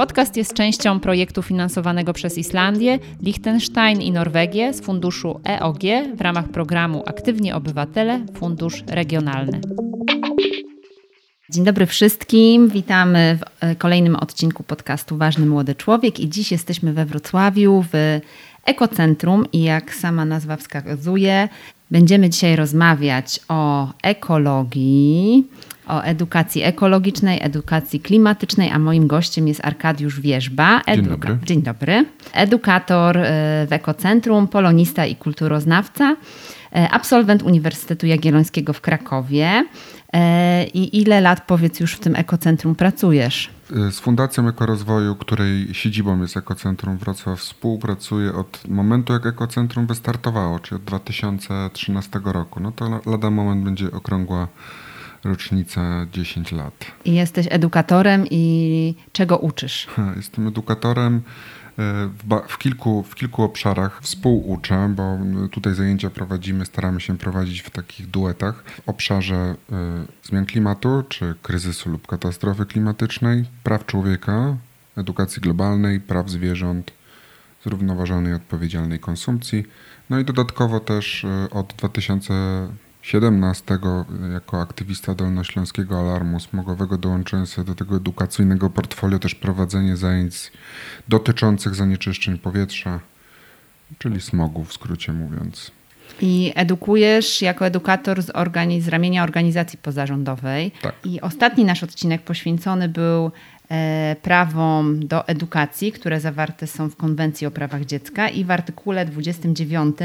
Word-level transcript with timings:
Podcast 0.00 0.36
jest 0.36 0.54
częścią 0.54 1.00
projektu 1.00 1.42
finansowanego 1.42 2.12
przez 2.12 2.38
Islandię, 2.38 2.98
Liechtenstein 3.22 4.00
i 4.00 4.12
Norwegię 4.12 4.72
z 4.74 4.80
funduszu 4.80 5.40
EOG 5.48 5.80
w 6.16 6.20
ramach 6.20 6.48
programu 6.48 7.02
Aktywni 7.06 7.52
Obywatele 7.52 8.20
Fundusz 8.34 8.84
Regionalny. 8.86 9.60
Dzień 11.50 11.64
dobry 11.64 11.86
wszystkim. 11.86 12.68
Witamy 12.68 13.38
w 13.40 13.64
e, 13.64 13.76
kolejnym 13.76 14.16
odcinku 14.16 14.62
podcastu 14.62 15.16
Ważny 15.16 15.46
Młody 15.46 15.74
Człowiek 15.74 16.20
i 16.20 16.28
dziś 16.28 16.52
jesteśmy 16.52 16.92
we 16.92 17.06
Wrocławiu 17.06 17.84
w 17.92 18.20
Ekocentrum 18.64 19.44
i 19.52 19.62
jak 19.62 19.94
sama 19.94 20.24
nazwa 20.24 20.56
wskazuje, 20.56 21.48
będziemy 21.90 22.30
dzisiaj 22.30 22.56
rozmawiać 22.56 23.40
o 23.48 23.88
ekologii, 24.02 25.44
o 25.90 26.04
edukacji 26.04 26.62
ekologicznej, 26.62 27.38
edukacji 27.42 28.00
klimatycznej, 28.00 28.70
a 28.70 28.78
moim 28.78 29.06
gościem 29.06 29.48
jest 29.48 29.64
Arkadiusz 29.64 30.20
Wierzba. 30.20 30.80
Eduka- 30.80 30.94
Dzień 30.94 31.04
dobry. 31.06 31.38
Dzień 31.44 31.62
dobry. 31.62 32.04
Edukator 32.32 33.18
e, 33.18 33.22
w 33.66 33.72
Ekocentrum, 33.72 34.48
polonista 34.48 35.06
i 35.06 35.16
kulturoznawca, 35.16 36.16
e, 36.72 36.88
absolwent 36.90 37.42
Uniwersytetu 37.42 38.06
Jagiellońskiego 38.06 38.72
w 38.72 38.80
Krakowie. 38.80 39.64
E, 40.12 40.64
I 40.66 41.00
ile 41.00 41.20
lat, 41.20 41.46
powiedz, 41.46 41.80
już 41.80 41.94
w 41.94 42.00
tym 42.00 42.16
ekocentrum 42.16 42.74
pracujesz? 42.74 43.50
Z 43.90 43.98
Fundacją 44.00 44.48
Ekorozwoju, 44.48 45.14
której 45.16 45.68
siedzibą 45.74 46.22
jest 46.22 46.36
Ekocentrum 46.36 46.96
Wrocław, 46.96 47.38
współpracuję 47.38 48.32
od 48.34 48.68
momentu, 48.68 49.12
jak 49.12 49.26
Ekocentrum 49.26 49.86
wystartowało, 49.86 50.58
czyli 50.58 50.76
od 50.76 50.84
2013 50.84 52.20
roku. 52.24 52.60
No 52.60 52.72
to 52.72 53.00
lada 53.06 53.30
moment 53.30 53.64
będzie 53.64 53.92
okrągła 53.92 54.48
rocznica 55.24 56.06
10 56.12 56.52
lat. 56.52 56.74
I 57.04 57.14
jesteś 57.14 57.46
edukatorem 57.50 58.24
i 58.30 58.94
czego 59.12 59.38
uczysz? 59.38 59.86
Jestem 60.16 60.46
edukatorem 60.46 61.16
e, 61.16 61.20
w, 62.06 62.48
w, 62.48 62.58
kilku, 62.58 63.02
w 63.02 63.14
kilku 63.14 63.42
obszarach 63.42 64.02
współuczę, 64.02 64.92
bo 64.96 65.18
tutaj 65.50 65.74
zajęcia 65.74 66.10
prowadzimy, 66.10 66.66
staramy 66.66 67.00
się 67.00 67.18
prowadzić 67.18 67.60
w 67.60 67.70
takich 67.70 68.06
duetach. 68.06 68.64
W 68.64 68.88
obszarze 68.88 69.54
y, 69.72 69.74
zmian 70.22 70.46
klimatu, 70.46 71.02
czy 71.08 71.34
kryzysu 71.42 71.90
lub 71.90 72.06
katastrofy 72.06 72.66
klimatycznej, 72.66 73.44
praw 73.62 73.86
człowieka, 73.86 74.56
edukacji 74.96 75.42
globalnej, 75.42 76.00
praw 76.00 76.30
zwierząt, 76.30 76.92
zrównoważonej, 77.64 78.34
odpowiedzialnej 78.34 78.98
konsumpcji. 78.98 79.64
No 80.10 80.18
i 80.18 80.24
dodatkowo 80.24 80.80
też 80.80 81.24
y, 81.24 81.50
od 81.50 81.74
2000 81.78 82.34
17 83.02 83.78
jako 84.32 84.60
aktywista 84.60 85.14
Dolnośląskiego 85.14 86.00
Alarmu 86.00 86.40
Smogowego 86.40 86.98
dołączyłem 86.98 87.46
sobie 87.46 87.66
do 87.66 87.74
tego 87.74 87.96
edukacyjnego 87.96 88.70
portfolio 88.70 89.18
też 89.18 89.34
prowadzenie 89.34 89.96
zajęć 89.96 90.52
dotyczących 91.08 91.74
zanieczyszczeń 91.74 92.38
powietrza, 92.38 93.00
czyli 93.98 94.20
smogu 94.20 94.64
w 94.64 94.72
skrócie 94.72 95.12
mówiąc. 95.12 95.70
I 96.20 96.52
edukujesz 96.54 97.42
jako 97.42 97.66
edukator 97.66 98.22
z, 98.22 98.26
organiz- 98.30 98.80
z 98.80 98.88
ramienia 98.88 99.22
organizacji 99.24 99.78
pozarządowej. 99.78 100.72
Tak. 100.82 100.94
I 101.04 101.20
ostatni 101.20 101.64
nasz 101.64 101.82
odcinek 101.82 102.22
poświęcony 102.22 102.88
był 102.88 103.30
prawom 104.22 105.06
do 105.06 105.28
edukacji, 105.28 105.92
które 105.92 106.20
zawarte 106.20 106.66
są 106.66 106.90
w 106.90 106.96
Konwencji 106.96 107.46
o 107.46 107.50
prawach 107.50 107.84
dziecka 107.84 108.28
i 108.28 108.44
w 108.44 108.50
artykule 108.50 109.04
29 109.04 109.96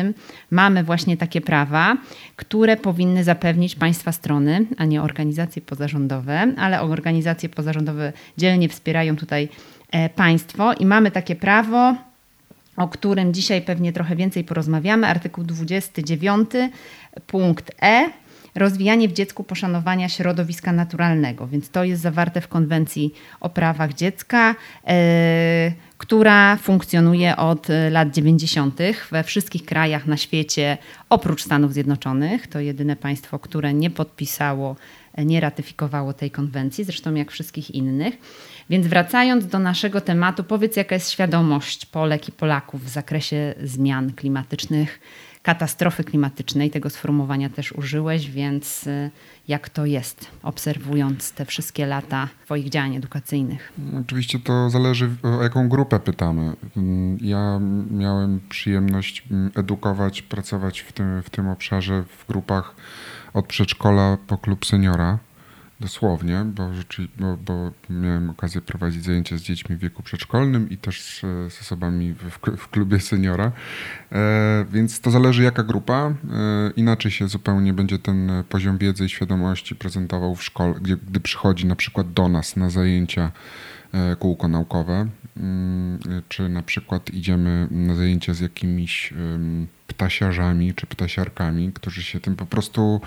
mamy 0.51 0.83
właśnie 0.83 1.17
takie 1.17 1.41
prawa, 1.41 1.97
które 2.35 2.77
powinny 2.77 3.23
zapewnić 3.23 3.75
państwa 3.75 4.11
strony, 4.11 4.65
a 4.77 4.85
nie 4.85 5.01
organizacje 5.01 5.61
pozarządowe, 5.61 6.53
ale 6.57 6.81
organizacje 6.81 7.49
pozarządowe 7.49 8.13
dzielnie 8.37 8.69
wspierają 8.69 9.15
tutaj 9.15 9.49
e, 9.91 10.09
państwo 10.09 10.73
i 10.73 10.85
mamy 10.85 11.11
takie 11.11 11.35
prawo, 11.35 11.95
o 12.77 12.87
którym 12.87 13.33
dzisiaj 13.33 13.61
pewnie 13.61 13.93
trochę 13.93 14.15
więcej 14.15 14.43
porozmawiamy, 14.43 15.07
artykuł 15.07 15.43
29 15.43 16.49
punkt 17.27 17.71
E 17.81 18.09
rozwijanie 18.55 19.07
w 19.07 19.13
dziecku 19.13 19.43
poszanowania 19.43 20.09
środowiska 20.09 20.71
naturalnego. 20.71 21.47
Więc 21.47 21.69
to 21.69 21.83
jest 21.83 22.01
zawarte 22.01 22.41
w 22.41 22.47
konwencji 22.47 23.13
o 23.39 23.49
prawach 23.49 23.93
dziecka, 23.93 24.55
yy, 24.87 24.93
która 25.97 26.55
funkcjonuje 26.55 27.35
od 27.35 27.67
lat 27.91 28.11
90. 28.11 28.79
we 29.11 29.23
wszystkich 29.23 29.65
krajach 29.65 30.07
na 30.07 30.17
świecie, 30.17 30.77
oprócz 31.09 31.43
Stanów 31.43 31.73
Zjednoczonych. 31.73 32.47
To 32.47 32.59
jedyne 32.59 32.95
państwo, 32.95 33.39
które 33.39 33.73
nie 33.73 33.89
podpisało, 33.89 34.75
nie 35.17 35.39
ratyfikowało 35.39 36.13
tej 36.13 36.31
konwencji, 36.31 36.83
zresztą 36.83 37.13
jak 37.13 37.31
wszystkich 37.31 37.71
innych. 37.71 38.17
Więc 38.69 38.87
wracając 38.87 39.47
do 39.47 39.59
naszego 39.59 40.01
tematu, 40.01 40.43
powiedz, 40.43 40.75
jaka 40.75 40.95
jest 40.95 41.11
świadomość 41.11 41.85
Polek 41.85 42.29
i 42.29 42.31
Polaków 42.31 42.85
w 42.85 42.89
zakresie 42.89 43.53
zmian 43.63 44.13
klimatycznych 44.13 44.99
katastrofy 45.45 46.03
klimatycznej. 46.03 46.71
Tego 46.71 46.89
sformułowania 46.89 47.49
też 47.49 47.71
użyłeś, 47.71 48.31
więc 48.31 48.87
y, 48.87 49.11
jak 49.47 49.69
to 49.69 49.85
jest, 49.85 50.27
obserwując 50.43 51.31
te 51.31 51.45
wszystkie 51.45 51.85
lata 51.85 52.29
Twoich 52.45 52.69
działań 52.69 52.95
edukacyjnych? 52.95 53.73
Oczywiście 54.01 54.39
to 54.39 54.69
zależy, 54.69 55.09
o 55.23 55.43
jaką 55.43 55.69
grupę 55.69 55.99
pytamy. 55.99 56.53
Ja 57.21 57.59
miałem 57.91 58.41
przyjemność 58.49 59.23
mm, 59.31 59.51
edukować, 59.55 60.21
pracować 60.21 60.79
w 60.79 60.93
tym, 60.93 61.23
w 61.23 61.29
tym 61.29 61.49
obszarze 61.49 62.03
w 62.03 62.27
grupach 62.27 62.75
od 63.33 63.47
przedszkola 63.47 64.17
po 64.27 64.37
klub 64.37 64.65
seniora 64.65 65.19
dosłownie, 65.79 66.45
bo, 66.45 66.69
bo, 67.17 67.37
bo, 67.37 67.71
miałem 67.89 68.29
okazję 68.29 68.61
prowadzić 68.61 69.03
zajęcia 69.03 69.37
z 69.37 69.41
dziećmi 69.41 69.75
w 69.75 69.79
wieku 69.79 70.03
przedszkolnym 70.03 70.69
i 70.69 70.77
też 70.77 71.01
z 71.49 71.61
osobami 71.61 72.13
w, 72.13 72.57
w 72.57 72.69
klubie 72.69 72.99
seniora. 72.99 73.51
E, 74.11 74.65
więc 74.71 74.99
to 74.99 75.11
zależy 75.11 75.43
jaka 75.43 75.63
grupa. 75.63 75.95
E, 75.95 76.13
inaczej 76.75 77.11
się 77.11 77.27
zupełnie 77.27 77.73
będzie 77.73 77.99
ten 77.99 78.31
poziom 78.49 78.77
wiedzy 78.77 79.05
i 79.05 79.09
świadomości 79.09 79.75
prezentował 79.75 80.35
w 80.35 80.43
szkole, 80.43 80.73
gdy 80.81 81.19
przychodzi 81.19 81.65
na 81.65 81.75
przykład 81.75 82.13
do 82.13 82.29
nas 82.29 82.55
na 82.55 82.69
zajęcia 82.69 83.31
e, 83.93 84.15
kółko 84.15 84.47
naukowe, 84.47 85.07
mm, 85.37 85.99
czy 86.29 86.49
na 86.49 86.61
przykład 86.61 87.09
idziemy 87.09 87.67
na 87.71 87.95
zajęcia 87.95 88.33
z 88.33 88.39
jakimiś 88.39 89.13
ptasiarzami 89.87 90.73
czy 90.73 90.87
ptasiarkami, 90.87 91.71
którzy 91.73 92.03
się 92.03 92.19
tym 92.19 92.35
po 92.35 92.45
prostu 92.45 93.01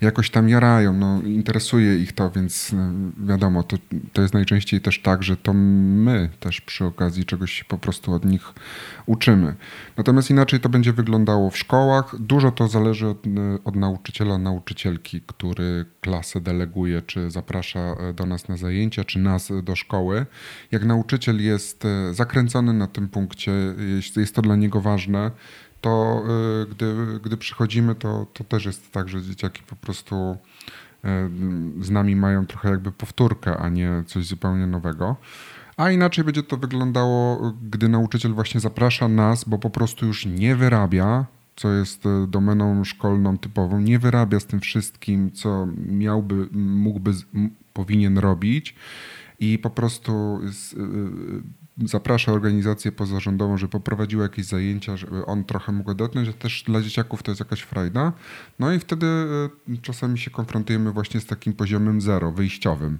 jakoś 0.00 0.30
tam 0.30 0.48
jarają. 0.48 0.92
No, 0.92 1.22
interesuje 1.22 1.98
ich 1.98 2.12
to, 2.12 2.30
więc 2.30 2.72
no, 2.72 2.90
wiadomo, 3.26 3.62
to, 3.62 3.76
to 4.12 4.22
jest 4.22 4.34
najczęściej 4.34 4.80
też 4.80 5.02
tak, 5.02 5.22
że 5.22 5.36
to 5.36 5.52
my 5.54 6.28
też 6.40 6.60
przy 6.60 6.84
okazji 6.84 7.24
czegoś 7.24 7.52
się 7.52 7.64
po 7.64 7.78
prostu 7.78 8.12
od 8.12 8.24
nich 8.24 8.52
uczymy. 9.06 9.54
Natomiast 9.96 10.30
inaczej 10.30 10.60
to 10.60 10.68
będzie 10.68 10.92
wyglądało 10.92 11.50
w 11.50 11.58
szkołach. 11.58 12.14
Dużo 12.18 12.50
to 12.50 12.68
zależy 12.68 13.08
od, 13.08 13.18
od 13.64 13.76
nauczyciela, 13.76 14.38
nauczycielki, 14.38 15.20
który 15.26 15.84
klasę 16.00 16.40
deleguje, 16.40 17.02
czy 17.02 17.30
zaprasza 17.30 17.80
e, 17.80 18.12
do 18.12 18.26
nas 18.26 18.48
na 18.48 18.56
zajęcia, 18.56 19.04
czy 19.04 19.18
nas 19.18 19.52
do 19.62 19.76
szkoły. 19.76 20.26
Jak 20.70 20.84
nauczyciel 20.84 21.44
jest 21.44 21.84
e, 21.84 22.14
zakręcony 22.14 22.72
na 22.72 22.86
tym 22.86 23.08
punkcie, 23.08 23.52
jest, 23.96 24.16
jest 24.16 24.34
to 24.34 24.42
dla 24.42 24.56
niego 24.56 24.80
ważne, 24.80 25.30
to 25.80 26.22
y, 26.62 26.66
gdy, 26.66 27.20
gdy 27.22 27.36
przychodzimy, 27.36 27.94
to, 27.94 28.26
to 28.32 28.44
też 28.44 28.64
jest 28.64 28.92
tak, 28.92 29.08
że 29.08 29.22
dzieciaki 29.22 29.62
po 29.62 29.76
prostu 29.76 30.36
y, 31.04 31.08
z 31.84 31.90
nami 31.90 32.16
mają 32.16 32.46
trochę 32.46 32.70
jakby 32.70 32.92
powtórkę, 32.92 33.56
a 33.56 33.68
nie 33.68 34.02
coś 34.06 34.26
zupełnie 34.26 34.66
nowego. 34.66 35.16
A 35.76 35.90
inaczej 35.90 36.24
będzie 36.24 36.42
to 36.42 36.56
wyglądało, 36.56 37.52
gdy 37.70 37.88
nauczyciel 37.88 38.32
właśnie 38.32 38.60
zaprasza 38.60 39.08
nas, 39.08 39.44
bo 39.44 39.58
po 39.58 39.70
prostu 39.70 40.06
już 40.06 40.26
nie 40.26 40.56
wyrabia, 40.56 41.26
co 41.56 41.72
jest 41.72 42.06
y, 42.06 42.26
domeną 42.28 42.84
szkolną 42.84 43.38
typową, 43.38 43.80
nie 43.80 43.98
wyrabia 43.98 44.40
z 44.40 44.46
tym 44.46 44.60
wszystkim, 44.60 45.32
co 45.32 45.68
miałby, 45.86 46.48
mógłby, 46.52 47.12
powinien 47.72 48.18
robić 48.18 48.74
i 49.40 49.58
po 49.58 49.70
prostu 49.70 50.40
zaprasza 51.84 52.32
organizację 52.32 52.92
pozarządową, 52.92 53.56
żeby 53.56 53.70
poprowadziła 53.70 54.22
jakieś 54.22 54.46
zajęcia, 54.46 54.96
żeby 54.96 55.26
on 55.26 55.44
trochę 55.44 55.72
mógł 55.72 55.94
dotknąć, 55.94 56.28
a 56.28 56.32
też 56.32 56.62
dla 56.62 56.82
dzieciaków 56.82 57.22
to 57.22 57.30
jest 57.30 57.40
jakaś 57.40 57.60
frajda. 57.60 58.12
No 58.58 58.72
i 58.72 58.78
wtedy 58.78 59.06
e, 59.06 59.76
czasami 59.82 60.18
się 60.18 60.30
konfrontujemy 60.30 60.92
właśnie 60.92 61.20
z 61.20 61.26
takim 61.26 61.52
poziomem 61.52 62.00
zero, 62.00 62.32
wyjściowym. 62.32 62.98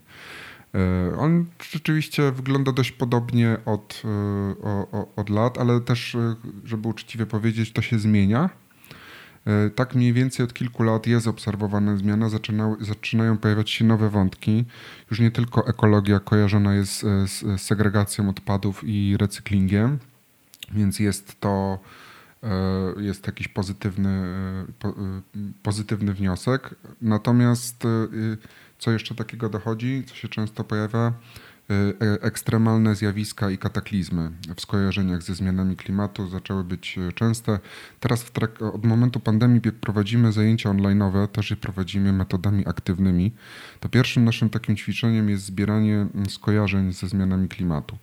E, 0.74 1.18
on 1.18 1.46
rzeczywiście 1.70 2.32
wygląda 2.32 2.72
dość 2.72 2.92
podobnie 2.92 3.56
od, 3.64 4.02
e, 4.04 5.06
od 5.16 5.30
lat, 5.30 5.58
ale 5.58 5.80
też, 5.80 6.16
żeby 6.64 6.88
uczciwie 6.88 7.26
powiedzieć, 7.26 7.72
to 7.72 7.82
się 7.82 7.98
zmienia. 7.98 8.50
E, 9.46 9.70
tak 9.70 9.94
mniej 9.94 10.12
więcej 10.12 10.44
od 10.44 10.54
kilku 10.54 10.82
lat 10.82 11.06
jest 11.06 11.26
obserwowana 11.26 11.96
zmiana, 11.96 12.28
zaczynają 12.80 13.38
pojawiać 13.38 13.70
się 13.70 13.84
nowe 13.84 14.10
wątki. 14.10 14.64
Już 15.10 15.20
nie 15.20 15.30
tylko 15.30 15.66
ekologia 15.66 16.20
kojarzona 16.20 16.74
jest 16.74 17.00
z 17.00 17.60
segregacją 17.60 18.28
odpadów 18.28 18.82
i 18.84 19.16
recyklingiem, 19.16 19.98
więc 20.72 21.00
jest 21.00 21.40
to 21.40 21.78
e, 22.42 22.48
jest 23.02 23.26
jakiś 23.26 23.48
pozytywny, 23.48 24.08
e, 24.84 24.92
pozytywny 25.62 26.14
wniosek. 26.14 26.74
Natomiast 27.02 27.84
co 28.78 28.90
jeszcze 28.90 29.14
takiego 29.14 29.48
dochodzi, 29.48 30.04
co 30.06 30.14
się 30.14 30.28
często 30.28 30.64
pojawia, 30.64 31.12
ekstremalne 32.20 32.94
zjawiska 32.94 33.50
i 33.50 33.58
kataklizmy 33.58 34.30
w 34.56 34.60
skojarzeniach 34.60 35.22
ze 35.22 35.34
zmianami 35.34 35.76
klimatu 35.76 36.28
zaczęły 36.28 36.64
być 36.64 36.98
e, 36.98 37.12
częste. 37.12 37.58
Teraz 38.00 38.32
od 38.72 38.84
momentu 38.84 39.20
pandemii 39.20 39.60
prowadzimy 39.60 40.32
zajęcia 40.32 40.70
online'owe, 40.70 41.28
też 41.28 41.50
je 41.50 41.56
prowadzimy 41.56 42.12
metodami 42.12 42.66
aktywnymi. 42.66 43.32
To 43.80 43.88
pierwszym 43.88 44.24
naszym 44.24 44.50
takim 44.50 44.76
ćwiczeniem 44.76 45.28
jest 45.28 45.44
zbieranie 45.44 46.06
skojarzeń 46.28 46.92
ze 46.92 47.08
zmianami 47.08 47.48
klimatu. 47.48 47.98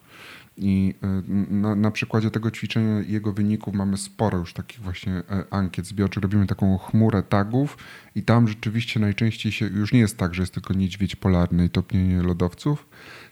I 0.57 0.95
e, 1.03 1.21
na, 1.53 1.75
na, 1.75 1.91
przykładzie 1.91 2.31
tego 2.31 2.51
ćwiczenia 2.51 3.01
jego 3.01 3.33
wyników 3.33 3.73
mamy 3.73 3.97
sporo 3.97 4.38
już 4.38 4.53
takich 4.53 4.79
właśnie 4.79 5.23
ankiet 5.50 5.85
zbiorczych. 5.85 6.23
Robimy 6.23 6.47
taką 6.47 6.77
chmurę 6.77 7.23
tagów 7.23 7.77
i 8.15 8.23
tam 8.23 8.47
rzeczywiście 8.47 9.00
najczęściej 9.00 9.51
się, 9.51 9.65
już 9.68 9.94
nie 9.94 10.00
jest 10.00 10.18
tak, 10.18 10.35
że 10.35 10.41
jest 10.41 10.53
tylko 10.53 10.73
niedźwiedź 10.73 11.15
polarny 11.15 11.65
i 11.65 11.69
topnienie 11.69 12.21
lodowców, 12.21 12.88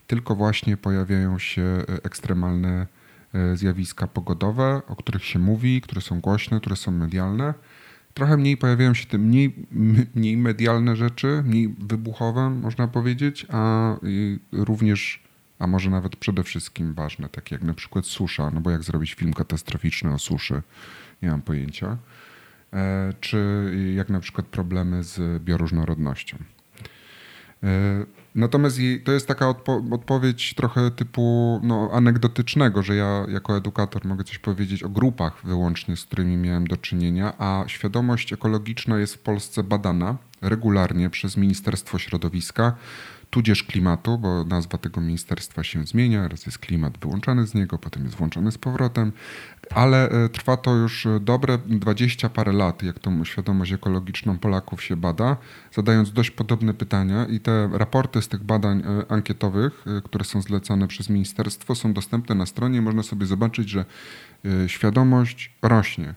tylko 0.07 0.35
właśnie 0.35 0.77
pojawiają 0.77 1.39
się 1.39 1.61
e, 1.61 1.85
ekstremalne 2.03 2.87
e, 3.33 3.57
zjawiska 3.57 4.07
pogodowe, 4.07 4.81
o 4.87 4.95
których 4.95 5.25
się 5.25 5.39
mówi, 5.39 5.81
które 5.81 6.01
są 6.01 6.21
głośne, 6.21 6.59
które 6.59 6.75
są 6.75 6.91
medialne. 6.91 7.53
Trochę 8.13 8.37
mniej 8.37 8.57
pojawiają 8.57 8.93
się 8.93 9.05
te 9.05 9.17
mniej, 9.17 9.55
mniej 10.15 10.37
medialne 10.37 10.95
rzeczy, 10.95 11.43
mniej 11.45 11.75
wybuchowe, 11.79 12.49
można 12.49 12.87
powiedzieć, 12.87 13.45
a 13.49 13.95
również, 14.51 15.23
a 15.59 15.67
może 15.67 15.89
nawet 15.89 16.15
przede 16.15 16.43
wszystkim 16.43 16.93
ważne, 16.93 17.29
takie 17.29 17.55
jak 17.55 17.63
na 17.63 17.73
przykład 17.73 18.05
susza, 18.05 18.51
no 18.53 18.61
bo 18.61 18.71
jak 18.71 18.83
zrobić 18.83 19.13
film 19.13 19.33
katastroficzny 19.33 20.13
o 20.13 20.19
suszy, 20.19 20.61
nie 21.21 21.29
mam 21.29 21.41
pojęcia, 21.41 21.97
e, 22.73 23.13
czy 23.19 23.71
jak 23.95 24.09
na 24.09 24.19
przykład 24.19 24.47
problemy 24.47 25.03
z 25.03 25.43
bioróżnorodnością. 25.43 26.37
Natomiast 28.35 28.77
to 29.03 29.11
jest 29.11 29.27
taka 29.27 29.49
odpo 29.49 29.83
odpowiedź 29.91 30.53
trochę 30.53 30.91
typu 30.91 31.59
no, 31.63 31.89
anegdotycznego, 31.93 32.83
że 32.83 32.95
ja 32.95 33.25
jako 33.29 33.57
edukator 33.57 34.05
mogę 34.05 34.23
coś 34.23 34.37
powiedzieć 34.37 34.83
o 34.83 34.89
grupach 34.89 35.41
wyłącznie, 35.43 35.97
z 35.97 36.05
którymi 36.05 36.37
miałem 36.37 36.67
do 36.67 36.77
czynienia, 36.77 37.33
a 37.37 37.63
świadomość 37.67 38.33
ekologiczna 38.33 38.99
jest 38.99 39.15
w 39.15 39.19
Polsce 39.19 39.63
badana 39.63 40.17
regularnie 40.41 41.09
przez 41.09 41.37
Ministerstwo 41.37 41.99
Środowiska 41.99 42.75
tudzież 43.33 43.63
klimatu, 43.63 44.17
bo 44.17 44.43
nazwa 44.43 44.77
tego 44.77 45.01
ministerstwa 45.01 45.63
się 45.63 45.83
zmienia, 45.85 46.27
raz 46.27 46.45
jest 46.45 46.57
klimat 46.57 46.97
wyłączany 46.97 47.47
z 47.47 47.53
niego, 47.53 47.77
potem 47.77 48.03
jest 48.03 48.15
włączony 48.15 48.51
z 48.51 48.57
powrotem, 48.57 49.11
ale 49.71 50.09
e, 50.09 50.29
trwa 50.29 50.57
to 50.57 50.75
już 50.75 51.07
dobre 51.21 51.57
dwadzieścia 51.57 52.29
parę 52.29 52.53
lat, 52.53 52.83
jak 52.83 52.99
tą 52.99 53.25
świadomość 53.25 53.73
ekologiczną 53.73 54.37
Polaków 54.37 54.83
się 54.83 54.95
bada, 54.95 55.37
zadając 55.71 56.11
dość 56.11 56.31
podobne 56.31 56.73
pytania 56.73 57.25
i 57.25 57.39
te 57.39 57.69
raporty 57.73 58.21
z 58.21 58.27
tych 58.27 58.43
badań 58.43 58.79
e, 58.85 59.11
ankietowych, 59.11 59.85
e, 59.87 60.01
które 60.01 60.25
są 60.25 60.41
zlecane 60.41 60.87
przez 60.87 61.09
ministerstwo, 61.09 61.75
są 61.75 61.93
dostępne 61.93 62.35
na 62.35 62.45
stronie. 62.45 62.81
Można 62.81 63.03
sobie 63.03 63.25
zobaczyć, 63.25 63.69
że 63.69 63.85
świadomość 64.67 65.51
rośnie. 65.61 66.15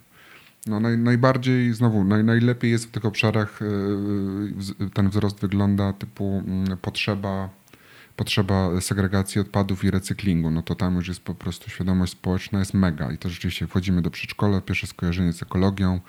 No 0.66 0.80
naj, 0.80 0.98
najbardziej, 0.98 1.72
znowu, 1.72 2.04
naj, 2.04 2.24
najlepiej 2.24 2.70
jest 2.70 2.86
w 2.86 2.90
tych 2.90 3.04
obszarach 3.04 3.62
e, 3.62 4.90
ten 4.94 5.10
wzrost 5.10 5.40
wygląda 5.40 5.92
typu 5.92 6.42
mm, 6.46 6.76
potrzeba, 6.76 7.48
potrzeba 8.16 8.80
segregacji 8.80 9.40
odpadów 9.40 9.84
i 9.84 9.90
recyklingu. 9.90 10.50
No 10.50 10.62
to 10.62 10.74
tam 10.74 10.96
już 10.96 11.08
jest 11.08 11.20
po 11.20 11.34
prostu 11.34 11.70
świadomość 11.70 12.12
społeczna 12.12 12.58
jest 12.58 12.74
mega 12.74 13.12
i 13.12 13.18
to 13.18 13.28
rzeczywiście 13.28 13.66
wchodzimy 13.66 14.02
do 14.02 14.10
przedszkola, 14.10 14.60
pierwsze 14.60 14.86
skojarzenie 14.86 15.32
z 15.32 15.42
ekologią. 15.42 16.00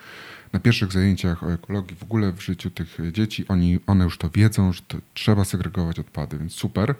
Na 0.53 0.59
pierwszych 0.59 0.91
zajęciach 0.91 1.43
o 1.43 1.53
ekologii 1.53 1.97
w 1.97 2.03
ogóle 2.03 2.31
w 2.31 2.41
życiu 2.41 2.69
tych 2.69 2.97
dzieci, 3.11 3.45
oni, 3.47 3.79
one 3.87 4.03
już 4.03 4.17
to 4.17 4.29
wiedzą, 4.29 4.73
że 4.73 4.81
to 4.87 4.97
trzeba 5.13 5.45
segregować 5.45 5.99
odpady, 5.99 6.37
więc 6.37 6.53
super. 6.53 6.95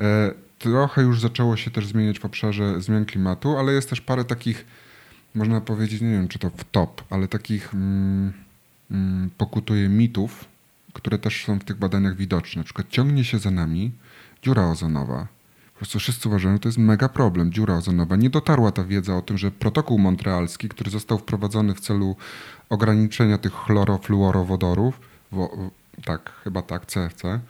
E, 0.00 0.32
trochę 0.58 1.02
już 1.02 1.20
zaczęło 1.20 1.56
się 1.56 1.70
też 1.70 1.86
zmieniać 1.86 2.18
w 2.18 2.24
obszarze 2.24 2.80
zmian 2.80 3.04
klimatu, 3.04 3.58
ale 3.58 3.72
jest 3.72 3.90
też 3.90 4.00
parę 4.00 4.24
takich 4.24 4.64
można 5.34 5.60
powiedzieć, 5.60 6.00
nie 6.00 6.10
wiem 6.10 6.28
czy 6.28 6.38
to 6.38 6.50
w 6.50 6.64
top, 6.64 7.02
ale 7.10 7.28
takich 7.28 7.74
mm, 7.74 8.32
mm, 8.90 9.30
pokutuje 9.38 9.88
mitów, 9.88 10.44
które 10.92 11.18
też 11.18 11.44
są 11.44 11.58
w 11.58 11.64
tych 11.64 11.76
badaniach 11.76 12.16
widoczne. 12.16 12.60
Na 12.60 12.64
przykład 12.64 12.88
ciągnie 12.88 13.24
się 13.24 13.38
za 13.38 13.50
nami 13.50 13.92
dziura 14.42 14.66
ozonowa. 14.66 15.26
Po 15.72 15.78
prostu 15.78 15.98
wszyscy 15.98 16.28
uważają, 16.28 16.54
że 16.54 16.60
to 16.60 16.68
jest 16.68 16.78
mega 16.78 17.08
problem, 17.08 17.52
dziura 17.52 17.74
ozonowa. 17.74 18.16
Nie 18.16 18.30
dotarła 18.30 18.72
ta 18.72 18.84
wiedza 18.84 19.16
o 19.16 19.22
tym, 19.22 19.38
że 19.38 19.50
protokół 19.50 19.98
montrealski, 19.98 20.68
który 20.68 20.90
został 20.90 21.18
wprowadzony 21.18 21.74
w 21.74 21.80
celu 21.80 22.16
ograniczenia 22.68 23.38
tych 23.38 23.52
chlorofluorowodorów, 23.52 25.00
wo, 25.32 25.70
tak, 26.04 26.32
chyba 26.44 26.62
tak, 26.62 26.86
CFC, 26.86 27.40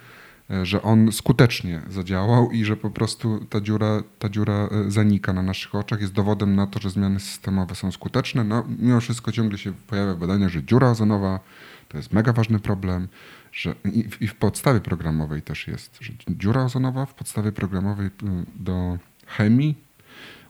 że 0.63 0.83
on 0.83 1.13
skutecznie 1.13 1.83
zadziałał 1.91 2.51
i 2.51 2.65
że 2.65 2.77
po 2.77 2.91
prostu 2.91 3.47
ta 3.51 3.61
dziura, 3.61 4.03
ta 4.19 4.29
dziura 4.29 4.55
e, 4.55 4.91
zanika 4.91 5.33
na 5.33 5.43
naszych 5.43 5.75
oczach. 5.75 6.01
Jest 6.01 6.13
dowodem 6.13 6.57
na 6.57 6.67
to, 6.67 6.81
że 6.81 6.91
zmiany 6.91 7.21
systemowe 7.21 7.75
są 7.75 7.93
skuteczne. 7.93 8.45
No, 8.45 8.65
mimo 8.79 9.01
wszystko 9.01 9.33
ciągle 9.33 9.59
się 9.59 9.73
pojawia 9.73 10.15
badania, 10.15 10.49
że 10.49 10.63
dziura 10.63 10.91
ozonowa 10.91 11.41
to 11.89 11.97
jest 11.97 12.13
mega 12.13 12.33
ważny 12.33 12.61
problem, 12.61 13.09
że 13.53 13.75
i 13.93 14.09
w, 14.09 14.23
i 14.23 14.29
w 14.29 14.35
podstawie 14.35 14.81
programowej 14.81 15.43
też 15.43 15.69
jest, 15.69 15.99
że 16.01 16.13
dziura 16.29 16.65
ozonowa 16.65 17.07
w 17.07 17.15
podstawie 17.15 17.53
programowej 17.53 18.07
y, 18.07 18.11
do 18.57 18.99
chemii 19.27 19.75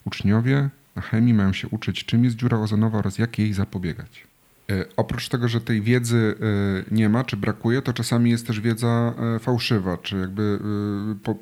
uczniowie 0.04 0.70
na 0.96 1.02
chemii 1.02 1.34
mają 1.34 1.52
się 1.52 1.68
uczyć, 1.68 2.04
czym 2.04 2.24
jest 2.24 2.36
dziura 2.36 2.58
ozonowa 2.58 2.98
oraz 2.98 3.18
jak 3.18 3.38
jej 3.38 3.52
zapobiegać. 3.52 4.26
E, 4.72 4.84
oprócz 4.96 5.28
tego, 5.28 5.48
że 5.48 5.60
tej 5.60 5.82
wiedzy 5.82 6.34
e, 6.40 6.94
nie 6.94 7.08
ma, 7.08 7.24
czy 7.24 7.36
brakuje, 7.36 7.82
to 7.82 7.92
czasami 7.92 8.30
jest 8.30 8.46
też 8.46 8.60
wiedza 8.60 9.14
e, 9.36 9.38
fałszywa, 9.38 9.98
czy 9.98 10.18
jakby 10.18 10.58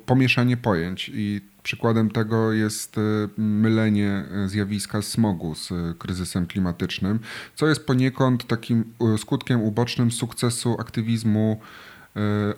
pomieszanie 0.05 0.57
pojęć. 0.57 1.11
I 1.13 1.41
przykładem 1.63 2.09
tego 2.09 2.53
jest 2.53 2.95
mylenie 3.37 4.25
zjawiska 4.45 5.01
smogu 5.01 5.55
z 5.55 5.69
kryzysem 5.97 6.47
klimatycznym, 6.47 7.19
co 7.55 7.67
jest 7.67 7.85
poniekąd 7.85 8.47
takim 8.47 8.83
skutkiem 9.17 9.61
ubocznym 9.61 10.11
sukcesu 10.11 10.75
aktywizmu 10.79 11.59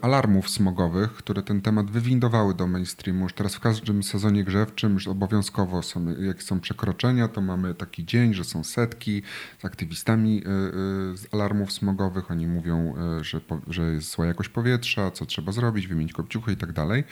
alarmów 0.02 0.50
smogowych, 0.50 1.14
które 1.14 1.44
ten 1.44 1.62
temat 1.62 1.92
wywindowały 1.92 2.54
do 2.54 2.68
mainstreamu. 2.68 3.24
Już 3.24 3.34
teraz 3.34 3.56
w 3.56 3.60
każdym 3.60 4.04
sezonie 4.04 4.44
grzewczym 4.44 4.94
już 4.94 5.08
obowiązkowo 5.08 5.82
są, 5.82 6.06
jak 6.22 6.44
są 6.44 6.60
przekroczenia, 6.60 7.28
to 7.28 7.42
mamy 7.42 7.76
taki 7.76 8.06
dzień, 8.06 8.34
że 8.34 8.44
są 8.44 8.64
setki 8.64 9.22
z 9.62 9.66
aktywistami 9.66 10.38
e, 10.38 10.50
e, 10.50 11.18
z 11.18 11.34
alarmów 11.34 11.72
smogowych. 11.72 12.32
Oni 12.32 12.48
mówią, 12.48 12.94
że, 13.22 13.42
że 13.68 13.94
jest 13.94 14.12
zła 14.12 14.26
jakość 14.26 14.50
powietrza, 14.50 15.12
co 15.12 15.26
trzeba 15.26 15.52
zrobić, 15.52 15.88
wymienić 15.88 16.14
kopciuchy 16.14 16.52
i 16.52 16.58
tak 16.58 16.72
dalej. 16.72 17.04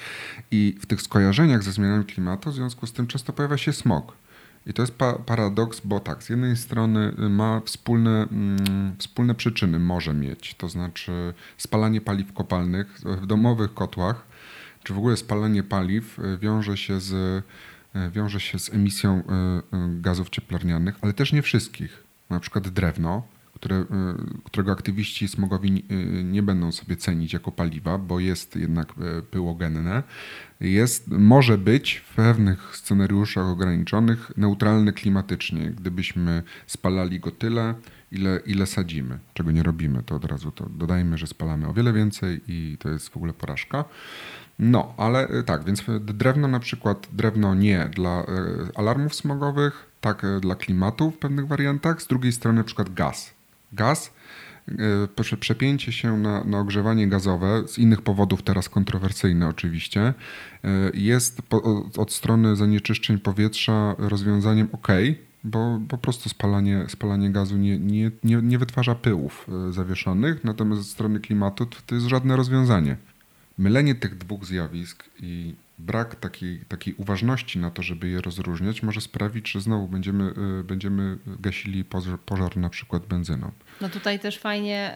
I 0.52 0.78
w 0.80 0.86
tych 0.86 1.02
skojarzeniach 1.02 1.64
ze 1.64 1.72
zmianami 1.72 2.06
klimatu 2.06 2.52
w 2.52 2.54
związku 2.54 2.88
z 2.88 2.94
tym 2.94 3.08
często 3.08 3.34
pojawia 3.34 3.58
się 3.58 3.74
smog. 3.74 4.27
I 4.68 4.74
to 4.74 4.82
jest 4.82 4.98
pa 4.98 5.14
paradoks, 5.14 5.82
bo 5.84 6.00
tak, 6.00 6.24
z 6.24 6.30
jednej 6.30 6.58
strony 6.58 7.14
ma 7.30 7.62
wspólne, 7.66 8.28
mm, 8.32 8.96
wspólne 8.98 9.36
przyczyny, 9.36 9.80
może 9.80 10.14
mieć, 10.14 10.54
to 10.54 10.70
znaczy 10.70 11.34
spalanie 11.58 12.02
paliw 12.02 12.34
kopalnych 12.34 13.00
w 13.06 13.26
domowych 13.26 13.74
kotłach, 13.74 14.26
czy 14.84 14.94
w 14.94 14.98
ogóle 14.98 15.18
spalanie 15.18 15.64
paliw 15.64 16.20
e, 16.20 16.38
wiąże 16.38 16.78
się 16.78 17.00
z, 17.00 17.14
e, 17.96 18.12
wiąże 18.12 18.40
się 18.40 18.60
z 18.60 18.74
emisją 18.74 19.24
e, 19.24 19.62
gazów 20.02 20.30
cieplarnianych, 20.30 20.96
ale 21.02 21.14
też 21.14 21.34
nie 21.34 21.42
wszystkich. 21.42 22.04
Na 22.30 22.40
przykład 22.40 22.70
drewno, 22.70 23.24
które, 23.58 23.86
którego 24.44 24.72
aktywiści 24.72 25.28
smogowi 25.28 25.86
nie 26.24 26.44
będą 26.44 26.72
sobie 26.72 26.96
cenić 26.96 27.34
jako 27.34 27.52
paliwa, 27.52 27.98
bo 27.98 28.20
jest 28.20 28.56
jednak 28.56 28.94
pyłogenne, 29.32 30.04
jest, 30.60 31.08
może 31.08 31.58
być 31.58 31.96
w 31.98 32.16
pewnych 32.16 32.76
scenariuszach 32.76 33.46
ograniczonych 33.46 34.32
neutralny 34.38 34.94
klimatycznie, 34.94 35.72
gdybyśmy 35.72 36.44
spalali 36.68 37.20
go 37.20 37.32
tyle, 37.32 37.74
ile, 38.12 38.40
ile 38.46 38.66
sadzimy, 38.66 39.20
czego 39.34 39.52
nie 39.52 39.64
robimy, 39.64 40.04
to 40.04 40.16
od 40.16 40.26
razu 40.26 40.52
to 40.52 40.70
dodajmy, 40.70 41.18
że 41.18 41.28
spalamy 41.28 41.68
o 41.68 41.74
wiele 41.74 41.94
więcej 41.94 42.42
i 42.48 42.78
to 42.80 42.90
jest 42.90 43.10
w 43.10 43.18
ogóle 43.18 43.34
porażka. 43.34 43.86
No, 44.60 44.94
ale 44.98 45.44
tak, 45.46 45.64
więc 45.66 45.84
drewno 46.02 46.48
na 46.48 46.60
przykład, 46.60 47.08
drewno 47.14 47.56
nie 47.56 47.90
dla 47.96 48.26
alarmów 48.76 49.16
smogowych, 49.16 49.92
tak 50.02 50.26
dla 50.42 50.56
klimatu 50.56 51.12
w 51.12 51.18
pewnych 51.18 51.48
wariantach, 51.48 52.02
z 52.02 52.08
drugiej 52.08 52.32
strony 52.32 52.58
na 52.58 52.64
przykład 52.64 52.94
gaz. 52.94 53.37
Gaz 53.74 54.12
E, 55.30 55.38
przepięcie 55.38 55.92
się 55.92 56.18
na, 56.18 56.44
na 56.44 56.60
ogrzewanie 56.60 57.08
gazowe, 57.08 57.64
z 57.68 57.78
innych 57.78 58.02
powodów 58.02 58.44
teraz 58.44 58.70
kontrowersyjne 58.70 59.48
oczywiście, 59.48 60.02
e, 60.02 60.14
jest 60.94 61.42
po, 61.42 61.84
od 61.98 62.14
strony 62.14 62.56
zanieczyszczeń 62.56 63.20
powietrza 63.20 63.96
rozwiązaniem 63.98 64.68
ok, 64.72 64.88
bo 65.44 65.80
po 65.90 65.98
prostu 65.98 66.30
spalanie, 66.30 66.86
spalanie 66.88 67.30
gazu 67.30 67.58
nie, 67.58 67.80
nie, 67.80 68.12
nie, 68.24 68.42
nie 68.42 68.58
wytwarza 68.58 68.96
pyłów 68.96 69.48
e, 69.70 69.74
zawieszonych, 69.74 70.44
natomiast 70.44 70.82
ze 70.82 70.90
strony 70.90 71.20
klimatu 71.20 71.66
to, 71.66 71.78
to 71.86 71.96
jest 71.96 72.08
żadne 72.08 72.36
rozwiązanie. 72.36 72.98
Mylenie 73.58 73.96
tych 73.96 74.18
dwóch 74.18 74.46
zjawisk 74.46 75.04
i 75.20 75.56
brak 75.78 76.16
takiej, 76.16 76.66
takiej 76.68 76.94
uważności 76.94 77.60
na 77.60 77.72
to, 77.72 77.82
żeby 77.82 78.10
je 78.10 78.22
rozróżniać, 78.22 78.84
może 78.84 79.02
sprawić, 79.02 79.52
że 79.52 79.62
znowu 79.62 79.88
będziemy, 79.88 80.34
e, 80.60 80.64
będziemy 80.64 81.18
gasili 81.40 81.86
pożar, 81.86 82.20
pożar 82.20 82.58
na 82.58 82.70
przykład 82.70 83.06
benzyną. 83.06 83.52
No 83.82 83.90
tutaj 83.90 84.20
też 84.20 84.40
fajnie 84.40 84.94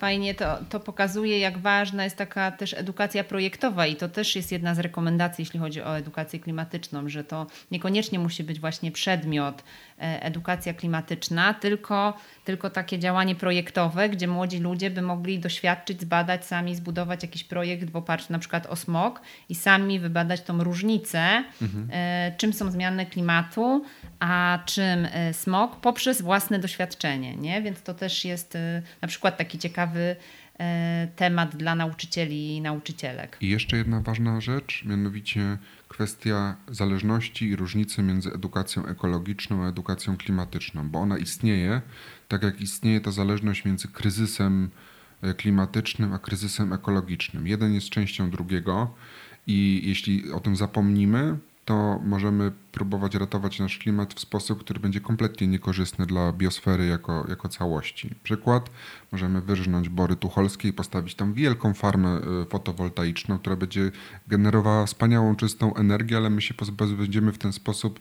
fajnie 0.00 0.34
to, 0.34 0.58
to 0.68 0.80
pokazuje, 0.80 1.38
jak 1.38 1.58
ważna 1.58 2.04
jest 2.04 2.16
taka 2.16 2.50
też 2.50 2.74
edukacja 2.74 3.24
projektowa 3.24 3.86
i 3.86 3.96
to 3.96 4.08
też 4.08 4.36
jest 4.36 4.52
jedna 4.52 4.74
z 4.74 4.78
rekomendacji, 4.78 5.42
jeśli 5.42 5.60
chodzi 5.60 5.82
o 5.82 5.96
edukację 5.96 6.38
klimatyczną, 6.40 7.08
że 7.08 7.24
to 7.24 7.46
niekoniecznie 7.70 8.18
musi 8.18 8.44
być 8.44 8.60
właśnie 8.60 8.92
przedmiot 8.92 9.64
e, 9.98 10.22
edukacja 10.22 10.74
klimatyczna, 10.74 11.54
tylko, 11.54 12.14
tylko 12.44 12.70
takie 12.70 12.98
działanie 12.98 13.34
projektowe, 13.34 14.08
gdzie 14.08 14.28
młodzi 14.28 14.58
ludzie 14.58 14.90
by 14.90 15.02
mogli 15.02 15.38
doświadczyć, 15.38 16.00
zbadać 16.00 16.46
sami, 16.46 16.76
zbudować 16.76 17.22
jakiś 17.22 17.44
projekt 17.44 17.90
w 17.90 17.96
oparciu 17.96 18.32
na 18.32 18.38
przykład 18.38 18.66
o 18.66 18.76
smog 18.76 19.20
i 19.48 19.54
sami 19.54 20.00
wybadać 20.00 20.40
tą 20.42 20.64
różnicę, 20.64 21.44
mhm. 21.62 21.88
E, 21.92 22.32
czym 22.36 22.52
są 22.52 22.70
zmiany 22.70 23.06
klimatu, 23.06 23.84
a 24.20 24.58
czym 24.66 25.08
e, 25.12 25.34
smog 25.34 25.76
poprzez 25.76 26.22
własne 26.22 26.58
doświadczenie. 26.58 27.36
Nie? 27.36 27.62
Więc 27.62 27.82
to 27.82 27.94
też 27.94 28.24
jest 28.24 28.58
na 29.02 29.08
przykład 29.08 29.36
taki 29.36 29.58
ciekawy 29.58 29.89
ciekawy 29.90 30.16
e, 30.60 31.08
temat 31.16 31.56
dla 31.56 31.74
nauczycieli 31.74 32.56
i 32.56 32.60
nauczycielek. 32.60 33.36
I 33.40 33.48
jeszcze 33.48 33.76
jedna 33.76 34.00
ważna 34.00 34.40
rzecz, 34.40 34.84
mianowicie 34.84 35.58
kwestia 35.88 36.56
zależności 36.68 37.48
i 37.48 37.56
różnicy 37.56 38.02
między 38.02 38.32
edukacją 38.32 38.86
ekologiczną 38.86 39.64
a 39.64 39.68
edukacją 39.68 40.16
klimatyczną, 40.16 40.88
bo 40.88 40.98
ona 40.98 41.18
istnieje, 41.18 41.82
tak 42.28 42.42
jak 42.42 42.60
istnieje 42.60 43.00
ta 43.00 43.10
zależność 43.10 43.64
między 43.64 43.88
kryzysem 43.88 44.70
e, 45.22 45.34
klimatycznym 45.34 46.12
a 46.12 46.18
kryzysem 46.18 46.72
ekologicznym. 46.72 47.46
Jeden 47.46 47.74
jest 47.74 47.88
częścią 47.88 48.30
drugiego 48.30 48.94
i 49.46 49.82
jeśli 49.84 50.32
o 50.32 50.40
tym 50.40 50.56
zapomnimy, 50.56 51.38
to 51.64 52.00
możemy 52.04 52.52
próbować 52.72 53.14
ratować 53.14 53.58
nasz 53.58 53.78
klimat 53.78 54.14
w 54.14 54.20
sposób, 54.20 54.60
który 54.60 54.80
będzie 54.80 55.00
kompletnie 55.00 55.46
niekorzystny 55.46 56.06
dla 56.06 56.32
biosfery 56.32 56.86
jako, 56.86 57.26
jako 57.28 57.48
całości. 57.48 58.14
Przykład, 58.22 58.70
możemy 59.12 59.40
wyrżnąć 59.40 59.88
Bory 59.88 60.16
Tucholskie 60.16 60.68
i 60.68 60.72
postawić 60.72 61.14
tam 61.14 61.34
wielką 61.34 61.74
farmę 61.74 62.20
y, 62.42 62.46
fotowoltaiczną, 62.50 63.38
która 63.38 63.56
będzie 63.56 63.90
generowała 64.28 64.86
wspaniałą, 64.86 65.36
czystą 65.36 65.74
energię, 65.74 66.16
ale 66.16 66.30
my 66.30 66.42
się 66.42 66.54
pozbędziemy 66.54 67.32
w 67.32 67.38
ten 67.38 67.52
sposób 67.52 68.00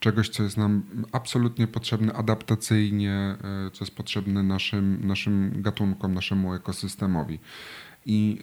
czegoś, 0.00 0.28
co 0.28 0.42
jest 0.42 0.56
nam 0.56 0.82
absolutnie 1.12 1.66
potrzebne 1.66 2.12
adaptacyjnie, 2.12 3.36
y, 3.68 3.70
co 3.70 3.84
jest 3.84 3.96
potrzebne 3.96 4.42
naszym, 4.42 5.06
naszym 5.06 5.62
gatunkom, 5.62 6.14
naszemu 6.14 6.54
ekosystemowi. 6.54 7.38
I, 8.06 8.38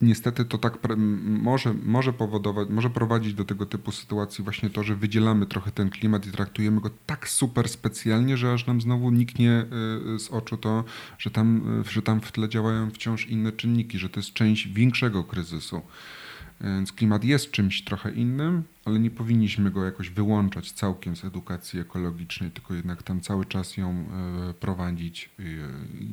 niestety 0.00 0.44
to 0.44 0.58
tak 0.58 0.78
może, 1.24 1.74
może 1.82 2.12
powodować, 2.12 2.68
może 2.68 2.90
prowadzić 2.90 3.34
do 3.34 3.44
tego 3.44 3.66
typu 3.66 3.92
sytuacji 3.92 4.44
właśnie 4.44 4.70
to, 4.70 4.82
że 4.82 4.96
wydzielamy 4.96 5.46
trochę 5.46 5.70
ten 5.72 5.90
klimat 5.90 6.26
i 6.26 6.30
traktujemy 6.30 6.80
go 6.80 6.90
tak 7.06 7.28
super 7.28 7.68
specjalnie, 7.68 8.36
że 8.36 8.52
aż 8.52 8.66
nam 8.66 8.80
znowu 8.80 9.10
niknie 9.10 9.64
y, 10.14 10.18
z 10.18 10.30
oczu 10.30 10.56
to, 10.56 10.84
że 11.18 11.30
tam, 11.30 11.80
y, 11.80 11.90
że 11.90 12.02
tam 12.02 12.20
w 12.20 12.32
tle 12.32 12.48
działają 12.48 12.90
wciąż 12.90 13.26
inne 13.26 13.52
czynniki, 13.52 13.98
że 13.98 14.08
to 14.08 14.20
jest 14.20 14.32
część 14.32 14.68
większego 14.68 15.24
kryzysu. 15.24 15.82
Więc 16.64 16.92
klimat 16.92 17.24
jest 17.24 17.50
czymś 17.50 17.84
trochę 17.84 18.12
innym, 18.12 18.62
ale 18.84 18.98
nie 18.98 19.10
powinniśmy 19.10 19.70
go 19.70 19.84
jakoś 19.84 20.10
wyłączać 20.10 20.72
całkiem 20.72 21.16
z 21.16 21.24
edukacji 21.24 21.80
ekologicznej, 21.80 22.50
tylko 22.50 22.74
jednak 22.74 23.02
tam 23.02 23.20
cały 23.20 23.44
czas 23.44 23.76
ją 23.76 23.90
e, 23.90 24.54
prowadzić, 24.54 25.30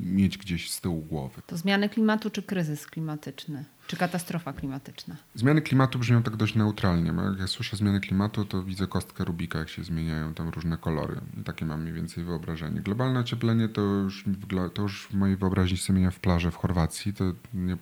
mieć 0.05 0.38
gdzieś 0.38 0.72
z 0.72 0.81
tyłu 0.81 1.01
głowy. 1.01 1.41
To 1.48 1.58
zmiany 1.58 1.89
klimatu 1.89 2.29
czy 2.29 2.43
kryzys 2.43 2.88
klimatyczny? 2.88 3.65
Czy 3.88 3.98
katastrofa 3.98 4.53
klimatyczna? 4.53 5.15
Zmiany 5.36 5.62
klimatu 5.62 6.00
brzmią 6.00 6.24
tak 6.24 6.36
dość 6.36 6.55
neutralnie. 6.55 7.13
Jak 7.29 7.39
ja 7.39 7.48
słyszę 7.48 7.77
zmiany 7.77 8.00
klimatu, 8.00 8.46
to 8.46 8.63
widzę 8.63 8.88
kostkę 8.88 9.25
Rubika, 9.25 9.60
jak 9.60 9.70
się 9.70 9.84
zmieniają 9.84 10.34
tam 10.34 10.50
różne 10.50 10.77
kolory. 10.77 11.22
I 11.41 11.43
takie 11.43 11.65
mam 11.65 11.81
mniej 11.81 11.93
więcej 11.93 12.24
wyobrażenie. 12.24 12.81
Globalne 12.81 13.20
ocieplenie 13.20 13.70
to 13.70 13.81
już, 13.81 14.25
to 14.74 14.81
już 14.81 15.08
w 15.08 15.13
mojej 15.13 15.38
wyobraźni 15.38 15.77
się 15.77 15.93
zmienia 15.93 16.12
w 16.12 16.20
plaży 16.20 16.51
w 16.51 16.55
Chorwacji. 16.55 17.13
To 17.13 17.24
nie... 17.53 17.77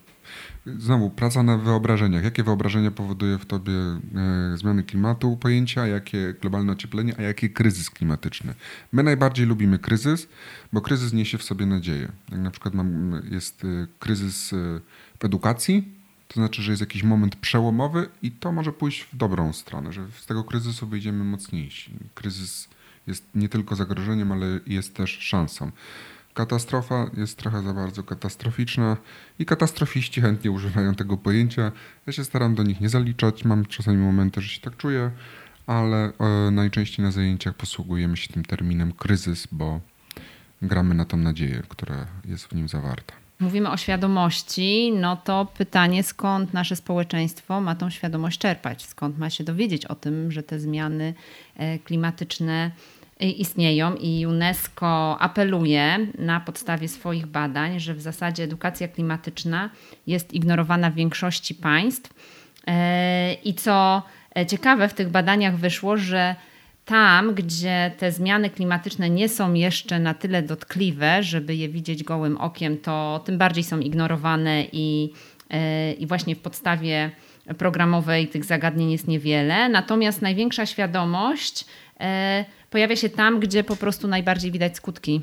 Znowu, 0.66 1.10
praca 1.10 1.44
na 1.44 1.58
wyobrażeniach. 1.58 2.24
Jakie 2.24 2.44
wyobrażenia 2.44 2.92
powoduje 2.92 3.38
w 3.38 3.46
tobie 3.46 3.74
e, 3.74 4.58
zmiany 4.58 4.84
klimatu, 4.84 5.38
pojęcia, 5.38 5.88
jakie 5.88 6.34
globalne 6.42 6.72
ocieplenie, 6.72 7.16
a 7.18 7.22
jakie 7.22 7.50
kryzys 7.50 7.90
klimatyczny? 7.90 8.54
My 8.92 9.04
najbardziej 9.04 9.46
lubimy 9.46 9.80
kryzys, 9.80 10.28
bo 10.74 10.82
kryzys 10.82 11.14
niesie 11.14 11.38
w 11.38 11.44
sobie 11.44 11.66
nadzieję. 11.66 12.12
Jak 12.32 12.40
na 12.40 12.52
przykład 12.52 12.74
mam, 12.74 13.22
jest 13.32 13.64
e, 13.64 13.88
kryzys 14.00 14.54
e, 14.54 14.56
w 15.20 15.26
edukacji, 15.26 16.00
to 16.28 16.34
znaczy, 16.34 16.62
że 16.62 16.72
jest 16.72 16.82
jakiś 16.82 17.04
moment 17.04 17.36
przełomowy 17.36 18.10
i 18.22 18.32
to 18.32 18.52
może 18.52 18.74
pójść 18.74 19.02
w 19.02 19.18
dobrą 19.18 19.54
stronę, 19.54 19.94
że 19.94 20.08
z 20.20 20.26
tego 20.26 20.44
kryzysu 20.44 20.88
wyjdziemy 20.88 21.24
mocniejsi. 21.24 21.92
Kryzys 22.16 22.70
jest 23.08 23.26
nie 23.36 23.50
tylko 23.50 23.76
zagrożeniem, 23.76 24.32
ale 24.32 24.60
jest 24.68 24.96
też 24.96 25.18
szansą. 25.20 25.72
Katastrofa 26.34 27.10
jest 27.18 27.38
trochę 27.38 27.62
za 27.62 27.74
bardzo 27.74 28.04
katastroficzna 28.04 28.98
i 29.40 29.46
katastrofiści 29.46 30.22
chętnie 30.22 30.52
używają 30.52 30.96
tego 30.96 31.18
pojęcia. 31.18 31.72
Ja 32.08 32.14
się 32.14 32.24
staram 32.24 32.56
do 32.56 32.64
nich 32.64 32.82
nie 32.82 32.90
zaliczać, 32.90 33.46
mam 33.46 33.66
czasami 33.66 33.98
momenty, 33.98 34.42
że 34.42 34.50
się 34.50 34.62
tak 34.62 34.78
czuję, 34.78 35.12
ale 35.68 36.12
e, 36.20 36.52
najczęściej 36.52 37.06
na 37.06 37.12
zajęciach 37.12 37.54
posługujemy 37.54 38.18
się 38.18 38.34
tym 38.34 38.46
terminem 38.46 38.92
kryzys, 38.92 39.48
bo 39.52 39.80
gramy 40.62 40.96
na 40.96 41.06
tą 41.06 41.18
nadzieję, 41.18 41.64
która 41.70 42.08
jest 42.26 42.48
w 42.48 42.56
nim 42.56 42.70
zawarta 42.70 43.14
mówimy 43.40 43.70
o 43.70 43.78
świadomości, 43.78 44.92
no 44.92 45.18
to 45.18 45.48
pytanie, 45.58 46.04
skąd 46.04 46.54
nasze 46.54 46.76
społeczeństwo 46.76 47.62
ma 47.62 47.76
tą 47.76 47.90
świadomość 47.90 48.40
czerpać? 48.40 48.86
Skąd 48.86 49.18
ma 49.18 49.30
się 49.30 49.44
dowiedzieć 49.44 49.86
o 49.86 49.96
tym, 49.96 50.32
że 50.32 50.44
te 50.44 50.60
zmiany 50.60 51.14
e, 51.56 51.80
klimatyczne 51.80 52.72
istnieją 53.20 53.96
i 53.96 54.26
UNESCO 54.26 55.18
apeluje 55.20 56.08
na 56.18 56.40
podstawie 56.40 56.88
swoich 56.88 57.26
badań, 57.26 57.80
że 57.80 57.94
w 57.94 58.02
zasadzie 58.02 58.44
edukacja 58.44 58.88
klimatyczna 58.88 59.70
jest 60.08 60.34
ignorowana 60.34 60.92
w 60.92 60.96
większości 60.96 61.56
państw. 61.56 62.14
E, 62.68 63.34
I 63.34 63.54
co 63.54 64.04
ciekawe, 64.48 64.90
w 64.90 64.94
tych 64.94 65.10
badaniach 65.10 65.56
wyszło, 65.56 65.98
że 65.98 66.36
tam, 66.90 67.34
gdzie 67.34 67.92
te 67.98 68.12
zmiany 68.12 68.50
klimatyczne 68.50 69.10
nie 69.10 69.30
są 69.30 69.54
jeszcze 69.54 70.00
na 70.00 70.14
tyle 70.14 70.42
dotkliwe, 70.42 71.24
żeby 71.24 71.56
je 71.56 71.70
widzieć 71.70 72.04
gołym 72.04 72.38
okiem, 72.38 72.78
to 72.78 73.22
tym 73.26 73.38
bardziej 73.38 73.64
są 73.64 73.80
ignorowane 73.80 74.64
i, 74.72 75.14
e, 75.50 75.94
i 75.94 76.08
właśnie 76.08 76.36
w 76.36 76.40
podstawie 76.40 77.12
programowej 77.58 78.28
tych 78.28 78.46
zagadnień 78.46 78.92
jest 78.92 79.08
niewiele. 79.08 79.70
Natomiast 79.70 80.22
największa 80.22 80.66
świadomość 80.66 81.66
e, 81.66 81.68
pojawia 82.70 82.96
się 82.96 83.10
tam, 83.10 83.40
gdzie 83.40 83.64
po 83.64 83.76
prostu 83.76 84.08
najbardziej 84.08 84.52
widać 84.52 84.76
skutki 84.76 85.22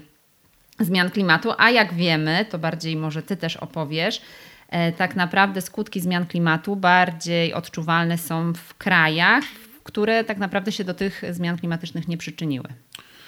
zmian 0.81 1.11
klimatu, 1.11 1.53
a 1.59 1.71
jak 1.71 1.95
wiemy, 1.95 2.47
to 2.51 2.59
bardziej 2.59 2.97
może 2.97 3.23
Ty 3.23 3.37
też 3.37 3.57
opowiesz, 3.57 4.23
e, 4.69 4.93
tak 4.93 5.17
naprawdę 5.17 5.61
skutki 5.61 6.01
zmian 6.01 6.27
klimatu 6.27 6.77
bardziej 6.77 7.55
odczuwalne 7.55 8.19
są 8.19 8.53
w 8.53 8.75
krajach, 8.75 9.45
które 9.85 10.25
tak 10.25 10.39
naprawdę 10.39 10.73
się 10.73 10.85
do 10.85 10.95
tych 10.95 11.23
zmian 11.31 11.59
klimatycznych 11.59 12.09
nie 12.09 12.17
przyczyniły. 12.17 12.69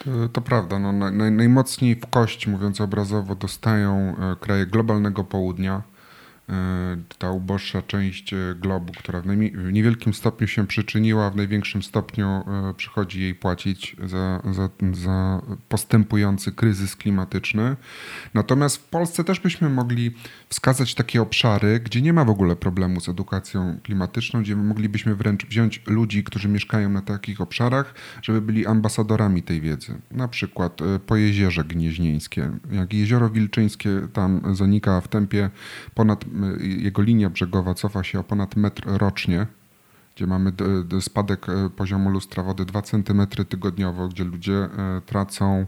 To, 0.04 0.28
to 0.28 0.40
prawda. 0.40 0.78
No, 0.78 0.92
naj, 0.92 1.32
najmocniej 1.32 1.96
w 1.96 2.06
kość, 2.06 2.46
mówiąc 2.46 2.80
obrazowo, 2.80 3.34
dostają 3.34 4.16
e, 4.16 4.36
kraje 4.40 4.66
globalnego 4.66 5.24
południa 5.24 5.82
E, 5.97 5.97
ta 7.18 7.30
uboższa 7.30 7.82
część 7.82 8.32
e, 8.32 8.36
globu, 8.60 8.92
która 8.92 9.20
w, 9.20 9.26
w, 9.26 9.72
niewielkim 9.72 10.14
stopniu 10.14 10.46
się 10.46 10.66
przyczyniła, 10.66 11.30
w 11.30 11.36
największym 11.36 11.82
stopniu 11.82 12.26
e, 12.26 12.74
przychodzi 12.76 13.20
jej 13.20 13.34
płacić 13.34 13.96
za, 14.04 14.42
za, 14.52 14.68
za, 14.92 15.42
postępujący 15.68 16.52
kryzys 16.52 16.96
klimatyczny. 16.96 17.76
Natomiast 18.34 18.76
w 18.76 18.84
Polsce 18.84 19.24
też 19.24 19.40
byśmy 19.40 19.70
mogli 19.70 20.10
wskazać 20.48 20.94
takie 20.94 21.22
obszary, 21.22 21.80
gdzie 21.80 22.02
nie 22.02 22.12
ma 22.12 22.24
w 22.24 22.30
ogóle 22.30 22.56
problemu 22.56 23.00
z 23.00 23.08
edukacją 23.08 23.78
klimatyczną, 23.82 24.42
gdzie 24.42 24.56
moglibyśmy 24.56 25.14
wręcz 25.14 25.46
wziąć 25.46 25.82
ludzi, 25.86 26.24
którzy 26.24 26.48
mieszkają 26.48 26.88
na 26.88 27.02
takich 27.02 27.40
obszarach, 27.40 27.94
żeby 28.22 28.40
byli 28.40 28.66
ambasadorami 28.66 29.42
tej 29.42 29.60
wiedzy. 29.60 29.94
Na 30.10 30.28
przykład 30.28 30.80
po 31.06 31.16
jeziorze 31.16 31.64
gnieźnieńskie. 31.64 32.50
Jak 32.70 32.92
jezioro 32.92 33.30
Wilczyńskie 33.30 33.90
tam 34.12 34.54
zanika 34.54 35.00
w 35.00 35.08
tempie 35.08 35.50
ponad 35.94 36.24
jego 36.60 37.02
linia 37.02 37.30
brzegowa 37.30 37.74
cofa 37.74 38.04
się 38.04 38.20
o 38.20 38.24
ponad 38.24 38.56
metr 38.56 38.82
rocznie, 38.86 39.46
gdzie 40.18 40.26
mamy 40.26 40.52
spadek 41.00 41.48
e, 41.48 41.70
poziomu 41.70 42.10
lustra 42.10 42.42
wody 42.42 42.64
2 42.64 42.82
cm 42.82 43.26
tygodniowo, 43.48 44.08
gdzie 44.08 44.24
ludzie 44.24 44.54
e, 44.54 45.00
tracą 45.06 45.66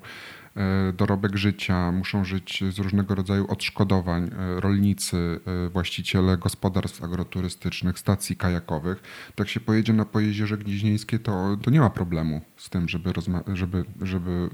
e, 0.57 0.93
dorobek 0.93 1.37
życia, 1.37 1.93
muszą 1.93 2.25
żyć 2.25 2.65
z 2.71 2.79
różnego 2.79 3.15
rodzaju 3.15 3.47
odszkodowań 3.49 4.31
rolnicy, 4.57 5.41
właściciele 5.73 6.39
gospodarstw 6.39 7.05
agroturystycznych, 7.05 7.99
stacji 7.99 8.37
kajakowych. 8.37 9.03
Tak 9.35 9.49
się 9.49 9.61
pojedzie 9.61 9.93
na 9.93 10.05
Pojezierze 10.05 10.59
Gnieźnieńskie, 10.59 11.19
to, 11.19 11.57
to 11.62 11.71
nie 11.71 11.81
ma 11.81 11.91
problemu 11.91 12.41
z 12.57 12.71
tym, 12.71 12.89
żeby, 12.89 13.12
żeby, 13.55 13.85
żeby 14.03 14.50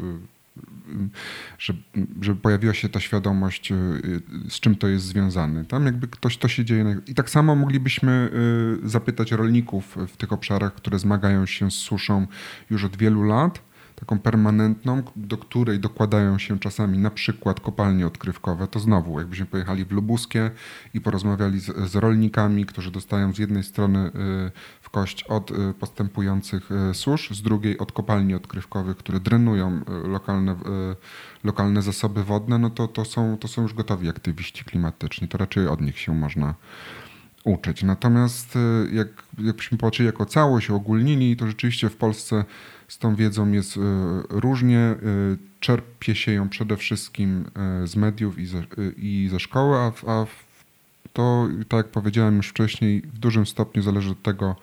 żeby, 1.59 2.37
pojawiła 2.43 2.75
się 2.75 2.89
ta 2.89 3.01
świadomość, 3.01 3.73
y, 3.73 3.75
z 4.49 4.61
czym 4.61 4.77
to 4.77 4.89
jest 4.89 5.05
związane. 5.05 5.65
Tam 5.65 5.87
jakby 5.87 6.09
ktoś 6.09 6.37
to 6.37 6.49
się 6.49 6.65
dzieje. 6.65 7.01
I 7.07 7.15
tak 7.15 7.31
samo 7.31 7.57
moglibyśmy 7.57 8.31
y, 8.85 8.89
zapytać 8.89 9.33
rolników 9.33 9.97
w 10.09 10.17
tych 10.17 10.33
obszarach, 10.33 10.75
które 10.75 10.99
zmagają 10.99 11.47
się 11.47 11.71
z 11.71 11.75
suszą 11.75 12.27
już 12.71 12.85
od 12.85 12.97
wielu 12.97 13.23
lat 13.23 13.67
taką 13.97 14.19
permanentną, 14.19 15.03
do 15.17 15.39
której 15.39 15.81
dokładają 15.81 16.39
się 16.39 16.59
czasami 16.59 16.99
na 16.99 17.11
przykład 17.11 17.61
kopalnie 17.61 18.07
odkrywkowe, 18.07 18.67
to 18.67 18.81
znowu 18.81 19.19
jakbyśmy 19.19 19.47
pojechali 19.47 19.85
w 19.85 19.93
Lubuskie 19.93 20.51
i 20.95 21.01
porozmawiali 21.01 21.61
z, 21.61 21.91
z 21.91 21.97
rolnikami, 21.97 22.67
którzy 22.67 22.91
dostają 22.91 23.33
z 23.35 23.39
jednej 23.39 23.63
strony 23.63 24.07
y, 24.07 24.11
w 24.81 24.91
kość 24.91 25.25
od 25.25 25.51
y, 25.51 25.75
postępujących 25.81 26.71
y, 26.91 26.95
susz, 26.95 27.31
z 27.31 27.43
drugiej 27.43 27.79
od 27.79 27.93
kopalni 27.93 28.35
odkrywkowych, 28.35 28.97
które 28.97 29.21
drenują 29.21 29.81
lokalne, 30.05 30.57
lokalne 31.45 31.83
zasoby 31.83 32.25
wodne, 32.25 32.59
no 32.59 32.71
to, 32.71 32.89
to, 32.89 33.05
są, 33.05 33.39
to 33.39 33.49
są 33.49 33.63
już 33.63 33.75
gotowi 33.75 34.09
aktywiści 34.09 34.65
klimatyczni. 34.65 35.29
To 35.29 35.39
raczej 35.39 35.69
od 35.69 35.81
nich 35.81 35.99
się 35.99 36.15
można 36.15 36.55
uczyć. 37.45 37.83
Natomiast 37.83 38.59
jak, 38.93 39.09
jakbyśmy 39.39 39.79
patrzyli 39.79 40.07
jako 40.07 40.27
całość, 40.27 40.71
ogólnili, 40.71 41.37
to 41.37 41.47
rzeczywiście 41.47 41.89
w 41.89 41.97
Polsce 41.97 42.45
z 42.89 42.99
tą 42.99 43.15
wiedzą 43.15 43.53
jest 43.53 43.77
e, 43.77 43.81
różnie. 44.29 44.79
E, 44.79 44.97
czerpie 45.61 46.15
się 46.15 46.33
ją 46.33 46.49
przede 46.49 46.77
wszystkim 46.77 47.45
e, 47.83 47.87
z 47.87 47.97
mediów 47.97 48.39
i 48.39 48.47
ze, 48.47 48.63
i 48.97 49.29
ze 49.31 49.41
szkoły, 49.41 49.77
a, 49.77 49.93
a 50.07 50.27
to, 51.13 51.49
tak 51.69 51.77
jak 51.77 51.89
powiedziałem 51.89 52.37
już 52.37 52.49
wcześniej, 52.49 53.03
w 53.03 53.19
dużym 53.19 53.47
stopniu 53.47 53.83
zależy 53.83 54.11
od 54.11 54.23
tego, 54.23 54.57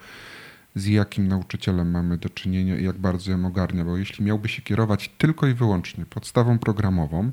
z 0.75 0.85
jakim 0.85 1.27
nauczycielem 1.27 1.91
mamy 1.91 2.17
do 2.17 2.29
czynienia 2.29 2.77
i 2.77 2.83
jak 2.83 2.97
bardzo 2.97 3.31
ją 3.31 3.45
ogarnia. 3.45 3.85
Bo 3.85 3.97
jeśli 3.97 4.25
miałby 4.25 4.49
się 4.49 4.61
kierować 4.61 5.11
tylko 5.17 5.47
i 5.47 5.53
wyłącznie 5.53 6.05
podstawą 6.05 6.59
programową, 6.59 7.31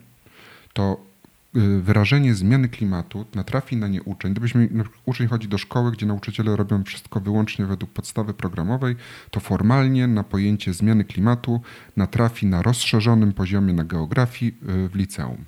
to 0.73 1.10
wyrażenie 1.55 2.35
zmiany 2.35 2.69
klimatu 2.69 3.27
natrafi 3.35 3.77
na 3.77 3.89
nie 3.89 4.03
uczeń. 4.03 4.33
Gdybyśmy, 4.33 4.69
uczeń 5.07 5.27
chodzi 5.27 5.49
do 5.49 5.59
szkoły, 5.59 5.93
gdzie 5.93 6.07
nauczyciele 6.07 6.57
robią 6.57 6.85
wszystko 6.85 7.21
wyłącznie 7.21 7.67
według 7.67 7.91
podstawy 7.91 8.35
programowej, 8.35 8.97
to 9.31 9.41
formalnie 9.41 10.07
na 10.07 10.25
pojęcie 10.25 10.73
zmiany 10.73 11.05
klimatu 11.05 11.61
natrafi 11.97 12.47
na 12.47 12.63
rozszerzonym 12.63 13.33
poziomie 13.33 13.73
na 13.73 13.85
geografii 13.85 14.55
y, 14.69 14.89
w 14.89 14.95
liceum. 14.95 15.45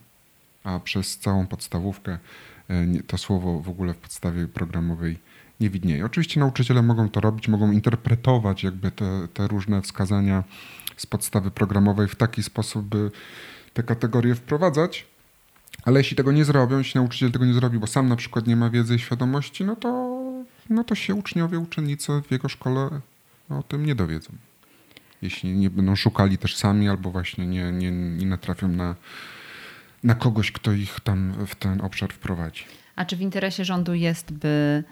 A 0.64 0.80
przez 0.80 1.18
całą 1.18 1.47
podstawówkę 1.47 2.18
y, 2.71 3.02
to 3.06 3.18
słowo 3.18 3.61
w 3.61 3.68
ogóle 3.68 3.94
w 3.94 3.99
podstawie 3.99 4.49
programowej 4.49 5.18
nie 5.61 5.71
widnieje. 5.71 6.04
Oczywiście 6.04 6.40
nauczyciele 6.40 6.82
mogą 6.82 7.09
to 7.09 7.21
robić, 7.21 7.49
mogą 7.49 7.73
interpretować 7.73 8.64
jakby 8.64 8.90
te, 8.90 9.28
te 9.35 9.49
różne 9.49 9.82
wskazania 9.82 10.44
z 10.97 11.06
podstawy 11.06 11.50
programowej 11.50 12.09
w 12.09 12.16
taki 12.16 12.42
sposób, 12.42 12.87
by 12.87 13.11
te 13.75 13.82
kategorie 13.82 14.35
wprowadzać, 14.35 15.12
ale 15.83 16.01
jeśli 16.01 16.17
tego 16.17 16.33
nie 16.33 16.45
zrobią, 16.45 16.79
jeśli 16.79 17.01
nauczyciel 17.01 17.33
tego 17.33 17.45
nie 17.45 17.55
zrobi, 17.55 17.79
bo 17.79 17.87
sam 17.87 18.09
na 18.09 18.17
przykład 18.17 18.47
nie 18.47 18.57
ma 18.57 18.71
wiedzy 18.71 18.95
i 18.95 18.99
świadomości, 18.99 19.65
no 19.65 19.77
to, 19.77 20.21
no 20.71 20.85
to 20.85 20.95
się 20.95 21.15
uczniowie, 21.15 21.59
uczennice 21.59 22.23
w 22.23 22.31
jego 22.31 22.49
szkole 22.49 22.91
o 23.49 23.62
tym 23.62 23.87
nie 23.87 23.95
dowiedzą. 23.95 24.33
Jeśli 25.23 25.53
nie 25.53 25.71
będą 25.71 25.97
szukali 25.97 26.39
też 26.39 26.57
sami 26.57 26.89
albo 26.89 27.11
właśnie 27.11 27.47
nie, 27.47 27.73
nie, 27.73 27.91
nie 27.91 28.27
natrafią 28.27 28.69
na, 28.69 28.95
na 30.05 30.15
kogoś, 30.15 30.53
kto 30.53 30.73
ich 30.73 31.01
tam 31.01 31.47
w 31.47 31.55
ten 31.55 31.81
obszar 31.81 32.12
wprowadzi. 32.12 32.65
A 32.97 33.05
czy 33.05 33.17
w 33.17 33.21
interesie 33.21 33.65
rządu 33.65 33.95
jest, 33.95 34.33
by, 34.33 34.85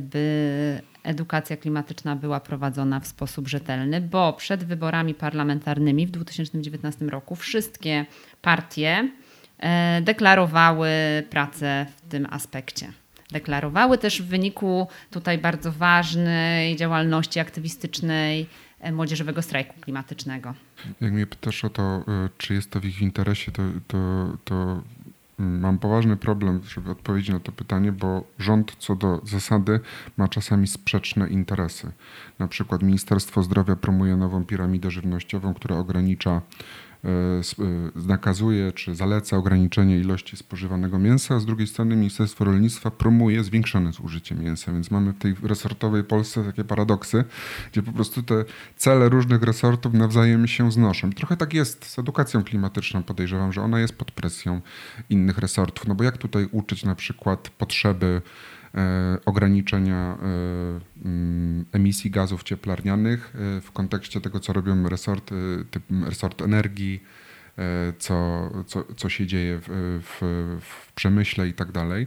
by 0.00 0.82
edukacja 1.02 1.56
klimatyczna 1.56 2.16
była 2.16 2.40
prowadzona 2.40 3.00
w 3.00 3.06
sposób 3.06 3.48
rzetelny? 3.48 4.00
Bo 4.00 4.32
przed 4.32 4.64
wyborami 4.64 5.14
parlamentarnymi 5.14 6.06
w 6.06 6.10
2019 6.10 7.04
roku 7.04 7.36
wszystkie 7.36 8.06
partie 8.42 9.10
deklarowały 10.02 10.90
pracę 11.30 11.86
w 11.96 12.10
tym 12.10 12.26
aspekcie. 12.30 12.92
Deklarowały 13.32 13.98
też 13.98 14.22
w 14.22 14.26
wyniku 14.26 14.88
tutaj 15.10 15.38
bardzo 15.38 15.72
ważnej 15.72 16.76
działalności 16.76 17.40
aktywistycznej 17.40 18.46
e, 18.80 18.92
młodzieżowego 18.92 19.42
strajku 19.42 19.74
klimatycznego. 19.80 20.54
Jak 21.00 21.12
mnie 21.12 21.26
pytasz 21.26 21.64
o 21.64 21.70
to, 21.70 21.82
e, 21.82 22.02
czy 22.38 22.54
jest 22.54 22.70
to 22.70 22.80
w 22.80 22.84
ich 22.84 23.02
interesie, 23.02 23.52
to, 23.52 23.62
to, 23.88 23.98
to 24.44 24.82
mm, 25.38 25.60
mam 25.60 25.78
poważny 25.78 26.16
problem, 26.16 26.60
żeby 26.68 26.90
odpowiedzieć 26.90 27.30
na 27.30 27.40
to 27.40 27.52
pytanie, 27.52 27.92
bo 27.92 28.24
rząd 28.38 28.76
co 28.78 28.96
do 28.96 29.20
zasady 29.24 29.80
ma 30.16 30.28
czasami 30.28 30.66
sprzeczne 30.66 31.28
interesy. 31.28 31.92
Na 32.38 32.48
przykład 32.48 32.82
Ministerstwo 32.82 33.42
Zdrowia 33.42 33.76
promuje 33.76 34.16
nową 34.16 34.44
piramidę 34.44 34.90
żywnościową, 34.90 35.54
która 35.54 35.76
ogranicza 35.76 36.40
E, 36.40 36.87
e, 36.87 36.87
nakazuje 37.94 38.72
czy 38.72 38.94
zaleca 38.94 39.36
ograniczenie 39.36 39.98
ilości 39.98 40.36
spożywanego 40.36 40.98
mięsa, 40.98 41.34
a 41.34 41.38
z 41.38 41.46
drugiej 41.46 41.66
strony 41.66 41.96
Ministerstwo 41.96 42.44
Rolnictwa 42.44 42.90
promuje 42.90 43.44
zwiększone 43.44 43.92
zużycie 43.92 44.34
mięsa, 44.34 44.72
więc 44.72 44.90
mamy 44.90 45.12
w 45.12 45.18
tej 45.18 45.34
resortowej 45.42 46.04
Polsce 46.04 46.44
takie 46.44 46.64
paradoksy, 46.64 47.24
gdzie 47.72 47.82
po 47.82 47.92
prostu 47.92 48.22
te 48.22 48.44
cele 48.76 49.08
różnych 49.08 49.42
resortów 49.42 49.94
nawzajem 49.94 50.46
się 50.46 50.72
znoszą. 50.72 51.12
Trochę 51.12 51.36
tak 51.36 51.54
jest 51.54 51.84
z 51.84 51.98
edukacją 51.98 52.44
klimatyczną, 52.44 53.02
podejrzewam, 53.02 53.52
że 53.52 53.62
ona 53.62 53.80
jest 53.80 53.94
pod 53.94 54.10
presją 54.10 54.60
innych 55.10 55.38
resortów, 55.38 55.86
no 55.86 55.94
bo 55.94 56.04
jak 56.04 56.18
tutaj 56.18 56.48
uczyć 56.52 56.84
na 56.84 56.94
przykład 56.94 57.48
potrzeby 57.48 58.22
E, 58.57 58.57
ograniczenia 59.24 60.18
e, 60.22 61.04
mm, 61.04 61.64
emisji 61.72 62.10
gazów 62.10 62.42
cieplarnianych 62.42 63.34
e, 63.34 63.60
w 63.60 63.72
kontekście 63.72 64.20
tego, 64.20 64.40
co 64.40 64.52
robią 64.52 64.88
resorty, 64.88 65.34
resort 66.04 66.42
energii, 66.42 67.02
co, 67.98 68.50
co, 68.66 68.84
co 68.96 69.08
się 69.08 69.26
dzieje 69.26 69.60
w, 69.62 70.00
w, 70.02 70.20
w 70.60 70.92
przemyśle 70.92 71.48
i 71.48 71.52
tak 71.52 71.72
dalej. 71.72 72.06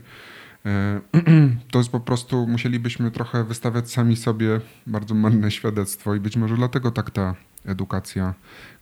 To 1.72 1.80
jest 1.80 1.92
po 1.92 2.00
prostu, 2.00 2.48
musielibyśmy 2.48 3.12
trochę 3.12 3.44
wystawiać 3.44 3.92
sami 3.92 4.16
sobie 4.16 4.62
bardzo 4.88 5.16
marne 5.16 5.52
świadectwo 5.52 6.16
i 6.16 6.20
być 6.20 6.38
może 6.38 6.56
dlatego 6.56 6.92
tak 6.92 7.12
ta 7.12 7.36
edukacja 7.66 8.34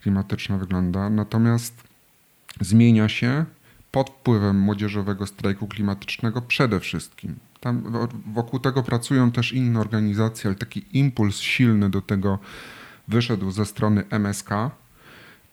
klimatyczna 0.02 0.58
wygląda. 0.58 1.10
Natomiast 1.10 1.84
zmienia 2.62 3.10
się 3.10 3.46
pod 3.91 4.10
wpływem 4.10 4.60
młodzieżowego 4.60 5.28
strajku 5.28 5.67
klimatycznego 5.67 6.41
przede 6.41 6.80
wszystkim. 6.80 7.36
Tam 7.60 7.84
wokół 8.34 8.60
tego 8.60 8.84
pracują 8.84 9.32
też 9.32 9.54
inne 9.54 9.80
organizacje, 9.80 10.47
ale 10.47 10.56
taki 10.56 10.86
impuls 10.93 11.38
silny 11.38 11.89
do 11.89 12.02
tego 12.02 12.39
wyszedł 13.08 13.52
ze 13.52 13.65
strony 13.65 14.04
MSK 14.10 14.49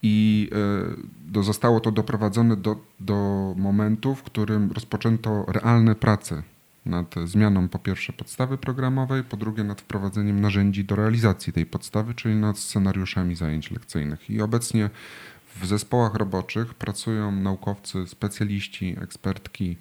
i 0.02 0.50
e, 0.52 1.32
do, 1.32 1.42
zostało 1.42 1.80
to 1.80 1.92
doprowadzone 1.92 2.56
do, 2.56 2.76
do 3.00 3.54
momentu, 3.56 4.14
w 4.14 4.22
którym 4.22 4.72
rozpoczęto 4.72 5.44
realne 5.48 5.94
prace 5.94 6.42
nad 6.86 7.14
zmianą 7.24 7.68
po 7.68 7.78
pierwsze 7.78 8.12
podstawy 8.12 8.58
programowej, 8.58 9.24
po 9.24 9.36
drugie 9.36 9.64
nad 9.64 9.80
wprowadzeniem 9.80 10.40
narzędzi 10.40 10.84
do 10.84 10.96
realizacji 10.96 11.52
tej 11.52 11.66
podstawy, 11.66 12.14
czyli 12.14 12.34
nad 12.34 12.58
scenariuszami 12.58 13.34
zajęć 13.34 13.70
lekcyjnych. 13.70 14.30
I 14.30 14.40
obecnie 14.40 14.90
w 15.60 15.66
zespołach 15.66 16.14
roboczych 16.14 16.74
pracują 16.74 17.32
naukowcy, 17.32 18.06
specjaliści, 18.06 18.96
ekspertki, 19.00 19.76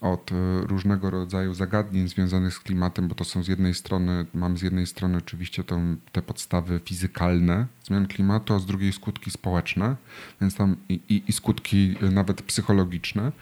od 0.00 0.32
e, 0.32 0.34
różnego 0.66 1.10
rodzaju 1.10 1.54
zagadnień 1.54 2.08
związanych 2.08 2.54
z 2.54 2.60
klimatem, 2.60 3.08
bo 3.08 3.14
to 3.14 3.24
są 3.24 3.42
z 3.42 3.48
jednej 3.48 3.74
strony, 3.74 4.26
mamy 4.34 4.58
z 4.58 4.62
jednej 4.62 4.86
strony 4.86 5.18
oczywiście 5.18 5.64
tą, 5.64 5.96
te 6.12 6.22
podstawy 6.22 6.80
fizykalne 6.84 7.66
zmian 7.84 8.06
klimatu, 8.06 8.54
a 8.54 8.58
z 8.58 8.66
drugiej 8.66 8.92
skutki 8.92 9.30
społeczne, 9.30 9.96
więc 10.40 10.54
tam 10.54 10.76
i, 10.88 11.00
i, 11.08 11.22
i 11.28 11.32
skutki 11.32 11.96
e, 12.02 12.10
nawet 12.10 12.42
psychologiczne. 12.42 13.32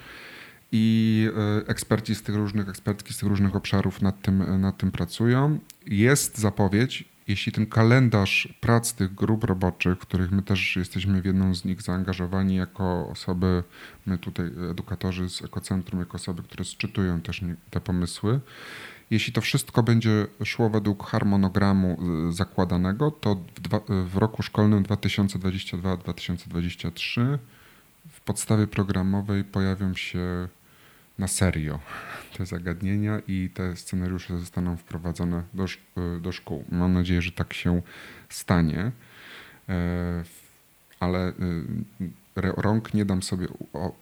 I 0.72 1.28
e, 1.36 1.68
eksperci 1.68 2.14
z 2.14 2.22
tych 2.22 2.34
różnych, 2.34 2.68
ekspertki 2.68 3.14
z 3.14 3.18
tych 3.18 3.28
różnych 3.28 3.56
obszarów 3.56 4.02
nad 4.02 4.22
tym, 4.22 4.60
nad 4.60 4.78
tym 4.78 4.90
pracują. 4.90 5.58
Jest 5.86 6.38
zapowiedź 6.38 7.15
jeśli 7.28 7.52
ten 7.52 7.66
kalendarz 7.66 8.48
prac 8.60 8.92
tych 8.92 9.14
grup 9.14 9.44
roboczych, 9.44 9.94
w 9.94 9.98
których 9.98 10.30
my 10.30 10.42
też 10.42 10.76
jesteśmy 10.76 11.22
w 11.22 11.24
jedną 11.24 11.54
z 11.54 11.64
nich 11.64 11.82
zaangażowani 11.82 12.56
jako 12.56 13.08
osoby, 13.08 13.62
my 14.06 14.18
tutaj 14.18 14.50
edukatorzy 14.70 15.30
z 15.30 15.42
Ekocentrum, 15.42 16.00
jako 16.00 16.16
osoby, 16.16 16.42
które 16.42 16.64
sczytują 16.64 17.20
też 17.20 17.44
te 17.70 17.80
pomysły, 17.80 18.40
jeśli 19.10 19.32
to 19.32 19.40
wszystko 19.40 19.82
będzie 19.82 20.26
szło 20.44 20.70
według 20.70 21.06
harmonogramu 21.06 21.98
y, 22.28 22.32
zakładanego, 22.32 23.10
to 23.10 23.34
w, 23.34 23.60
dwa, 23.60 23.80
w 23.88 24.16
roku 24.16 24.42
szkolnym 24.42 24.84
2022-2023 24.84 27.38
w 28.08 28.20
podstawie 28.20 28.66
programowej 28.66 29.44
pojawią 29.44 29.94
się 29.94 30.48
na 31.18 31.28
serio 31.28 31.80
te 32.36 32.46
zagadnienia 32.46 33.20
i 33.28 33.50
te 33.54 33.76
scenariusze 33.76 34.38
zostaną 34.38 34.76
wprowadzone 34.76 35.42
do, 35.54 35.64
e, 35.64 36.20
do 36.20 36.32
szkół. 36.32 36.64
Mam 36.72 36.92
nadzieję, 36.92 37.22
że 37.22 37.32
tak 37.32 37.54
się 37.54 37.82
stanie, 38.28 38.92
e, 39.68 40.24
ale 41.00 41.28
e, 41.28 41.32
rąk 42.36 42.94
nie 42.94 43.04
dam 43.04 43.22
sobie 43.22 43.46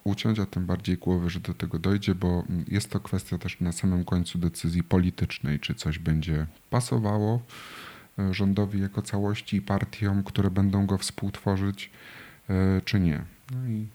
uciąć, 0.05 0.39
a 0.39 0.47
tym 0.47 0.67
bardziej 0.67 0.97
głowy, 0.97 1.31
że 1.31 1.41
do 1.41 1.55
tego 1.55 1.79
dojdzie, 1.79 2.15
bo 2.15 2.45
jest 2.69 2.91
to 2.91 3.01
kwestia 3.01 3.39
też 3.39 3.61
na 3.61 3.73
samym 3.73 4.05
końcu 4.05 4.39
decyzji 4.39 4.83
politycznej, 4.83 5.61
czy 5.61 5.75
coś 5.75 5.99
będzie 5.99 6.47
pasowało 6.71 7.43
rządowi 8.31 8.81
jako 8.81 9.03
całości 9.03 9.57
i 9.57 9.63
partiom, 9.63 10.25
które 10.25 10.51
będą 10.51 10.87
go 10.87 10.99
współtworzyć, 10.99 11.91
czy 12.85 13.01
nie. 13.01 13.25
No 13.53 13.69
i 13.69 13.87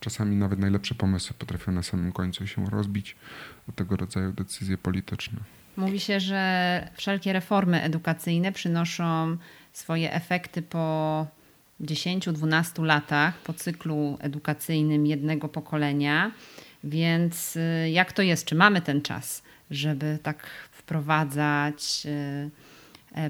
czasami 0.00 0.36
nawet 0.36 0.58
najlepsze 0.58 0.94
pomysły 0.94 1.36
potrafią 1.38 1.72
na 1.72 1.82
samym 1.82 2.12
końcu 2.12 2.46
się 2.46 2.70
rozbić 2.70 3.16
o 3.68 3.72
tego 3.72 3.96
rodzaju 3.96 4.32
decyzje 4.32 4.78
polityczne. 4.78 5.38
Mówi 5.76 6.00
się, 6.00 6.20
że 6.20 6.88
wszelkie 6.94 7.32
reformy 7.32 7.82
edukacyjne 7.82 8.52
przynoszą 8.52 9.36
swoje 9.72 10.12
efekty 10.12 10.62
po 10.62 11.26
10-12 11.80 12.84
latach, 12.84 13.38
po 13.38 13.52
cyklu 13.52 14.18
edukacyjnym 14.20 15.06
jednego 15.06 15.48
pokolenia. 15.48 16.32
Więc 16.84 17.56
y, 17.56 17.90
jak 17.90 18.12
to 18.12 18.22
jest? 18.22 18.46
Czy 18.46 18.54
mamy 18.54 18.80
ten 18.80 19.02
czas, 19.02 19.42
żeby 19.70 20.18
tak 20.22 20.46
wprowadzać 20.72 22.02
y, 22.06 22.08
y, 22.08 22.50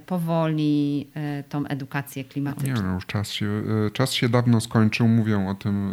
powoli 0.07 1.07
tą 1.49 1.67
edukację 1.67 2.25
klimatyczną? 2.25 2.75
Nie, 2.75 2.83
no 2.83 2.95
już 2.95 3.07
czas 3.07 3.31
się, 3.31 3.63
czas 3.93 4.13
się 4.13 4.29
dawno 4.29 4.61
skończył. 4.61 5.09
Mówią 5.09 5.49
o 5.49 5.55
tym 5.55 5.93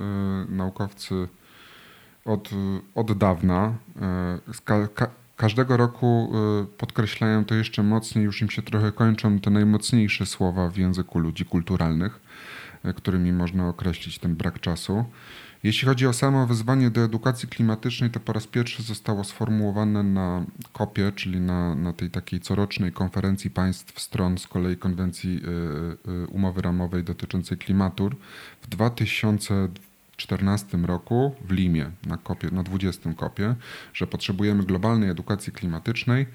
naukowcy 0.50 1.28
od, 2.26 2.50
od 2.96 3.18
dawna. 3.18 3.74
Każdego 5.36 5.78
roku 5.78 6.32
podkreślają 6.78 7.46
to 7.46 7.56
jeszcze 7.56 7.84
mocniej, 7.84 8.26
już 8.26 8.42
im 8.42 8.50
się 8.50 8.62
trochę 8.62 8.92
kończą 8.92 9.40
te 9.40 9.50
najmocniejsze 9.50 10.26
słowa 10.26 10.70
w 10.70 10.78
języku 10.78 11.20
ludzi 11.20 11.46
kulturalnych, 11.46 12.20
którymi 12.96 13.34
można 13.34 13.68
określić 13.68 14.20
ten 14.20 14.36
brak 14.36 14.60
czasu. 14.60 15.06
Jeśli 15.64 15.88
chodzi 15.88 16.08
o 16.08 16.14
samo 16.14 16.48
wyzwanie 16.48 16.90
do 16.90 17.04
edukacji 17.04 17.50
klimatycznej, 17.50 18.10
to 18.10 18.20
po 18.20 18.34
raz 18.34 18.48
pierwszy 18.48 18.84
zostało 18.84 19.24
sformułowane 19.24 20.04
na 20.04 20.46
kopie, 20.74 21.12
czyli 21.16 21.42
na, 21.42 21.76
na 21.76 21.94
tej 21.94 22.10
takiej 22.10 22.40
corocznej 22.40 22.92
konferencji 22.92 23.50
państw 23.50 24.02
stron 24.02 24.38
z 24.38 24.48
kolei 24.48 24.78
konwencji 24.78 25.42
y, 26.06 26.12
y, 26.12 26.28
umowy 26.28 26.62
ramowej 26.62 27.04
dotyczącej 27.04 27.58
klimatu. 27.58 28.10
W 28.62 28.68
2014 28.68 30.78
roku 30.78 31.36
w 31.46 31.52
Limie 31.52 31.92
na, 32.06 32.18
kopie, 32.18 32.52
na 32.52 32.64
20 32.64 33.14
kopie, 33.14 33.56
że 33.94 34.08
potrzebujemy 34.08 34.64
globalnej 34.64 35.10
edukacji 35.10 35.54
klimatycznej, 35.54 36.26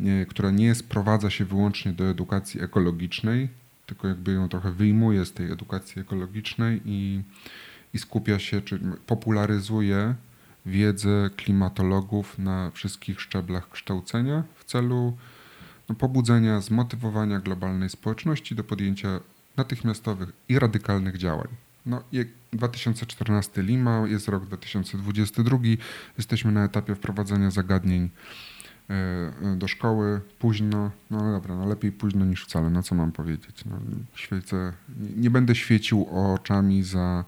nie, 0.00 0.26
która 0.26 0.50
nie 0.50 0.74
sprowadza 0.74 1.30
się 1.30 1.44
wyłącznie 1.44 1.92
do 1.92 2.04
edukacji 2.04 2.62
ekologicznej, 2.62 3.48
tylko 3.86 4.08
jakby 4.08 4.32
ją 4.32 4.48
trochę 4.48 4.72
wyjmuje 4.72 5.24
z 5.24 5.32
tej 5.32 5.52
edukacji 5.52 6.02
ekologicznej 6.02 6.80
i 6.84 7.22
i 7.94 7.98
skupia 7.98 8.38
się, 8.38 8.60
czy 8.60 8.80
popularyzuje 9.06 10.14
wiedzę 10.66 11.30
klimatologów 11.36 12.38
na 12.38 12.70
wszystkich 12.70 13.20
szczeblach 13.20 13.70
kształcenia 13.70 14.42
w 14.54 14.64
celu 14.64 15.16
no, 15.88 15.94
pobudzenia, 15.94 16.60
zmotywowania 16.60 17.40
globalnej 17.40 17.90
społeczności 17.90 18.54
do 18.54 18.64
podjęcia 18.64 19.20
natychmiastowych 19.56 20.32
i 20.48 20.58
radykalnych 20.58 21.16
działań. 21.16 21.48
No, 21.86 22.02
2014 22.52 23.62
Lima, 23.62 24.02
jest 24.08 24.28
rok 24.28 24.46
2022, 24.46 25.58
jesteśmy 26.18 26.52
na 26.52 26.64
etapie 26.64 26.94
wprowadzania 26.94 27.50
zagadnień 27.50 28.10
e, 28.90 29.56
do 29.56 29.68
szkoły 29.68 30.20
późno, 30.38 30.90
no 31.10 31.32
dobra, 31.32 31.56
no 31.56 31.66
lepiej 31.66 31.92
późno 31.92 32.24
niż 32.24 32.44
wcale, 32.44 32.70
no 32.70 32.82
co 32.82 32.94
mam 32.94 33.12
powiedzieć. 33.12 33.64
No, 33.64 33.76
świecę, 34.14 34.72
nie 35.16 35.30
będę 35.30 35.54
świecił 35.54 36.06
oczami 36.34 36.82
za 36.82 37.24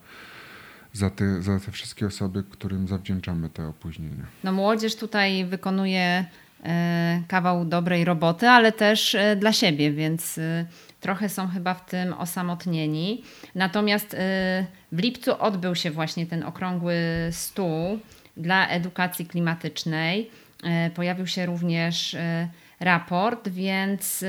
za 0.93 1.11
te, 1.11 1.43
za 1.43 1.61
te 1.61 1.73
wszystkie 1.73 2.07
osoby, 2.07 2.45
którym 2.51 2.89
zawdzięczamy 2.89 3.51
te 3.51 3.69
opóźnienia. 3.69 4.25
No 4.45 4.53
młodzież 4.53 4.97
tutaj 4.97 5.45
wykonuje 5.45 6.25
e, 6.65 7.23
kawał 7.29 7.65
dobrej 7.65 8.05
roboty, 8.05 8.49
ale 8.49 8.73
też 8.73 9.15
e, 9.15 9.37
dla 9.37 9.53
siebie, 9.53 9.93
więc 9.93 10.39
e, 10.39 10.67
trochę 11.01 11.29
są 11.29 11.49
chyba 11.49 11.75
w 11.75 11.87
tym 11.87 12.13
osamotnieni. 12.13 13.23
Natomiast 13.55 14.17
w 14.93 14.99
lipcu 14.99 15.43
odbył 15.43 15.75
się 15.75 15.91
właśnie 15.91 16.27
ten 16.27 16.43
okrągły 16.43 16.95
stół 17.31 17.99
dla 18.37 18.69
edukacji 18.69 19.27
klimatycznej. 19.27 20.31
Pojawił 20.95 21.27
się 21.27 21.47
również 21.47 22.17
raport, 22.81 23.49
więc 23.49 24.25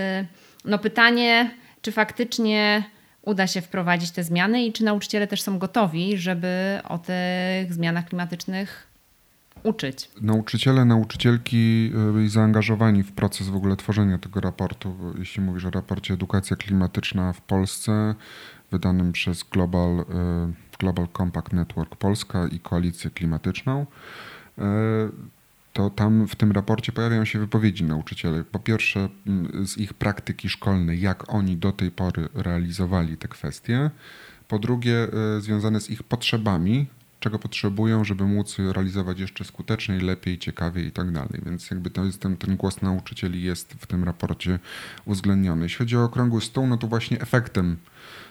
no 0.66 0.80
pytanie, 0.80 1.52
czy 1.82 1.92
faktycznie 1.92 2.84
uda 3.26 3.48
się 3.48 3.62
wprowadzić 3.62 4.12
te 4.12 4.24
zmiany 4.24 4.66
i 4.66 4.74
czy 4.74 4.84
nauczyciele 4.84 5.28
też 5.28 5.42
są 5.42 5.60
gotowi, 5.60 6.18
żeby 6.18 6.80
o 6.90 6.98
tych 6.98 7.74
zmianach 7.74 8.06
klimatycznych 8.06 8.88
uczyć. 9.64 10.12
Nauczyciele, 10.22 10.86
nauczycielki 10.86 11.92
e, 11.96 12.12
byli 12.12 12.30
zaangażowani 12.30 13.04
w 13.04 13.12
proces 13.12 13.50
w 13.50 13.56
ogóle 13.56 13.76
tworzenia 13.76 14.18
tego 14.18 14.42
raportu. 14.42 14.96
Jeśli 15.20 15.42
mówisz 15.42 15.66
o 15.66 15.70
raporcie 15.70 16.14
Edukacja 16.14 16.56
klimatyczna 16.56 17.34
w 17.34 17.42
Polsce, 17.42 18.16
wydanym 18.72 19.12
przez 19.12 19.44
Global, 19.44 20.00
e, 20.00 20.06
Global 20.80 21.08
Compact 21.18 21.54
Network 21.54 21.96
Polska 21.96 22.48
i 22.48 22.60
Koalicję 22.60 23.10
Klimatyczną, 23.10 23.86
e, 24.58 24.64
to 25.74 25.90
tam 25.90 26.28
w 26.28 26.36
tym 26.36 26.52
raporcie 26.52 26.92
pojawiają 26.92 27.26
się 27.26 27.40
wypowiedzi 27.40 27.84
nauczycieli. 27.84 28.44
Po 28.44 28.60
pierwsze, 28.60 29.10
z 29.66 29.78
ich 29.78 29.94
praktyki 29.94 30.50
szkolnej, 30.50 31.02
jak 31.02 31.34
oni 31.34 31.58
do 31.58 31.72
tej 31.72 31.92
pory 31.92 32.30
realizowali 32.34 33.18
te 33.18 33.28
kwestie. 33.28 33.92
Po 34.48 34.60
drugie, 34.60 35.08
e, 35.38 35.42
związane 35.42 35.82
z 35.82 35.90
ich 35.90 36.04
potrzebami, 36.04 36.88
czego 37.20 37.40
potrzebują, 37.40 38.04
żeby 38.04 38.24
móc 38.24 38.58
realizować 38.60 39.20
jeszcze 39.20 39.44
skuteczniej, 39.44 40.00
lepiej, 40.00 40.40
ciekawiej 40.40 40.88
i 40.88 40.92
tak 40.92 41.12
dalej. 41.12 41.42
Więc 41.46 41.72
jakby 41.72 41.90
to 41.90 42.06
jest 42.06 42.22
ten, 42.22 42.38
ten 42.38 42.58
głos 42.58 42.82
nauczycieli 42.82 43.44
jest 43.44 43.74
w 43.74 43.88
tym 43.88 44.04
raporcie 44.04 44.60
uwzględniony. 45.06 45.64
Jeśli 45.64 45.78
chodzi 45.78 45.98
o 45.98 46.04
okrągły 46.04 46.42
stół, 46.42 46.68
no 46.68 46.78
to 46.78 46.88
właśnie 46.88 47.22
efektem 47.22 47.78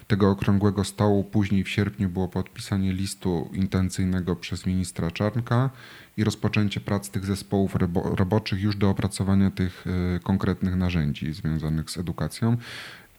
tego 0.07 0.31
okrągłego 0.31 0.85
stołu 0.85 1.25
później 1.25 1.65
w 1.65 1.69
sierpniu 1.69 2.09
było 2.09 2.29
podpisanie 2.29 2.93
listu 2.93 3.51
intencyjnego 3.53 4.37
przez 4.37 4.67
ministra 4.67 5.11
Czarnka 5.11 5.71
i 6.17 6.25
rozpoczęcie 6.25 6.81
prac 6.81 7.11
tych 7.11 7.25
zespołów 7.25 7.77
roboczych 7.95 8.61
już 8.61 8.77
do 8.77 8.91
opracowania 8.91 9.51
tych 9.51 9.85
e, 10.17 10.21
konkretnych 10.21 10.77
narzędzi 10.77 11.33
związanych 11.33 11.91
z 11.91 11.99
edukacją. 11.99 12.57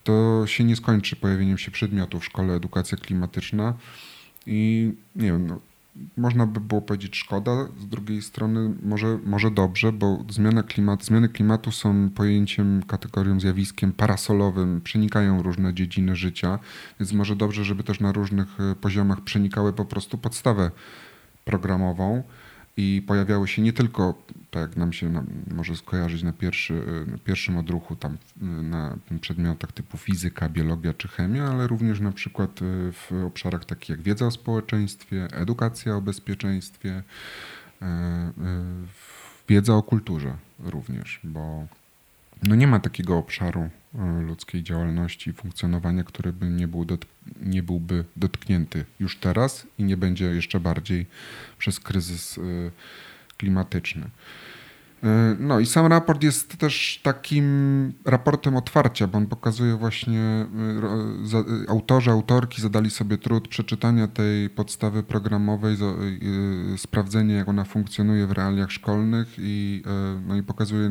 To 0.04 0.42
się 0.46 0.64
nie 0.64 0.76
skończy 0.76 1.16
pojawieniem 1.16 1.58
się 1.58 1.70
przedmiotu 1.70 2.20
w 2.20 2.24
szkole 2.24 2.54
edukacja 2.54 2.98
klimatyczna 2.98 3.74
i 4.46 4.92
nie 5.16 5.32
wiem, 5.32 5.46
no, 5.46 5.60
można 6.16 6.46
by 6.46 6.60
było 6.60 6.82
powiedzieć 6.82 7.16
szkoda, 7.16 7.68
z 7.80 7.88
drugiej 7.88 8.22
strony 8.22 8.74
może, 8.82 9.18
może 9.24 9.50
dobrze, 9.50 9.92
bo 9.92 10.24
zmiana 10.30 10.62
klimatu, 10.62 11.04
zmiany 11.04 11.28
klimatu 11.28 11.72
są 11.72 12.10
pojęciem, 12.10 12.82
kategorią, 12.82 13.40
zjawiskiem 13.40 13.92
parasolowym, 13.92 14.80
przenikają 14.80 15.42
różne 15.42 15.74
dziedziny 15.74 16.16
życia, 16.16 16.58
więc 17.00 17.12
może 17.12 17.36
dobrze, 17.36 17.64
żeby 17.64 17.84
też 17.84 18.00
na 18.00 18.12
różnych 18.12 18.60
e, 18.60 18.74
poziomach 18.74 19.20
przenikały 19.20 19.72
po 19.72 19.84
prostu 19.84 20.18
podstawę 20.18 20.70
programową 21.44 22.22
i 22.76 23.02
pojawiały 23.06 23.48
się 23.48 23.62
nie 23.62 23.72
tylko, 23.72 24.14
tak 24.50 24.62
jak 24.62 24.76
nam 24.76 24.92
się 24.92 25.24
może 25.54 25.76
skojarzyć 25.76 26.22
na, 26.22 26.32
pierwszy, 26.32 26.82
na 27.06 27.18
pierwszym 27.18 27.56
odruchu 27.56 27.96
tam 27.96 28.18
na 28.62 28.96
przedmiotach 29.20 29.72
typu 29.72 29.98
fizyka, 29.98 30.48
biologia 30.48 30.94
czy 30.94 31.08
chemia, 31.08 31.44
ale 31.44 31.66
również 31.66 32.00
na 32.00 32.12
przykład 32.12 32.62
y, 32.62 32.92
w 32.92 33.12
obszarach 33.26 33.64
takich 33.64 33.88
jak 33.88 34.02
wiedza 34.02 34.26
o 34.26 34.30
społeczeństwie, 34.30 35.28
edukacja 35.32 35.96
o 35.96 36.00
bezpieczeństwie, 36.00 37.02
y, 37.82 37.84
y, 37.84 37.88
wiedza 39.48 39.74
o 39.74 39.82
kulturze 39.82 40.36
również, 40.58 41.20
bo 41.24 41.66
no 42.42 42.54
nie 42.54 42.66
ma 42.66 42.80
takiego 42.80 43.18
obszaru 43.18 43.70
ludzkiej 44.20 44.62
działalności 44.62 45.30
i 45.30 45.32
funkcjonowania, 45.32 46.04
który 46.04 46.32
by 46.32 46.46
nie, 46.46 46.68
był 46.68 46.84
dot, 46.84 47.06
nie 47.42 47.62
byłby 47.62 48.04
dotknięty 48.16 48.84
już 49.00 49.18
teraz 49.18 49.66
i 49.78 49.84
nie 49.84 49.96
będzie 49.96 50.24
jeszcze 50.24 50.60
bardziej 50.60 51.06
przez 51.58 51.80
kryzys 51.80 52.38
y, 52.38 52.70
klimatyczny. 53.36 54.10
E, 55.04 55.36
no 55.38 55.60
i 55.60 55.66
sam 55.66 55.86
raport 55.86 56.22
jest 56.22 56.56
też 56.56 57.00
takim 57.02 57.92
raportem 58.04 58.56
otwarcia, 58.56 59.06
bo 59.06 59.18
on 59.18 59.26
pokazuje 59.26 59.76
właśnie, 59.76 60.20
e, 60.20 61.38
e, 61.38 61.70
autorzy, 61.70 62.10
autorki 62.10 62.62
zadali 62.62 62.90
sobie 62.90 63.18
trud 63.18 63.48
przeczytania 63.48 64.08
tej 64.08 64.50
podstawy 64.50 65.02
programowej, 65.02 65.76
sprawdzenia 66.76 67.36
jak 67.36 67.48
ona 67.48 67.64
funkcjonuje 67.64 68.26
w 68.26 68.32
realiach 68.32 68.72
szkolnych 68.72 69.34
i, 69.38 69.82
no 70.26 70.36
i 70.36 70.42
pokazuje 70.42 70.90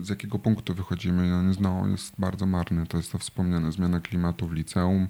z 0.00 0.08
jakiego 0.08 0.38
punktu 0.38 0.74
wychodzimy. 0.74 1.34
On 1.34 1.48
jest, 1.48 1.60
no, 1.60 1.88
jest 1.88 2.12
bardzo 2.18 2.46
marny, 2.46 2.86
to 2.86 2.96
jest 2.96 3.12
to 3.12 3.18
wspomniane, 3.18 3.72
zmiana 3.72 4.00
klimatu 4.00 4.48
w 4.48 4.52
liceum 4.52 5.08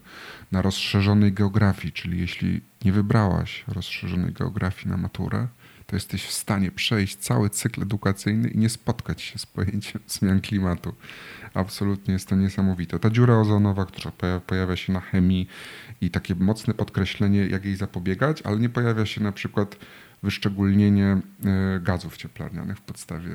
na 0.53 0.63
rozszerzonej 0.63 1.33
geografii, 1.33 1.93
czyli 1.93 2.21
jeśli 2.21 2.61
nie 2.85 2.93
wybrałaś 2.93 3.65
rozszerzonej 3.69 4.33
geografii 4.33 4.89
na 4.89 4.97
maturę, 4.97 5.47
to 5.89 5.97
jesteś 5.97 6.25
w 6.25 6.33
stanie 6.33 6.71
przejść 6.71 7.17
cały 7.17 7.51
cykl 7.51 7.83
edukacyjny 7.83 8.49
i 8.49 8.59
nie 8.59 8.69
spotkać 8.69 9.23
się 9.23 9.39
z 9.39 9.47
pojęciem 9.47 10.01
zmian 10.07 10.41
klimatu. 10.41 10.95
Absolutnie 11.55 12.15
jest 12.15 12.29
to 12.29 12.37
niesamowite. 12.37 12.99
Ta 12.99 13.11
dziura 13.11 13.39
ozonowa, 13.39 13.87
która 13.87 14.13
pojawia 14.47 14.77
się 14.77 14.93
na 14.93 15.01
chemii 15.01 15.49
i 16.01 16.11
takie 16.11 16.35
mocne 16.35 16.75
podkreślenie, 16.75 17.47
jak 17.47 17.65
jej 17.65 17.77
zapobiegać, 17.77 18.43
ale 18.43 18.59
nie 18.59 18.69
pojawia 18.69 19.07
się 19.07 19.23
na 19.23 19.33
przykład 19.33 19.77
wyszczególnienie 20.23 21.21
e, 21.45 21.81
gazów 21.81 22.17
cieplarnianych 22.17 22.77
w 22.77 22.81
podstawie, 22.81 23.31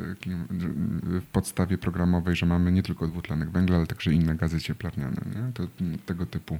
w 1.05 1.25
podstawie 1.31 1.77
programowej, 1.77 2.35
że 2.35 2.45
mamy 2.45 2.71
nie 2.71 2.83
tylko 2.83 3.07
dwutlenek 3.07 3.49
węgla, 3.49 3.77
ale 3.77 3.87
także 3.87 4.13
inne 4.13 4.35
gazy 4.35 4.61
cieplarniane. 4.61 5.21
Nie? 5.35 5.53
To 5.53 5.67
tego 6.05 6.25
typu 6.25 6.59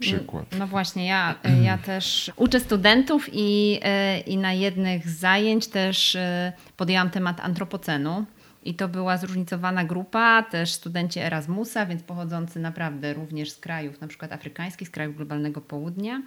przykład. 0.00 0.46
No 0.58 0.66
właśnie, 0.66 1.06
ja, 1.06 1.34
ja 1.62 1.78
też 1.78 2.30
uczę 2.36 2.60
studentów 2.60 3.28
i, 3.32 3.78
e, 3.82 4.20
i 4.20 4.36
na 4.36 4.52
jednych 4.52 5.08
z 5.08 5.18
zajęć 5.18 5.66
też 5.66 6.16
e, 6.16 6.52
podjęłam 6.76 7.10
temat 7.10 7.40
antropocenu. 7.40 8.24
I 8.64 8.74
to 8.74 8.88
była 8.88 9.16
zróżnicowana 9.16 9.84
grupa, 9.84 10.42
też 10.42 10.72
studenci 10.72 11.20
Erasmusa, 11.20 11.86
więc 11.86 12.02
pochodzący 12.02 12.58
naprawdę 12.58 13.14
również 13.14 13.50
z 13.50 13.58
krajów 13.58 14.00
na 14.00 14.08
przykład 14.08 14.32
afrykańskich, 14.32 14.88
z 14.88 14.90
krajów 14.90 15.16
globalnego 15.16 15.60
południa. 15.60 16.22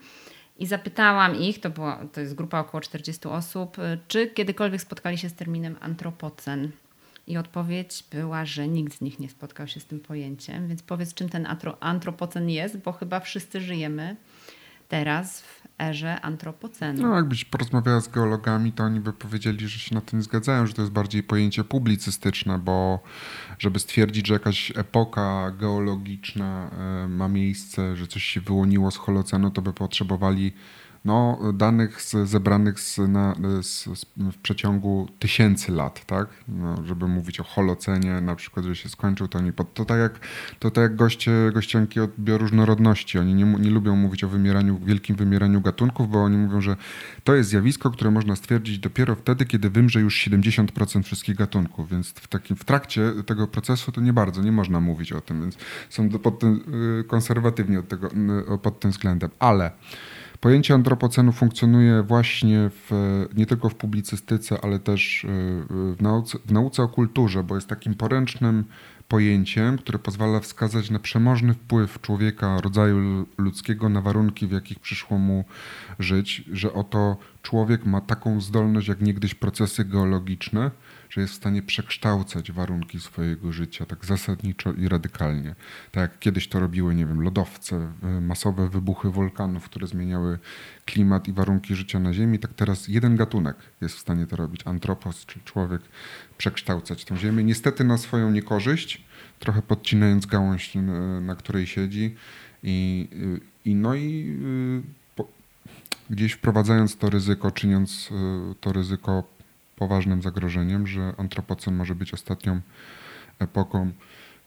I 0.60 0.66
zapytałam 0.66 1.36
ich, 1.36 1.60
to, 1.60 1.70
była, 1.70 2.06
to 2.14 2.22
jest 2.22 2.36
grupa 2.36 2.60
około 2.60 2.82
40 2.82 3.28
osób, 3.28 3.78
czy 4.08 4.28
kiedykolwiek 4.28 4.82
spotkali 4.82 5.18
się 5.18 5.30
z 5.30 5.34
terminem 5.34 5.76
antropocen. 5.82 6.72
I 7.30 7.38
odpowiedź 7.38 8.04
była, 8.12 8.46
że 8.46 8.68
nikt 8.68 8.98
z 8.98 9.02
nich 9.02 9.20
nie 9.20 9.30
spotkał 9.30 9.68
się 9.68 9.80
z 9.80 9.86
tym 9.86 10.00
pojęciem. 10.00 10.68
Więc 10.68 10.82
powiedz, 10.82 11.14
czym 11.14 11.30
ten 11.30 11.48
antropocen 11.80 12.50
jest, 12.50 12.78
bo 12.78 12.92
chyba 12.92 13.20
wszyscy 13.20 13.62
żyjemy 13.62 14.16
teraz 14.88 15.42
w 15.42 15.68
erze 15.80 16.22
antropocenu. 16.22 17.02
No, 17.02 17.16
jakbyś 17.16 17.46
porozmawiała 17.46 18.02
z 18.02 18.08
geologami, 18.08 18.72
to 18.72 18.84
oni 18.84 19.00
by 19.00 19.14
powiedzieli, 19.14 19.68
że 19.68 19.80
się 19.80 19.96
na 19.96 20.02
tym 20.02 20.22
zgadzają, 20.22 20.68
że 20.68 20.74
to 20.74 20.82
jest 20.82 20.92
bardziej 20.92 21.24
pojęcie 21.24 21.64
publicystyczne, 21.64 22.60
bo 22.60 23.00
żeby 23.60 23.80
stwierdzić, 23.80 24.28
że 24.28 24.34
jakaś 24.34 24.72
epoka 24.76 25.52
geologiczna 25.52 26.72
e, 26.72 27.08
ma 27.08 27.28
miejsce, 27.28 27.96
że 27.96 28.08
coś 28.08 28.24
się 28.24 28.42
wyłoniło 28.42 28.92
z 28.92 28.98
Holocenu, 28.98 29.52
to 29.52 29.62
by 29.62 29.74
potrzebowali 29.74 30.54
no, 31.06 31.40
danych 31.54 32.02
z, 32.02 32.16
zebranych 32.30 32.80
z, 32.80 32.98
na, 32.98 33.36
z, 33.62 33.86
w 34.18 34.38
przeciągu 34.38 35.08
tysięcy 35.20 35.72
lat, 35.72 36.06
tak? 36.06 36.28
No, 36.48 36.86
żeby 36.86 37.08
mówić 37.08 37.40
o 37.40 37.44
holocenie, 37.44 38.22
na 38.22 38.36
przykład, 38.36 38.66
że 38.66 38.76
się 38.76 38.90
skończył, 38.90 39.28
to 39.28 39.40
oni 39.40 39.54
pod, 39.54 39.74
to 39.74 39.86
tak 39.86 40.00
jak, 40.00 40.20
to 40.60 40.72
tak 40.72 40.82
jak 40.82 40.96
goście, 40.96 41.32
gościanki 41.54 42.00
od 42.00 42.12
bioróżnorodności. 42.20 43.20
Oni 43.20 43.34
nie, 43.34 43.46
nie 43.46 43.70
lubią 43.70 43.96
mówić 43.96 44.24
o 44.24 44.28
wymieraniu, 44.28 44.80
wielkim 44.86 45.16
wymieraniu 45.16 45.62
gatunków, 45.62 46.10
bo 46.10 46.24
oni 46.24 46.38
mówią, 46.38 46.62
że 46.62 46.76
to 47.24 47.36
jest 47.36 47.50
zjawisko, 47.50 47.92
które 47.92 48.12
można 48.12 48.36
stwierdzić 48.36 48.80
dopiero 48.80 49.16
wtedy, 49.16 49.46
kiedy 49.46 49.70
wymrze 49.70 50.00
już 50.00 50.28
70% 50.28 51.04
wszystkich 51.04 51.36
gatunków, 51.36 51.90
więc 51.90 52.10
w, 52.10 52.28
takim, 52.28 52.56
w 52.56 52.66
trakcie 52.66 53.12
tego 53.26 53.48
procesu 53.48 53.92
to 53.92 54.02
nie 54.02 54.14
bardzo, 54.14 54.42
nie 54.42 54.52
można 54.52 54.80
mówić 54.80 55.14
o 55.14 55.22
tym, 55.22 55.42
więc 55.42 55.58
są 55.90 56.10
pod 56.10 56.40
tym, 56.40 56.64
y, 57.00 57.04
konserwatywni 57.04 57.78
od 57.78 57.88
tego, 57.88 58.08
y, 58.54 58.58
pod 58.58 58.80
tym 58.80 58.92
względem. 58.92 59.30
Ale 59.40 59.72
Pojęcie 60.42 60.74
antropocenu 60.74 61.32
funkcjonuje 61.32 62.04
właśnie 62.04 62.70
w, 62.70 62.92
nie 63.36 63.46
tylko 63.46 63.70
w 63.70 63.76
publicystyce, 63.76 64.58
ale 64.62 64.80
też 64.80 65.26
e, 65.26 65.28
w 65.70 66.02
nauce, 66.02 66.38
w 66.46 66.52
nauce 66.52 66.84
o 66.84 66.88
kulturze, 66.88 67.44
bo 67.44 67.56
jest 67.56 67.68
takim 67.68 67.96
poręcznym 67.96 68.64
pojęciem, 69.08 69.78
które 69.78 70.00
pozwala 70.00 70.40
wskazać 70.40 70.90
na 70.90 71.00
przemożny 71.00 71.54
wpływ 71.54 72.02
człowieka, 72.02 72.62
rodzaju 72.62 73.26
ludzkiego 73.38 73.90
na 73.90 74.02
warunki, 74.02 74.48
w 74.48 74.52
jakich 74.52 74.80
przyszło 74.80 75.18
mu 75.18 75.46
żyć, 76.00 76.44
że 76.52 76.74
oto 76.74 77.18
człowiek 77.42 77.86
ma 77.86 78.02
taką 78.02 78.42
zdolność 78.42 78.88
jak 78.88 79.02
niegdyś 79.02 79.36
procesy 79.36 79.86
geologiczne, 79.86 80.72
że 81.10 81.22
jest 81.22 81.34
w 81.34 81.38
stanie 81.38 81.62
przekształcać 81.62 82.52
warunki 82.52 83.00
swojego 83.00 83.52
życia 83.52 83.86
tak 83.86 84.06
zasadniczo 84.06 84.74
i 84.74 84.88
radykalnie. 84.88 85.56
Tak 85.92 86.02
jak 86.02 86.20
kiedyś 86.20 86.48
to 86.48 86.60
robiły, 86.60 86.96
nie 86.96 87.06
wiem, 87.06 87.22
lodowce, 87.22 87.92
e, 88.04 88.22
masowe 88.22 88.70
wybuchy 88.70 89.10
wulkanów, 89.10 89.66
które 89.66 89.88
zmieniały 89.88 90.40
klimat 90.86 91.28
i 91.28 91.34
warunki 91.34 91.76
życia 91.76 92.00
na 92.00 92.14
Ziemi, 92.14 92.40
tak 92.40 92.54
teraz 92.54 92.88
jeden 92.88 93.16
gatunek 93.16 93.56
jest 93.82 93.96
w 93.96 94.00
stanie 94.00 94.28
to 94.28 94.36
robić. 94.36 94.62
Antropos, 94.66 95.26
czyli 95.26 95.46
człowiek, 95.46 95.82
przekształcać 96.38 97.06
tę 97.06 97.18
Ziemię. 97.18 97.44
Niestety 97.44 97.84
na 97.84 97.98
swoją 97.98 98.32
niekorzyść, 98.32 99.04
trochę 99.40 99.62
podcinając 99.62 100.26
gałąź, 100.26 100.74
na 101.22 101.36
której 101.36 101.68
siedzi. 101.68 102.16
I, 102.64 103.08
i 103.66 103.76
no 103.76 103.96
i 103.96 104.38
gdzieś 106.10 106.34
wprowadzając 106.34 106.98
to 106.98 107.10
ryzyko, 107.10 107.52
czyniąc 107.52 108.10
to 108.62 108.74
ryzyko 108.74 109.39
poważnym 109.80 110.22
zagrożeniem, 110.22 110.88
że 110.88 111.14
antropocen 111.18 111.76
może 111.76 111.96
być 111.96 112.14
ostatnią 112.14 112.62
epoką 113.40 113.92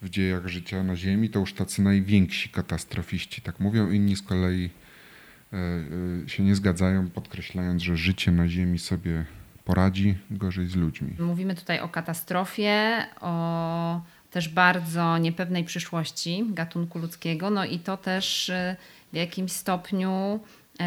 w 0.02 0.10
dziejach 0.10 0.46
życia 0.46 0.82
na 0.82 0.96
Ziemi, 0.96 1.30
to 1.30 1.38
już 1.38 1.54
tacy 1.54 1.82
najwięksi 1.82 2.48
katastrofiści 2.48 3.42
tak 3.42 3.60
mówią, 3.60 3.90
inni 3.90 4.16
z 4.16 4.22
kolei 4.22 4.70
e, 5.52 5.56
e, 6.24 6.28
się 6.28 6.42
nie 6.42 6.54
zgadzają, 6.54 7.10
podkreślając, 7.10 7.82
że 7.82 7.96
życie 7.96 8.32
na 8.32 8.48
Ziemi 8.48 8.78
sobie 8.78 9.24
poradzi 9.64 10.18
gorzej 10.30 10.68
z 10.68 10.76
ludźmi. 10.76 11.16
Mówimy 11.18 11.54
tutaj 11.54 11.80
o 11.80 11.88
katastrofie, 11.88 13.06
o 13.20 14.00
też 14.30 14.48
bardzo 14.48 15.18
niepewnej 15.18 15.64
przyszłości 15.64 16.44
gatunku 16.48 16.98
ludzkiego, 16.98 17.50
no 17.50 17.64
i 17.64 17.78
to 17.78 17.96
też 17.96 18.48
e, 18.48 18.76
w 19.12 19.16
jakimś 19.16 19.52
stopniu 19.52 20.40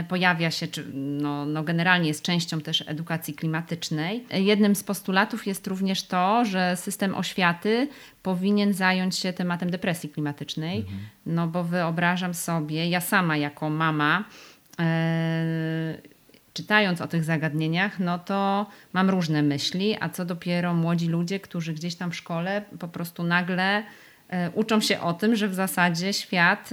pojawia 0.03 0.51
się, 0.51 0.67
czy 0.67 0.85
no, 0.93 1.45
no 1.45 1.63
generalnie 1.63 2.07
jest 2.07 2.21
częścią 2.21 2.61
też 2.61 2.83
edukacji 2.87 3.33
klimatycznej. 3.33 4.25
Jednym 4.31 4.75
z 4.75 4.83
postulatów 4.83 5.47
jest 5.47 5.67
również 5.67 6.03
to, 6.03 6.45
że 6.45 6.75
system 6.75 7.15
oświaty 7.15 7.87
powinien 8.23 8.73
zająć 8.73 9.17
się 9.17 9.33
tematem 9.33 9.69
depresji 9.71 10.09
klimatycznej, 10.09 10.79
mhm. 10.79 10.99
no 11.25 11.47
bo 11.47 11.63
wyobrażam 11.63 12.33
sobie, 12.33 12.89
ja 12.89 13.01
sama 13.01 13.37
jako 13.37 13.69
mama, 13.69 14.23
e, 14.79 15.97
czytając 16.53 17.01
o 17.01 17.07
tych 17.07 17.23
zagadnieniach, 17.23 17.99
no 17.99 18.19
to 18.19 18.65
mam 18.93 19.09
różne 19.09 19.43
myśli, 19.43 19.97
a 19.99 20.09
co 20.09 20.25
dopiero 20.25 20.73
młodzi 20.73 21.07
ludzie, 21.07 21.39
którzy 21.39 21.73
gdzieś 21.73 21.95
tam 21.95 22.11
w 22.11 22.15
szkole 22.15 22.61
po 22.79 22.87
prostu 22.87 23.23
nagle 23.23 23.83
e, 24.29 24.51
uczą 24.51 24.81
się 24.81 25.01
o 25.01 25.13
tym, 25.13 25.35
że 25.35 25.47
w 25.47 25.53
zasadzie 25.53 26.13
świat. 26.13 26.69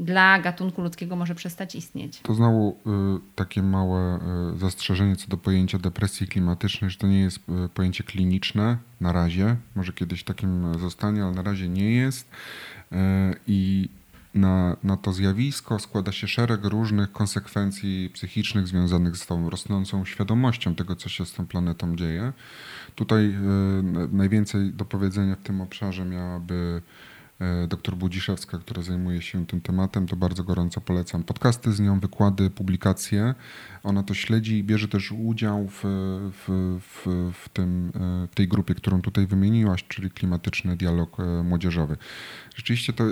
Dla 0.00 0.38
gatunku 0.38 0.82
ludzkiego 0.82 1.16
może 1.16 1.34
przestać 1.34 1.74
istnieć. 1.74 2.20
To 2.20 2.34
znowu 2.34 2.76
y, 2.86 3.34
takie 3.34 3.62
małe 3.62 4.18
y, 4.54 4.58
zastrzeżenie 4.58 5.16
co 5.16 5.28
do 5.28 5.36
pojęcia 5.36 5.78
depresji 5.78 6.26
klimatycznej, 6.26 6.90
że 6.90 6.98
to 6.98 7.06
nie 7.06 7.20
jest 7.20 7.38
y, 7.38 7.68
pojęcie 7.74 8.04
kliniczne 8.04 8.76
na 9.00 9.12
razie. 9.12 9.56
Może 9.74 9.92
kiedyś 9.92 10.24
takim 10.24 10.78
zostanie, 10.78 11.24
ale 11.24 11.32
na 11.32 11.42
razie 11.42 11.68
nie 11.68 11.92
jest. 11.92 12.28
I 13.46 13.88
na, 14.34 14.76
na 14.82 14.96
to 14.96 15.12
zjawisko 15.12 15.78
składa 15.78 16.12
się 16.12 16.28
szereg 16.28 16.64
różnych 16.64 17.12
konsekwencji 17.12 18.10
psychicznych 18.14 18.66
związanych 18.66 19.16
z 19.16 19.26
tą 19.26 19.50
rosnącą 19.50 20.04
świadomością 20.04 20.74
tego, 20.74 20.96
co 20.96 21.08
się 21.08 21.26
z 21.26 21.32
tą 21.32 21.46
planetą 21.46 21.96
dzieje. 21.96 22.32
Tutaj 22.94 23.34
najwięcej 24.12 24.72
do 24.72 24.84
powiedzenia 24.84 25.36
w 25.36 25.42
tym 25.42 25.60
obszarze 25.60 26.04
miałaby 26.04 26.82
dr 27.68 27.96
Budziszewska, 27.96 28.58
która 28.58 28.82
zajmuje 28.82 29.22
się 29.22 29.46
tym 29.46 29.60
tematem, 29.60 30.06
to 30.06 30.16
bardzo 30.16 30.44
gorąco 30.44 30.80
polecam. 30.80 31.22
Podcasty 31.22 31.72
z 31.72 31.80
nią, 31.80 32.00
wykłady, 32.00 32.50
publikacje. 32.50 33.34
Ona 33.82 34.02
to 34.02 34.14
śledzi 34.14 34.58
i 34.58 34.64
bierze 34.64 34.88
też 34.88 35.12
udział 35.12 35.68
w, 35.68 35.82
w, 36.32 36.78
w, 36.80 37.32
w, 37.34 37.48
tym, 37.48 37.92
e, 37.94 38.26
w 38.26 38.34
tej 38.34 38.48
grupie, 38.48 38.74
którą 38.74 39.02
tutaj 39.02 39.26
wymieniłaś, 39.26 39.84
czyli 39.88 40.10
klimatyczny 40.10 40.76
dialog 40.76 41.20
e, 41.20 41.42
młodzieżowy. 41.42 41.96
Rzeczywiście 42.54 42.92
to 42.92 43.04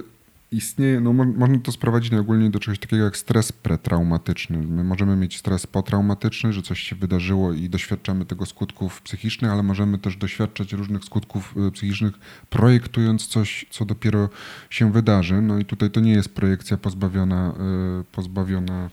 istnieje, 0.53 1.01
no 1.01 1.13
można 1.13 1.59
to 1.59 1.73
sprowadzić 1.73 2.13
ogólnie 2.13 2.51
do 2.51 2.61
czegoś 2.61 2.79
takiego 2.79 3.05
jak 3.05 3.17
stres 3.17 3.53
pretraumatyczny. 3.53 4.59
My 4.59 4.85
możemy 4.85 5.17
mieć 5.17 5.39
stres 5.39 5.67
potraumatyczny, 5.67 6.53
że 6.53 6.63
coś 6.63 6.81
się 6.81 6.97
wydarzyło 6.97 7.53
i 7.53 7.69
doświadczamy 7.69 8.25
tego 8.25 8.47
skutków 8.47 9.03
psychicznych, 9.03 9.51
ale 9.51 9.63
możemy 9.63 9.99
też 9.99 10.17
doświadczać 10.17 10.73
różnych 10.73 11.05
skutków 11.05 11.55
y, 11.69 11.73
psychicznych, 11.73 12.15
projektując 12.51 13.27
coś, 13.27 13.67
co 13.71 13.85
dopiero 13.85 14.29
się 14.71 14.93
wydarzy. 14.93 15.43
No 15.43 15.59
i 15.59 15.65
tutaj 15.65 15.91
to 15.91 16.01
nie 16.01 16.13
jest 16.13 16.35
projekcja 16.35 16.77
pozbawiona, 16.77 17.55
y, 18.01 18.05
pozbawiona 18.13 18.91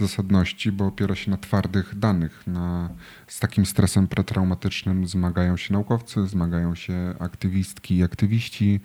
zasadności, 0.00 0.72
bo 0.72 0.86
opiera 0.86 1.14
się 1.14 1.30
na 1.30 1.36
twardych 1.36 1.98
danych. 1.98 2.46
Na, 2.46 2.90
z 3.26 3.40
takim 3.40 3.66
stresem 3.66 4.08
pretraumatycznym 4.08 5.06
zmagają 5.06 5.56
się 5.56 5.72
naukowcy, 5.72 6.28
zmagają 6.28 6.74
się 6.74 7.14
aktywistki 7.18 7.96
i 7.96 8.02
aktywiści, 8.02 8.80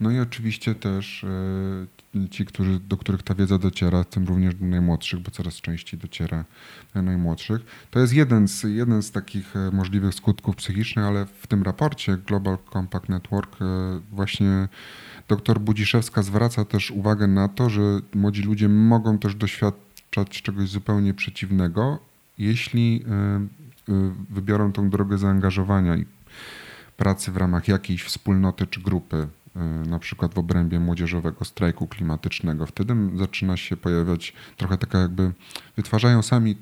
no 0.00 0.10
i 0.10 0.18
oczywiście 0.18 0.74
też 0.74 1.24
e, 1.24 2.28
ci, 2.30 2.46
którzy, 2.46 2.80
do 2.80 2.96
których 2.96 3.22
ta 3.22 3.34
wiedza 3.34 3.58
dociera, 3.58 4.04
w 4.04 4.08
tym 4.08 4.26
również 4.26 4.54
do 4.54 4.66
najmłodszych, 4.66 5.20
bo 5.20 5.30
coraz 5.30 5.54
częściej 5.54 6.00
dociera 6.00 6.44
do 6.94 7.02
najmłodszych. 7.02 7.60
To 7.90 7.98
jest 8.00 8.12
jeden 8.12 8.48
z, 8.48 8.62
jeden 8.62 9.02
z 9.02 9.10
takich 9.10 9.56
e, 9.56 9.70
możliwych 9.70 10.14
skutków 10.14 10.56
psychicznych, 10.56 11.04
ale 11.04 11.26
w 11.26 11.46
tym 11.46 11.62
raporcie 11.62 12.16
Global 12.16 12.58
Compact 12.72 13.08
Network 13.08 13.62
e, 13.62 13.64
właśnie 14.12 14.68
dr 15.28 15.60
Budziszewska 15.60 16.22
zwraca 16.22 16.64
też 16.64 16.90
uwagę 16.90 17.26
na 17.26 17.48
to, 17.48 17.70
że 17.70 17.82
młodzi 18.14 18.42
ludzie 18.42 18.68
mogą 18.68 19.18
też 19.18 19.34
doświadczyć 19.34 19.91
czegoś 20.42 20.68
zupełnie 20.68 21.14
przeciwnego 21.14 21.98
jeśli 22.38 23.04
wybiorą 24.30 24.72
tą 24.72 24.90
drogę 24.90 25.18
zaangażowania 25.18 25.96
i 25.96 26.06
pracy 26.96 27.32
w 27.32 27.36
ramach 27.36 27.68
jakiejś 27.68 28.02
wspólnoty 28.02 28.66
czy 28.66 28.80
grupy, 28.80 29.28
Y, 29.56 29.88
na 29.88 29.98
przykład 29.98 30.34
w 30.34 30.38
obrębie 30.38 30.80
młodzieżowego 30.80 31.44
strajku 31.44 31.86
klimatycznego. 31.86 32.66
Wtedy 32.66 32.94
zaczyna 33.14 33.56
się 33.56 33.76
pojawiać 33.76 34.32
trochę 34.56 34.78
taka 34.78 34.98
jakby, 34.98 35.32
wytwarzają 35.76 36.22
sami 36.22 36.56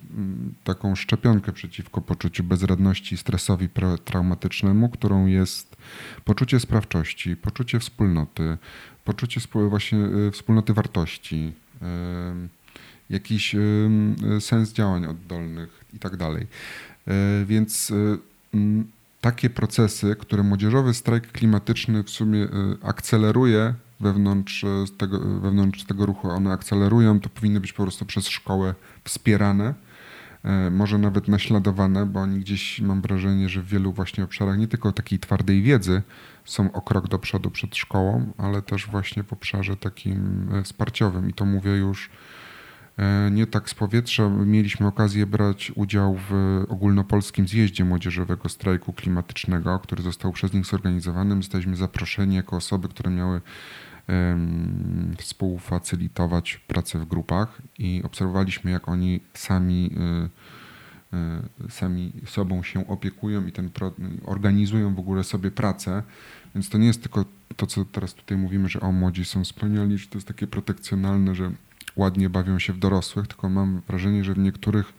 taką 0.65 0.95
szczepionkę 0.95 1.53
przeciwko 1.53 2.01
poczuciu 2.01 2.45
bezradności 2.45 3.15
i 3.15 3.19
stresowi 3.19 3.69
traumatycznemu, 4.05 4.89
którą 4.89 5.27
jest 5.27 5.77
poczucie 6.25 6.61
sprawczości, 6.61 7.37
poczucie 7.37 7.79
wspólnoty, 7.79 8.59
poczucie 9.05 9.41
właśnie 9.55 9.99
wspólnoty 10.33 10.75
wartości, 10.75 11.53
jakiś 13.11 13.57
sens 14.40 14.73
działań 14.73 15.07
oddolnych 15.07 15.85
i 15.94 15.99
tak 15.99 16.16
dalej. 16.16 16.46
Więc 17.46 17.92
mm, 18.55 18.87
takie 19.20 19.51
procesy, 19.51 20.16
które 20.18 20.42
młodzieżowy 20.42 20.94
strajk 20.94 21.33
klimatyczny 21.33 22.03
w 22.03 22.11
sumie 22.11 22.49
akceleruje 22.83 23.75
wewnątrz 24.01 24.64
tego, 24.99 25.18
wewnątrz 25.18 25.85
tego 25.85 26.07
ruchu, 26.07 26.31
one 26.31 26.53
akcelerują, 26.53 27.20
to 27.20 27.29
powinny 27.29 27.61
być 27.61 27.73
po 27.73 27.83
prostu 27.83 28.07
przez 28.07 28.29
szkołę 28.29 28.75
wspierane, 29.05 29.75
może 30.70 30.99
nawet 30.99 31.29
naśladowane, 31.29 32.07
bo 32.07 32.20
oni 32.20 32.40
gdzieś 32.40 32.81
mam 32.81 33.03
wrażenie, 33.03 33.49
że 33.49 33.62
w 33.62 33.66
wielu 33.66 33.92
właśnie 33.92 34.25
obszarach 34.25 34.59
nie 34.59 34.68
tylko 34.68 34.92
takiej 34.92 35.18
twardej 35.18 35.62
wiedzy 35.62 36.03
są 36.44 36.73
o 36.73 36.83
krok 36.83 37.09
do 37.09 37.18
przodu 37.18 37.51
przed 37.51 37.77
szkołą, 37.77 38.33
ale 38.38 38.62
też 38.62 38.87
właśnie 38.87 39.23
w 39.23 39.33
obszarze 39.33 39.77
takim 39.77 40.49
wsparciowym 40.64 41.31
i 41.31 41.33
to 41.33 41.44
mówię 41.44 41.70
już 41.70 42.11
E, 42.11 42.39
nie 43.31 43.47
tak 43.47 43.71
z 43.71 43.75
powietrza. 43.75 44.29
Mieliśmy 44.29 44.87
okazję 44.87 45.27
brać 45.27 45.73
udział 45.75 46.19
w 46.31 46.65
ogólnopolskim 46.69 47.49
zjeździe 47.49 47.85
młodzieżowego 47.85 48.49
strajku 48.49 48.93
klimatycznego, 48.93 49.79
który 49.79 50.03
został 50.03 50.33
przez 50.33 50.53
nich 50.53 50.67
zorganizowany. 50.67 51.37
Zostaliśmy 51.37 51.77
zaproszeni 51.77 52.37
jako 52.37 52.57
osoby, 52.57 52.89
które 52.89 53.11
miały 53.11 53.41
współfacylitować 55.19 56.61
pracę 56.67 56.99
w 56.99 57.05
grupach 57.05 57.63
i 57.79 58.03
obserwowaliśmy, 58.05 58.71
jak 58.71 58.89
oni 58.89 59.21
sami, 59.35 59.91
e, 61.13 61.17
e, 61.17 61.43
sami 61.71 62.13
sobą 62.27 62.63
się 62.63 62.87
opiekują 62.87 63.47
i 63.47 63.53
ten 63.53 63.71
organizują 64.25 64.95
w 64.95 64.99
ogóle 64.99 65.25
sobie 65.25 65.51
pracę. 65.51 66.03
Więc 66.55 66.69
to 66.69 66.79
nie 66.79 66.87
jest 66.87 67.03
tylko 67.03 67.25
to, 67.57 67.67
co 67.67 67.85
teraz 67.85 68.15
tutaj 68.15 68.39
mówimy, 68.39 68.69
że 68.69 68.81
o 68.81 68.93
młodzi 68.93 69.25
są 69.25 69.45
wspaniali, 69.45 69.99
że 69.99 70.09
to 70.09 70.19
jest 70.19 70.29
takie 70.29 70.47
protekcjonalne, 70.47 71.35
że 71.35 71.53
ładnie 71.96 72.31
bawią 72.31 72.59
się 72.59 72.72
w 72.72 72.79
dorosłych, 72.79 73.26
tylko 73.26 73.48
mam 73.48 73.83
wrażenie, 73.88 74.24
że 74.24 74.35
w 74.35 74.38
niektórych 74.38 74.92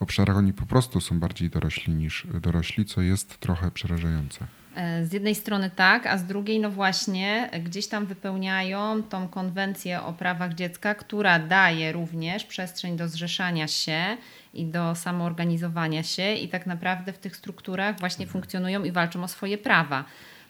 obszarach 0.00 0.36
oni 0.36 0.52
po 0.52 0.66
prostu 0.66 1.00
są 1.00 1.20
bardziej 1.20 1.50
dorośli 1.50 1.94
niż 1.94 2.26
dorośli, 2.40 2.84
co 2.84 3.00
jest 3.00 3.38
trochę 3.38 3.70
przerażające. 3.70 4.46
E, 4.74 5.06
z 5.06 5.12
jednej 5.12 5.34
strony 5.34 5.70
tak, 5.70 6.06
a 6.06 6.18
z 6.18 6.24
drugiej, 6.24 6.60
no 6.60 6.70
właśnie, 6.70 7.50
gdzieś 7.64 7.86
tam 7.86 8.06
wypełniają 8.06 9.02
tą 9.02 9.28
konwencję 9.28 10.02
o 10.02 10.12
prawach 10.12 10.54
dziecka, 10.54 10.94
która 10.94 11.38
daje 11.38 11.92
również 11.92 12.44
przestrzeń 12.44 12.96
do 12.96 13.08
zrzeszania 13.08 13.68
się 13.68 14.16
i 14.54 14.64
do 14.64 14.94
samoorganizowania 14.94 16.02
się, 16.02 16.34
i 16.34 16.48
tak 16.48 16.66
naprawdę 16.66 17.12
w 17.12 17.18
tych 17.18 17.36
strukturach 17.36 18.00
właśnie 18.00 18.26
funkcjonują 18.26 18.84
i 18.84 18.92
walczą 18.92 19.24
o 19.24 19.28
swoje 19.28 19.58
prawa, 19.58 20.04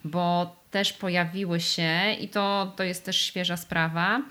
bo 0.05 0.57
też 0.71 0.93
pojawiły 0.93 1.61
się, 1.61 2.13
i 2.21 2.29
to, 2.29 2.73
to 2.77 2.85
jest 2.85 3.05
też 3.05 3.23
świeża 3.23 3.57
sprawa, 3.57 4.23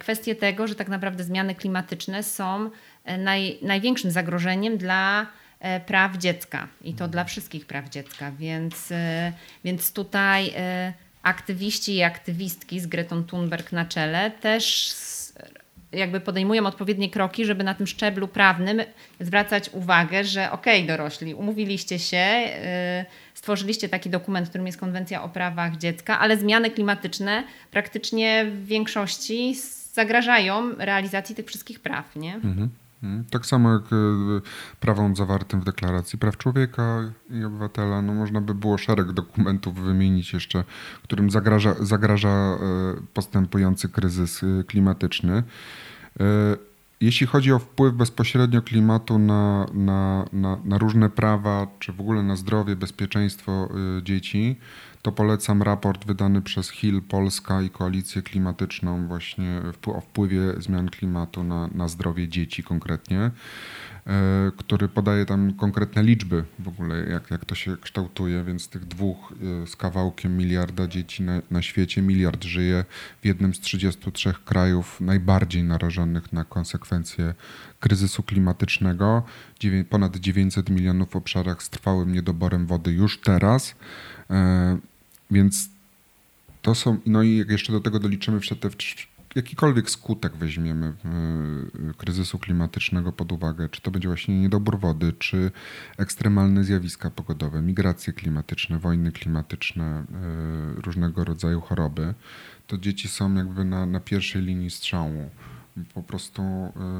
kwestię 0.00 0.34
tego, 0.34 0.66
że 0.66 0.74
tak 0.74 0.88
naprawdę 0.88 1.24
zmiany 1.24 1.54
klimatyczne 1.54 2.22
są 2.22 2.70
e, 3.04 3.18
naj, 3.18 3.58
największym 3.62 4.10
zagrożeniem 4.10 4.78
dla 4.78 5.26
e, 5.60 5.80
praw 5.80 6.16
dziecka. 6.16 6.68
I 6.84 6.94
to 6.94 7.08
dla 7.08 7.24
wszystkich 7.24 7.66
praw 7.66 7.88
dziecka, 7.88 8.32
więc, 8.32 8.92
więc 9.64 9.92
tutaj 9.92 10.54
aktywiści 11.22 11.94
i 11.96 12.02
aktywistki 12.02 12.80
z 12.80 12.86
Gretą 12.86 13.24
Thunberg 13.24 13.72
na 13.72 13.84
czele 13.84 14.30
też 14.30 14.94
jakby 15.92 16.20
podejmują 16.20 16.66
odpowiednie 16.66 17.10
kroki, 17.10 17.44
żeby 17.44 17.64
na 17.64 17.74
tym 17.74 17.86
szczeblu 17.86 18.28
prawnym 18.28 18.82
zwracać 19.20 19.70
uwagę, 19.72 20.24
że 20.24 20.50
okej, 20.50 20.84
okay, 20.84 20.96
dorośli, 20.96 21.34
umówiliście 21.34 21.98
się, 21.98 22.48
stworzyliście 23.42 23.88
taki 23.88 24.10
dokument, 24.10 24.48
którym 24.48 24.66
jest 24.66 24.78
Konwencja 24.78 25.22
o 25.22 25.28
prawach 25.28 25.76
dziecka, 25.76 26.18
ale 26.18 26.36
zmiany 26.36 26.70
klimatyczne 26.70 27.44
praktycznie 27.70 28.44
w 28.44 28.66
większości 28.66 29.54
zagrażają 29.92 30.74
realizacji 30.78 31.34
tych 31.34 31.46
wszystkich 31.46 31.80
praw, 31.80 32.16
nie? 32.16 32.34
Mhm. 32.34 32.68
mhm. 33.02 33.24
Tak 33.30 33.46
samo 33.46 33.72
jak 33.72 33.82
e, 33.82 33.96
prawom 34.80 35.16
zawartym 35.16 35.60
w 35.60 35.64
Deklaracji 35.64 36.18
Praw 36.18 36.36
Człowieka 36.36 37.12
i 37.30 37.44
Obywatela, 37.44 38.02
no 38.02 38.14
można 38.14 38.40
by 38.40 38.54
było 38.54 38.78
szereg 38.78 39.12
dokumentów 39.12 39.74
wymienić 39.74 40.32
jeszcze, 40.32 40.64
którym 41.02 41.30
zagraża, 41.30 41.74
zagraża 41.80 42.28
e, 42.28 42.58
postępujący 43.14 43.88
kryzys 43.88 44.42
e, 44.42 44.64
klimatyczny. 44.64 45.42
Jeśli 47.02 47.26
chodzi 47.26 47.52
o 47.52 47.58
wpływ 47.58 47.94
bezpośrednio 47.94 48.62
klimatu 48.62 49.18
na, 49.18 49.66
na, 49.74 50.26
na, 50.32 50.58
na, 50.64 50.78
różne 50.78 51.10
prawa, 51.10 51.66
czy 51.78 51.92
w 51.92 52.00
ogóle 52.00 52.22
na 52.22 52.36
zdrowie, 52.36 52.76
bezpieczeństwo 52.76 53.68
y, 53.98 54.02
dzieci, 54.02 54.56
to 55.02 55.12
polecam 55.12 55.62
raport 55.62 56.06
wydany 56.06 56.42
przez 56.42 56.70
HIL 56.70 57.02
Polska 57.02 57.62
i 57.62 57.70
Koalicję 57.70 58.22
Klimatyczną 58.22 59.06
właśnie 59.06 59.62
o 59.86 60.00
wpływie 60.00 60.40
zmian 60.58 60.88
klimatu 60.88 61.44
na, 61.44 61.68
na 61.74 61.88
zdrowie 61.88 62.28
dzieci 62.28 62.62
konkretnie. 62.62 63.30
E, 64.06 64.52
który 64.56 64.88
podaje 64.88 65.26
tam 65.26 65.52
konkretne 65.52 66.02
liczby 66.02 66.44
w 66.58 66.68
ogóle, 66.68 66.96
jak, 66.96 67.30
jak 67.30 67.44
to 67.44 67.54
się 67.54 67.76
kształtuje, 67.76 68.44
więc 68.44 68.68
tych 68.68 68.84
dwóch 68.84 69.32
e, 69.32 69.66
z 69.66 69.76
kawałkiem 69.76 70.36
miliarda 70.36 70.86
dzieci 70.86 71.22
na, 71.22 71.42
na 71.50 71.62
świecie, 71.62 72.02
miliard 72.02 72.44
żyje 72.44 72.84
w 73.22 73.26
jednym 73.26 73.54
z 73.54 73.60
33 73.60 74.34
krajów 74.44 75.00
najbardziej 75.00 75.64
narażonych 75.64 76.32
na 76.32 76.44
konsekwencje 76.44 77.34
kryzysu 77.80 78.22
klimatycznego. 78.22 79.22
Ponad 79.90 80.16
900 80.16 80.70
milionów 80.70 81.10
w 81.10 81.16
obszarach 81.16 81.62
z 81.62 81.70
trwałym 81.70 82.12
niedoborem 82.12 82.66
wody 82.66 82.92
już 82.92 83.20
teraz, 83.20 83.74
e, 84.30 84.78
więc 85.30 85.68
to 86.62 86.74
są, 86.74 86.98
no 87.06 87.22
i 87.22 87.36
jak 87.36 87.50
jeszcze 87.50 87.72
do 87.72 87.80
tego 87.80 87.98
doliczymy 87.98 88.40
te 88.60 88.70
jakikolwiek 89.34 89.90
skutek 89.90 90.36
weźmiemy 90.36 90.86
e, 90.86 91.94
kryzysu 91.96 92.38
klimatycznego 92.38 93.12
pod 93.12 93.32
uwagę, 93.32 93.68
czy 93.68 93.80
to 93.80 93.90
będzie 93.90 94.08
właśnie 94.08 94.40
niedobór 94.40 94.78
wody, 94.78 95.12
czy 95.12 95.50
ekstremalne 95.98 96.64
zjawiska 96.64 97.10
pogodowe, 97.10 97.62
migracje 97.62 98.12
klimatyczne, 98.12 98.78
wojny 98.78 99.12
klimatyczne, 99.12 99.84
e, 99.84 100.04
różnego 100.80 101.24
rodzaju 101.24 101.60
choroby, 101.60 102.14
to 102.66 102.78
dzieci 102.78 103.08
są 103.08 103.34
jakby 103.34 103.64
na, 103.64 103.86
na 103.86 104.00
pierwszej 104.00 104.42
linii 104.42 104.70
strzału. 104.70 105.30
Po 105.94 106.02
prostu 106.02 106.42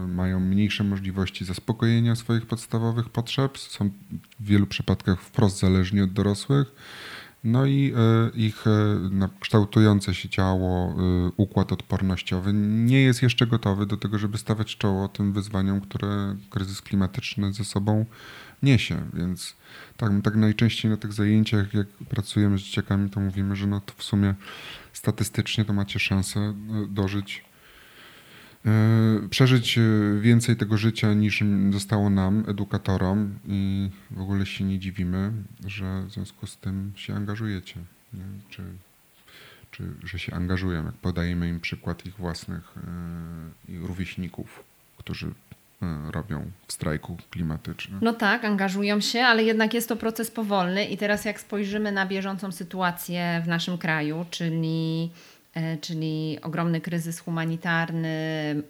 mają 0.09 0.41
mniejsze 0.41 0.85
możliwości 0.85 1.45
zaspokojenia 1.45 2.17
swoich 2.17 2.47
podstawowych 2.47 3.09
potrzeb, 3.09 3.59
są 3.59 3.91
w 4.41 4.45
wielu 4.45 4.67
przypadkach 4.67 5.21
wprost 5.21 5.59
zależni 5.59 6.01
od 6.01 6.13
dorosłych 6.13 6.75
no 7.45 7.67
i 7.67 7.93
e, 7.97 8.31
ich 8.35 8.67
e, 8.67 9.29
kształtujące 9.41 10.15
się 10.15 10.29
ciało, 10.29 10.91
e, 10.91 11.31
układ 11.37 11.73
odpornościowy 11.73 12.53
nie 12.55 13.03
jest 13.03 13.23
jeszcze 13.23 13.47
gotowy 13.47 13.87
do 13.87 13.97
tego, 13.97 14.19
żeby 14.19 14.39
stawiać 14.39 14.77
czoło 14.77 15.09
tym 15.09 15.33
wyzwaniom, 15.33 15.81
które 15.81 16.37
kryzys 16.51 16.83
klimatyczny 16.83 17.53
ze 17.53 17.65
sobą 17.65 18.07
niesie. 18.63 19.01
Więc 19.15 19.57
tak, 19.97 20.13
tak 20.25 20.37
najczęściej 20.37 20.91
na 20.91 20.97
tych 20.97 21.13
zajęciach, 21.13 21.75
jak 21.75 21.87
pracujemy 21.87 22.59
z 22.59 22.61
dzieciakami, 22.61 23.11
to 23.11 23.21
mówimy, 23.21 23.57
że 23.57 23.67
no 23.67 23.81
to 23.81 23.93
w 23.97 24.03
sumie 24.03 24.35
statystycznie 24.93 25.65
to 25.65 25.73
macie 25.73 25.99
szansę 25.99 26.55
dożyć 26.89 27.45
przeżyć 29.31 29.79
e, 29.79 29.83
więcej 30.21 30.57
tego 30.57 30.79
życia 30.79 31.15
niż 31.15 31.45
zostało 31.73 32.11
nam, 32.11 32.45
edukatorom 32.49 33.39
i 33.49 33.91
w 34.11 34.21
ogóle 34.21 34.47
się 34.47 34.65
nie 34.65 34.79
dziwimy, 34.79 35.33
że 35.67 36.03
w 36.03 36.11
związku 36.11 36.47
z 36.47 36.57
tym 36.57 36.93
się 36.97 37.15
angażujecie. 37.15 37.77
Czy, 38.51 38.63
czy 39.71 39.83
że 40.05 40.19
się 40.19 40.35
angażują, 40.35 40.85
jak 40.85 40.95
podajemy 40.95 41.49
im 41.49 41.61
przykład 41.61 42.07
ich 42.07 42.17
własnych 42.17 42.75
e, 43.69 43.87
rówieśników, 43.87 44.65
którzy 44.99 45.33
robią 46.11 46.51
w 46.67 46.73
strajku 46.73 47.17
klimatycznym. 47.31 47.99
No 48.03 48.13
tak, 48.13 48.45
angażują 48.45 49.01
się, 49.01 49.23
ale 49.23 49.45
jednak 49.45 49.75
jest 49.75 49.89
to 49.89 49.97
proces 49.97 50.31
powolny 50.31 50.85
i 50.85 50.97
teraz 50.97 51.25
jak 51.25 51.41
spojrzymy 51.41 51.93
na 51.93 52.07
bieżącą 52.07 52.53
sytuację 52.53 53.43
w 53.45 53.49
naszym 53.49 53.79
kraju, 53.79 54.27
czyli 54.31 55.11
E, 55.11 55.32
czyli 55.81 56.39
ogromny 56.43 56.81
kryzys 56.81 57.21
humanitarny, 57.21 58.09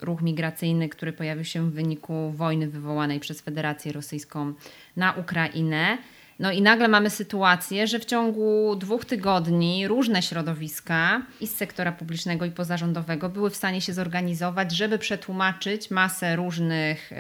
ruch 0.01 0.22
migracyjny, 0.22 0.89
który 0.89 1.12
pojawił 1.12 1.45
się 1.45 1.70
w 1.70 1.74
wyniku 1.74 2.30
wojny 2.30 2.68
wywołanej 2.68 3.20
przez 3.20 3.41
Federację 3.41 3.93
Rosyjską 3.93 4.55
na 4.97 5.12
Ukrainę. 5.12 5.99
No 6.39 6.53
i 6.53 6.62
nagle 6.62 6.89
mamy 6.89 7.11
sytuację, 7.11 7.87
że 7.87 7.99
w 7.99 8.05
ciągu 8.05 8.76
dwóch 8.76 9.05
tygodni 9.05 9.89
różne 9.89 10.22
środowiska 10.22 11.22
i 11.41 11.47
z 11.47 11.57
sektora 11.57 11.93
publicznego 11.93 12.45
i 12.45 12.51
pozarządowego 12.51 13.28
były 13.28 13.51
w 13.51 13.57
stanie 13.57 13.80
się 13.80 13.93
zorganizować, 13.93 14.76
żeby 14.76 14.99
przetłumaczyć 14.99 15.91
masę 15.91 16.37
różnych 16.37 17.12
y, 17.12 17.16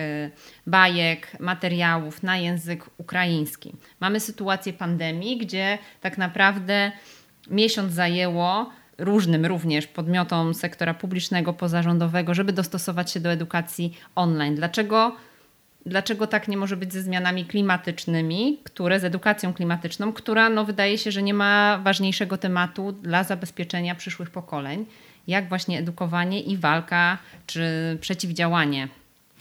bajek, 0.66 1.40
materiałów 1.40 2.22
na 2.22 2.36
język 2.36 2.84
ukraiński. 2.98 3.72
Mamy 4.00 4.20
sytuację 4.20 4.72
pandemii, 4.72 5.38
gdzie 5.38 5.78
tak 6.00 6.18
naprawdę 6.18 6.92
miesiąc 7.50 7.92
zajęło 7.92 8.70
różnym 9.02 9.46
również 9.46 9.86
podmiotom 9.86 10.54
sektora 10.54 10.94
publicznego, 10.94 11.52
pozarządowego, 11.52 12.34
żeby 12.34 12.52
dostosować 12.52 13.10
się 13.10 13.20
do 13.20 13.32
edukacji 13.32 13.96
online. 14.14 14.54
Dlaczego? 14.54 15.16
Dlaczego 15.86 16.26
tak 16.26 16.48
nie 16.48 16.56
może 16.56 16.76
być 16.76 16.92
ze 16.92 17.02
zmianami 17.02 17.44
klimatycznymi, 17.44 18.60
które 18.64 19.00
z 19.00 19.04
edukacją 19.04 19.54
klimatyczną, 19.54 20.12
która 20.12 20.48
no, 20.48 20.64
wydaje 20.64 20.98
się, 20.98 21.10
że 21.10 21.22
nie 21.22 21.34
ma 21.34 21.80
ważniejszego 21.84 22.38
tematu 22.38 22.92
dla 22.92 23.24
zabezpieczenia 23.24 23.94
przyszłych 23.94 24.30
pokoleń, 24.30 24.86
jak 25.26 25.48
właśnie 25.48 25.78
edukowanie 25.78 26.40
i 26.40 26.56
walka 26.56 27.18
czy 27.46 27.62
przeciwdziałanie 28.00 28.88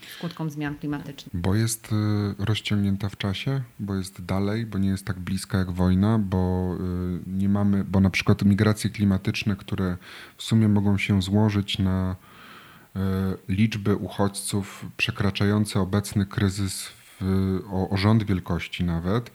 skutkom 0.06 0.50
zmian 0.50 0.78
klimatycznych. 0.78 1.42
Bo 1.42 1.54
jest 1.54 1.92
y, 1.92 2.44
rozciągnięta 2.44 3.08
w 3.08 3.16
czasie, 3.16 3.62
bo 3.78 3.94
jest 3.94 4.24
dalej, 4.24 4.66
bo 4.66 4.78
nie 4.78 4.88
jest 4.88 5.06
tak 5.06 5.20
bliska 5.20 5.58
jak 5.58 5.70
wojna, 5.70 6.18
bo 6.18 6.74
y, 6.74 7.20
nie 7.26 7.48
mamy, 7.48 7.84
bo 7.84 8.00
na 8.00 8.10
przykład 8.10 8.44
migracje 8.44 8.90
klimatyczne, 8.90 9.56
które 9.56 9.96
w 10.36 10.42
sumie 10.42 10.68
mogą 10.68 10.98
się 10.98 11.22
złożyć 11.22 11.78
na 11.78 12.16
y, 12.96 13.00
liczby 13.48 13.96
uchodźców 13.96 14.86
przekraczające 14.96 15.80
obecny 15.80 16.26
kryzys 16.26 16.88
w, 17.20 17.60
o, 17.70 17.90
o 17.90 17.96
rząd 17.96 18.24
wielkości 18.24 18.84
nawet, 18.84 19.30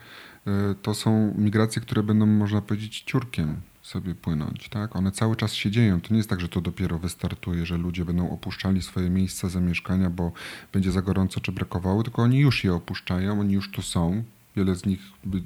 to 0.82 0.94
są 0.94 1.34
migracje, 1.38 1.82
które 1.82 2.04
będą, 2.04 2.26
można 2.26 2.62
powiedzieć, 2.62 3.02
ciurkiem 3.02 3.62
sobie 3.88 4.16
płynąć. 4.16 4.70
Tak? 4.70 4.96
One 4.96 5.12
cały 5.12 5.36
czas 5.36 5.54
się 5.54 5.72
dzieją. 5.72 6.02
To 6.02 6.08
nie 6.12 6.18
jest 6.18 6.30
tak, 6.30 6.42
że 6.42 6.50
to 6.50 6.62
dopiero 6.62 7.00
wystartuje, 7.00 7.66
że 7.66 7.78
ludzie 7.78 8.06
będą 8.06 8.30
opuszczali 8.30 8.82
swoje 8.82 9.10
miejsca 9.10 9.50
zamieszkania, 9.50 10.10
bo 10.10 10.32
będzie 10.74 10.92
za 10.92 11.02
gorąco 11.02 11.40
czy 11.40 11.52
brakowało, 11.52 12.04
tylko 12.04 12.22
oni 12.22 12.40
już 12.40 12.64
je 12.64 12.74
opuszczają, 12.74 13.40
oni 13.40 13.54
już 13.54 13.72
tu 13.72 13.82
są. 13.82 14.24
Wiele 14.56 14.76
z 14.76 14.86
nich 14.86 15.00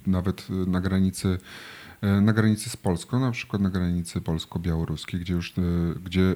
nawet 0.07 0.49
na 0.49 0.81
granicy 0.81 1.37
na 2.21 2.33
granicy 2.33 2.69
z 2.69 2.77
Polską, 2.77 3.19
na 3.19 3.31
przykład 3.31 3.61
na 3.61 3.69
granicy 3.69 4.21
polsko-białoruskiej, 4.21 5.19
gdzie 5.19 5.33
już 5.33 5.53
gdzie 6.05 6.35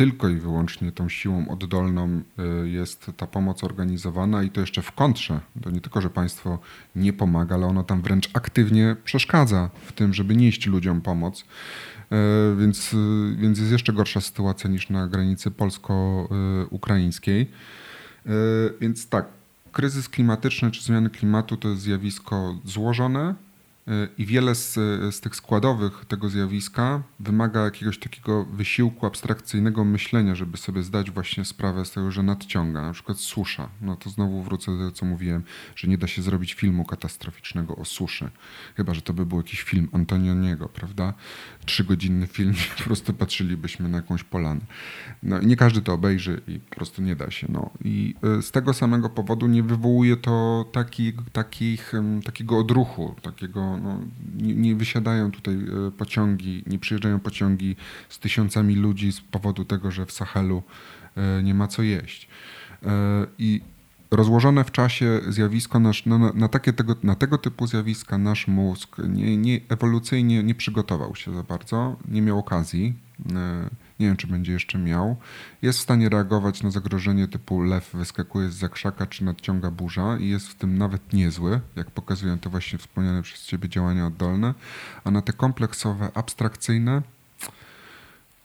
tylko 0.00 0.28
i 0.28 0.36
wyłącznie 0.36 0.92
tą 0.92 1.08
siłą 1.08 1.48
oddolną 1.48 2.22
y, 2.64 2.68
jest 2.68 3.10
ta 3.16 3.26
pomoc 3.26 3.64
organizowana 3.64 4.42
i 4.42 4.50
to 4.50 4.60
jeszcze 4.60 4.82
w 4.82 4.92
kontrze. 4.92 5.40
To 5.62 5.70
nie 5.70 5.80
tylko, 5.80 6.00
że 6.00 6.10
państwo 6.10 6.58
nie 6.96 7.12
pomaga, 7.12 7.54
ale 7.54 7.66
ono 7.66 7.84
tam 7.84 8.02
wręcz 8.02 8.30
aktywnie 8.32 8.96
przeszkadza 9.04 9.70
w 9.86 9.92
tym, 9.92 10.14
żeby 10.14 10.36
nieść 10.36 10.66
ludziom 10.66 11.00
pomoc. 11.00 11.40
Y, 11.40 11.44
więc, 12.56 12.94
y, 12.94 12.96
więc 13.38 13.58
jest 13.58 13.72
jeszcze 13.72 13.92
gorsza 13.92 14.20
sytuacja 14.20 14.70
niż 14.70 14.90
na 14.90 15.08
granicy 15.08 15.50
polsko-ukraińskiej. 15.50 17.50
Więc 18.80 19.08
tak, 19.08 19.26
kryzys 19.72 20.08
klimatyczny 20.08 20.70
czy 20.70 20.82
zmiany 20.82 21.10
klimatu 21.10 21.56
to 21.56 21.68
jest 21.68 21.82
zjawisko 21.82 22.58
złożone, 22.64 23.34
i 24.18 24.26
wiele 24.26 24.54
z, 24.54 24.74
z 25.14 25.20
tych 25.20 25.36
składowych 25.36 26.04
tego 26.04 26.28
zjawiska 26.28 27.02
wymaga 27.20 27.64
jakiegoś 27.64 27.98
takiego 27.98 28.44
wysiłku 28.44 29.06
abstrakcyjnego 29.06 29.84
myślenia, 29.84 30.34
żeby 30.34 30.56
sobie 30.56 30.82
zdać 30.82 31.10
właśnie 31.10 31.44
sprawę 31.44 31.84
z 31.84 31.90
tego, 31.90 32.10
że 32.10 32.22
nadciąga, 32.22 32.82
na 32.82 32.92
przykład 32.92 33.18
susza. 33.18 33.68
No 33.80 33.96
to 33.96 34.10
znowu 34.10 34.42
wrócę 34.42 34.72
do 34.72 34.78
tego, 34.78 34.92
co 34.92 35.06
mówiłem, 35.06 35.42
że 35.76 35.88
nie 35.88 35.98
da 35.98 36.06
się 36.06 36.22
zrobić 36.22 36.54
filmu 36.54 36.84
katastroficznego 36.84 37.76
o 37.76 37.84
suszy. 37.84 38.30
Chyba, 38.76 38.94
że 38.94 39.02
to 39.02 39.12
by 39.12 39.26
był 39.26 39.38
jakiś 39.38 39.62
film 39.62 39.88
Antonioniego, 39.92 40.68
prawda? 40.68 41.14
Trzygodzinny 41.64 42.26
film, 42.26 42.54
po 42.78 42.84
prostu 42.84 43.12
patrzylibyśmy 43.12 43.88
na 43.88 43.96
jakąś 43.96 44.24
polanę. 44.24 44.60
No 45.22 45.40
i 45.40 45.46
nie 45.46 45.56
każdy 45.56 45.82
to 45.82 45.92
obejrzy 45.92 46.40
i 46.48 46.60
po 46.60 46.76
prostu 46.76 47.02
nie 47.02 47.16
da 47.16 47.30
się. 47.30 47.46
No. 47.50 47.70
I 47.84 48.14
e, 48.38 48.42
z 48.42 48.50
tego 48.50 48.74
samego 48.74 49.10
powodu 49.10 49.46
nie 49.46 49.62
wywołuje 49.62 50.16
to 50.16 50.64
taki, 50.72 51.12
takich, 51.32 51.92
takiego 52.24 52.58
odruchu, 52.58 53.14
takiego 53.22 53.79
no, 53.82 54.00
nie, 54.36 54.54
nie, 54.54 54.76
wysiadają 54.76 55.30
tutaj 55.30 55.54
e, 55.54 55.90
pociągi, 55.90 56.64
nie 56.66 56.78
przyjeżdżają 56.78 57.20
pociągi 57.20 57.76
z 58.08 58.18
tysiącami 58.18 58.74
ludzi 58.74 59.12
z 59.12 59.20
powodu 59.20 59.64
tego, 59.64 59.90
że 59.90 60.06
w 60.06 60.12
Sahelu 60.12 60.62
e, 61.16 61.42
nie 61.42 61.54
ma 61.54 61.68
co 61.68 61.82
jeść. 61.82 62.28
E, 62.82 63.26
I 63.38 63.60
rozłożone 64.10 64.64
w 64.64 64.70
czasie 64.70 65.20
zjawisko, 65.28 65.80
nasz, 65.80 66.06
no, 66.06 66.32
na, 66.34 66.48
takie 66.48 66.72
tego, 66.72 66.96
na 67.02 67.14
tego 67.14 67.38
typu 67.38 67.66
zjawiska 67.66 68.18
nasz 68.18 68.48
mózg 68.48 68.96
nie, 69.08 69.36
nie, 69.36 69.60
ewolucyjnie 69.68 70.42
nie 70.42 70.54
przygotował 70.54 71.16
się 71.16 71.34
za 71.34 71.42
bardzo, 71.42 71.96
nie 72.08 72.22
miał 72.22 72.38
okazji 72.38 72.94
nie 74.00 74.06
wiem 74.06 74.16
czy 74.16 74.26
będzie 74.26 74.52
jeszcze 74.52 74.78
miał, 74.78 75.16
jest 75.62 75.78
w 75.78 75.82
stanie 75.82 76.08
reagować 76.08 76.62
na 76.62 76.70
zagrożenie 76.70 77.28
typu 77.28 77.62
lew 77.62 77.90
wyskakuje 77.94 78.50
z 78.50 78.54
zakrzaka 78.54 79.06
czy 79.06 79.24
nadciąga 79.24 79.70
burza 79.70 80.18
i 80.18 80.28
jest 80.28 80.48
w 80.48 80.54
tym 80.54 80.78
nawet 80.78 81.12
niezły, 81.12 81.60
jak 81.76 81.90
pokazują 81.90 82.38
te 82.38 82.50
właśnie 82.50 82.78
wspomniane 82.78 83.22
przez 83.22 83.46
ciebie 83.46 83.68
działania 83.68 84.06
oddolne, 84.06 84.54
a 85.04 85.10
na 85.10 85.22
te 85.22 85.32
kompleksowe, 85.32 86.10
abstrakcyjne 86.14 87.02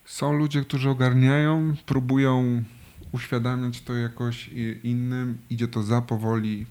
są 0.04 0.32
ludzie, 0.32 0.62
którzy 0.64 0.90
ogarniają, 0.90 1.74
próbują 1.86 2.64
uświadamiać 3.12 3.80
to 3.80 3.94
jakoś 3.94 4.48
innym, 4.82 5.38
idzie 5.50 5.68
to 5.68 5.82
za 5.82 6.02
powoli. 6.02 6.66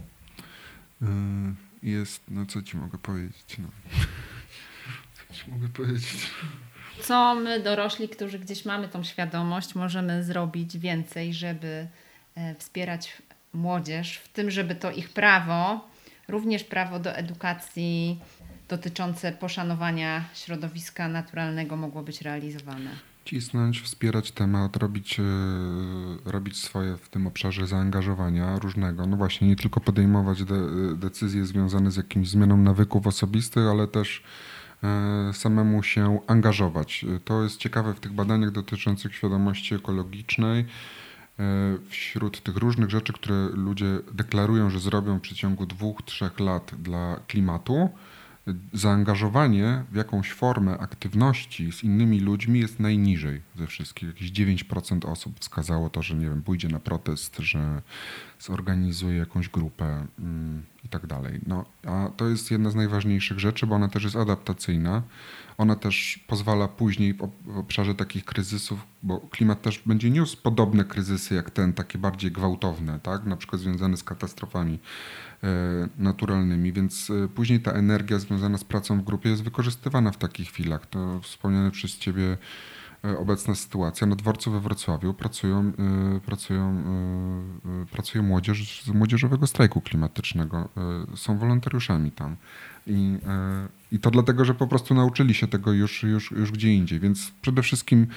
Yy, 1.02 1.08
jest, 1.84 2.24
no 2.28 2.46
co 2.46 2.62
ci 2.62 2.78
mogę 2.78 2.98
powiedzieć? 2.98 3.58
No. 3.58 3.68
Co 5.28 5.34
ci 5.34 5.52
mogę 5.52 5.68
powiedzieć? 5.68 6.32
Co 7.02 7.36
my 7.36 7.60
dorośli, 7.60 8.10
którzy 8.10 8.40
gdzieś 8.40 8.66
mamy 8.66 8.88
tą 8.88 9.04
świadomość, 9.04 9.76
możemy 9.76 10.24
zrobić 10.24 10.78
więcej, 10.78 11.34
żeby 11.34 11.88
e, 12.36 12.56
wspierać 12.56 13.22
młodzież 13.54 14.18
w 14.18 14.28
tym, 14.28 14.52
żeby 14.52 14.76
to 14.76 14.92
ich 14.92 15.10
prawo, 15.10 15.88
również 16.28 16.64
prawo 16.64 17.00
do 17.00 17.16
edukacji 17.16 18.20
dotyczące 18.68 19.32
poszanowania 19.32 20.24
środowiska 20.34 21.08
naturalnego 21.08 21.78
mogło 21.78 22.04
być 22.04 22.22
realizowane. 22.22 22.90
Cisnąć, 23.26 23.82
wspierać 23.82 24.32
temat, 24.32 24.78
robić, 24.78 25.20
e, 25.20 25.24
robić 26.26 26.58
swoje 26.58 26.98
w 26.98 27.10
tym 27.10 27.28
obszarze 27.28 27.68
zaangażowania 27.68 28.60
różnego. 28.60 29.08
No 29.08 29.18
właśnie, 29.18 29.48
nie 29.48 29.56
tylko 29.56 29.80
podejmować 29.80 30.44
de, 30.44 30.56
decyzje 30.96 31.46
związane 31.46 31.92
z 31.92 31.96
jakimś 31.96 32.30
zmianą 32.30 32.58
nawyków 32.58 33.08
osobistych, 33.08 33.64
ale 33.68 33.88
też 33.88 34.24
E, 34.24 34.55
samemu 35.34 35.84
się 35.84 36.20
angażować. 36.28 37.06
To 37.26 37.44
jest 37.44 37.58
ciekawe 37.58 37.94
w 37.94 38.00
tych 38.00 38.14
badaniach 38.14 38.52
dotyczących 38.52 39.16
świadomości 39.16 39.76
ekologicznej. 39.76 40.66
E, 41.40 41.78
wśród 41.90 42.44
tych 42.44 42.58
różnych 42.58 42.90
rzeczy, 42.90 43.14
które 43.14 43.50
ludzie 43.54 44.00
deklarują, 44.14 44.70
że 44.70 44.80
zrobią 44.80 45.18
w 45.18 45.22
przeciągu 45.22 45.66
dwóch, 45.66 46.02
trzech 46.02 46.40
lat 46.40 46.72
dla 46.80 47.20
klimatu, 47.28 47.90
zaangażowanie 48.74 49.84
w 49.92 49.96
jakąś 49.96 50.32
formę 50.32 50.78
aktywności 50.78 51.72
z 51.72 51.84
innymi 51.84 52.20
ludźmi 52.20 52.60
jest 52.60 52.80
najniżej 52.80 53.42
ze 53.56 53.68
wszystkich. 53.68 54.08
Jakieś 54.08 54.32
9% 54.32 55.12
osób 55.12 55.40
wskazało 55.40 55.90
to, 55.90 56.02
że 56.02 56.16
nie 56.16 56.26
wiem, 56.26 56.42
pójdzie 56.42 56.68
na 56.68 56.80
protest, 56.80 57.38
że 57.40 57.82
zorganizuje 58.40 59.18
jakąś 59.18 59.50
grupę 59.50 60.08
mm, 60.20 60.64
i 60.84 60.90
tak 60.90 61.08
dalej. 61.08 61.40
No, 61.48 61.66
a 61.88 62.10
to 62.18 62.30
jest 62.30 62.52
jedna 62.52 62.70
z 62.70 62.76
najważniejszych 62.76 63.40
rzeczy, 63.40 63.68
bo 63.68 63.76
ona 63.76 63.88
też 63.88 64.04
jest 64.04 64.16
adaptacyjna. 64.16 65.02
Ona 65.58 65.76
też 65.76 66.26
pozwala 66.28 66.68
później 66.68 67.14
w 67.46 67.58
obszarze 67.58 67.96
takich 67.96 68.26
kryzysów, 68.26 68.80
bo 69.04 69.20
klimat 69.20 69.62
też 69.62 69.82
będzie 69.86 70.10
niósł 70.10 70.38
podobne 70.42 70.86
kryzysy 70.86 71.36
jak 71.36 71.52
ten, 71.52 71.74
takie 71.74 71.98
bardziej 71.98 72.32
gwałtowne, 72.32 73.00
tak? 73.00 73.26
na 73.26 73.38
przykład 73.38 73.62
związane 73.62 73.98
z 73.98 74.04
katastrofami 74.04 74.80
e, 75.44 75.48
naturalnymi, 75.98 76.74
więc 76.74 77.10
e, 77.10 77.28
później 77.28 77.60
ta 77.60 77.72
energia 77.72 78.20
związana 78.20 78.58
z 78.58 78.64
pracą 78.64 79.00
w 79.00 79.04
grupie 79.04 79.30
jest 79.30 79.44
wykorzystywana 79.44 80.12
w 80.12 80.18
takich 80.18 80.50
chwilach. 80.50 80.86
To 80.86 81.20
wspomniane 81.20 81.72
przez 81.72 81.98
ciebie 81.98 82.38
obecna 83.18 83.56
sytuacja. 83.56 84.08
Na 84.08 84.16
dworcu 84.16 84.52
we 84.52 84.60
Wrocławiu 84.60 85.14
pracują, 85.14 85.60
e, 85.60 86.20
pracują, 86.20 86.84
e, 87.84 87.86
pracuje 87.92 88.22
młodzież 88.22 88.84
z 88.84 88.90
młodzieżowego 88.90 89.48
strajku 89.48 89.82
klimatycznego. 89.82 90.70
Są 91.16 91.38
wolontariuszami 91.38 92.12
tam. 92.12 92.36
I, 92.88 93.18
I 93.92 94.00
to 94.00 94.12
dlatego, 94.12 94.46
że 94.46 94.54
po 94.54 94.68
prostu 94.68 94.94
nauczyli 94.94 95.34
się 95.34 95.48
tego 95.48 95.74
już, 95.74 96.04
już, 96.04 96.32
już 96.32 96.52
gdzie 96.52 96.74
indziej. 96.74 97.00
Więc 97.00 97.32
przede 97.42 97.62
wszystkim 97.62 98.08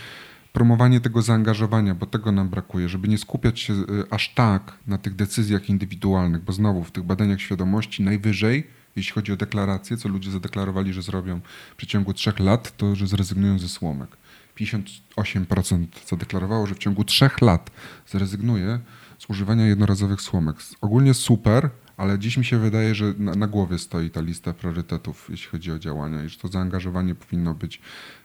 promowanie 0.53 1.01
tego 1.01 1.23
zaangażowania, 1.23 1.95
bo 1.95 2.07
tego 2.07 2.33
nam 2.33 2.49
brakuje, 2.49 2.89
żeby 2.89 3.09
nie 3.09 3.19
skupiać 3.19 3.61
się 3.61 3.75
aż 4.11 4.35
tak 4.35 4.73
na 4.87 4.99
tych 4.99 5.15
decyzjach 5.15 5.69
indywidualnych, 5.69 6.43
bo 6.45 6.53
znowu 6.53 6.85
w 6.85 6.91
tych 6.91 7.05
badaniach 7.05 7.41
świadomości 7.41 8.03
najwyżej, 8.03 8.67
jeśli 8.97 9.13
chodzi 9.13 9.33
o 9.33 9.37
deklaracje, 9.37 9.97
co 9.97 10.09
ludzie 10.09 10.31
zadeklarowali, 10.31 10.93
że 10.93 11.03
zrobią 11.03 11.41
w 11.73 11.77
przeciągu 11.77 12.15
trzech 12.15 12.39
lat, 12.39 12.77
to 12.77 12.95
że 12.95 13.07
zrezygnują 13.07 13.59
ze 13.59 13.69
słomek. 13.69 14.17
58% 14.61 15.87
zadeklarowało, 16.07 16.67
że 16.67 16.75
w 16.75 16.79
ciągu 16.79 17.05
trzech 17.05 17.41
lat 17.41 17.71
zrezygnuje 18.07 18.81
z 19.19 19.31
używania 19.31 19.67
jednorazowych 19.67 20.21
słomek. 20.21 20.57
Ogólnie 20.81 21.15
super, 21.15 21.71
ale 21.97 22.19
dziś 22.19 22.37
mi 22.37 22.45
się 22.45 22.59
wydaje, 22.59 22.95
że 22.95 23.15
na, 23.19 23.35
na 23.35 23.47
głowie 23.47 23.79
stoi 23.79 24.11
ta 24.11 24.21
lista 24.21 24.53
priorytetów, 24.53 25.27
jeśli 25.31 25.49
chodzi 25.49 25.73
o 25.73 25.79
działania 25.79 26.25
i 26.25 26.29
że 26.29 26.39
to 26.39 26.49
zaangażowanie 26.49 27.15
powinno 27.15 27.55
być 27.55 27.81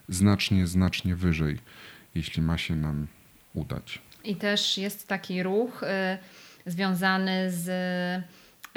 znacznie, 0.10 0.68
znacznie 0.68 1.16
wyżej, 1.16 1.60
jeśli 2.16 2.42
ma 2.44 2.58
się 2.58 2.76
nam 2.76 3.08
udać. 3.54 4.02
I 4.24 4.36
też 4.36 4.78
jest 4.78 5.08
taki 5.08 5.44
ruch 5.44 5.84
y, 5.84 5.88
związany 6.72 7.52
z 7.52 7.66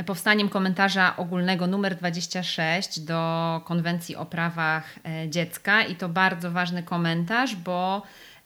powstaniem 0.04 0.48
komentarza 0.48 1.16
ogólnego 1.16 1.66
numer 1.66 1.96
26 1.96 3.00
do 3.00 3.60
Konwencji 3.64 4.16
o 4.16 4.26
prawach 4.26 4.98
e, 5.04 5.28
dziecka 5.28 5.82
i 5.82 5.96
to 5.96 6.08
bardzo 6.08 6.50
ważny 6.50 6.82
komentarz, 6.82 7.56
bo 7.56 8.02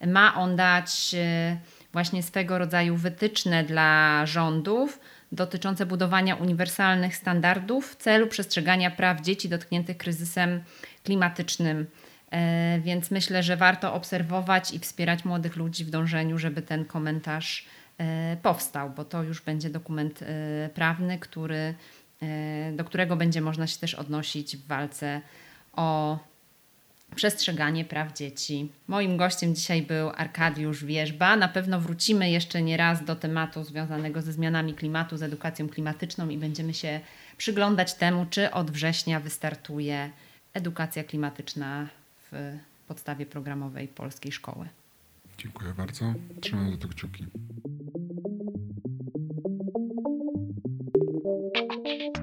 ma 0.07 0.35
on 0.35 0.55
dać 0.55 1.15
e, 1.17 1.57
właśnie 1.93 2.23
swego 2.23 2.57
rodzaju 2.57 2.95
wytyczne 2.95 3.63
dla 3.63 4.21
rządów 4.25 4.99
dotyczące 5.31 5.85
budowania 5.85 6.35
uniwersalnych 6.35 7.15
standardów 7.15 7.91
w 7.91 7.95
celu 7.95 8.27
przestrzegania 8.27 8.91
praw 8.91 9.21
dzieci 9.21 9.49
dotkniętych 9.49 9.97
kryzysem 9.97 10.63
klimatycznym. 11.03 11.87
E, 12.31 12.79
więc 12.79 13.11
myślę, 13.11 13.43
że 13.43 13.57
warto 13.57 13.93
obserwować 13.93 14.73
i 14.73 14.79
wspierać 14.79 15.25
młodych 15.25 15.55
ludzi 15.55 15.85
w 15.85 15.89
dążeniu, 15.89 16.37
żeby 16.37 16.61
ten 16.61 16.85
komentarz 16.85 17.65
powstał, 18.41 18.89
bo 18.89 19.05
to 19.05 19.23
już 19.23 19.41
będzie 19.41 19.69
dokument 19.69 20.21
e, 20.21 20.69
prawny, 20.69 21.19
który, 21.19 21.73
e, 22.21 22.71
do 22.75 22.83
którego 22.83 23.15
będzie 23.15 23.41
można 23.41 23.67
się 23.67 23.79
też 23.79 23.95
odnosić 23.95 24.57
w 24.57 24.67
walce 24.67 25.21
o 25.73 26.19
przestrzeganie 27.15 27.85
praw 27.85 28.13
dzieci. 28.13 28.69
Moim 28.87 29.17
gościem 29.17 29.55
dzisiaj 29.55 29.81
był 29.81 30.09
Arkadiusz 30.09 30.85
Wierzba. 30.85 31.35
Na 31.35 31.47
pewno 31.47 31.79
wrócimy 31.79 32.31
jeszcze 32.31 32.61
nie 32.61 32.77
raz 32.77 33.05
do 33.05 33.15
tematu 33.15 33.63
związanego 33.63 34.21
ze 34.21 34.33
zmianami 34.33 34.73
klimatu, 34.73 35.17
z 35.17 35.23
edukacją 35.23 35.69
klimatyczną 35.69 36.29
i 36.29 36.37
będziemy 36.37 36.73
się 36.73 36.99
przyglądać 37.37 37.93
temu, 37.93 38.25
czy 38.29 38.51
od 38.51 38.71
września 38.71 39.19
wystartuje 39.19 40.09
edukacja 40.53 41.03
klimatyczna 41.03 41.87
w 42.31 42.57
podstawie 42.87 43.25
programowej 43.25 43.87
polskiej 43.87 44.31
szkoły. 44.31 44.67
Dziękuję 45.37 45.73
bardzo. 45.77 46.13
Trzymam 46.41 46.71
za 46.71 46.77
to 46.77 46.87
kciuki. 46.87 47.25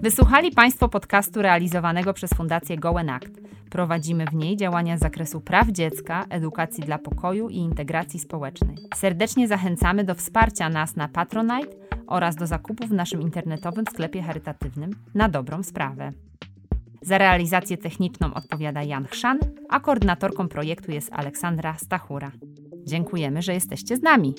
Wysłuchali 0.02 0.50
Państwo 0.50 0.88
podcastu 0.88 1.42
realizowanego 1.42 2.14
przez 2.14 2.30
Fundację 2.34 2.76
Gołen 2.76 3.10
Act. 3.10 3.40
Prowadzimy 3.70 4.24
w 4.26 4.34
niej 4.34 4.56
działania 4.56 4.96
z 4.96 5.00
zakresu 5.00 5.40
praw 5.40 5.68
dziecka, 5.68 6.24
edukacji 6.30 6.84
dla 6.84 6.98
pokoju 6.98 7.48
i 7.48 7.56
integracji 7.56 8.20
społecznej. 8.20 8.76
Serdecznie 8.94 9.48
zachęcamy 9.48 10.04
do 10.04 10.14
wsparcia 10.14 10.68
nas 10.68 10.96
na 10.96 11.08
Patronite 11.08 11.76
oraz 12.06 12.36
do 12.36 12.46
zakupu 12.46 12.86
w 12.86 12.92
naszym 12.92 13.22
internetowym 13.22 13.84
sklepie 13.90 14.22
charytatywnym 14.22 14.90
na 15.14 15.28
dobrą 15.28 15.62
sprawę. 15.62 16.12
Za 17.02 17.18
realizację 17.18 17.76
techniczną 17.76 18.34
odpowiada 18.34 18.82
Jan 18.82 19.06
Chrzan, 19.06 19.38
a 19.68 19.80
koordynatorką 19.80 20.48
projektu 20.48 20.92
jest 20.92 21.12
Aleksandra 21.12 21.74
Stachura. 21.78 22.30
Dziękujemy, 22.84 23.42
że 23.42 23.54
jesteście 23.54 23.96
z 23.96 24.02
nami. 24.02 24.34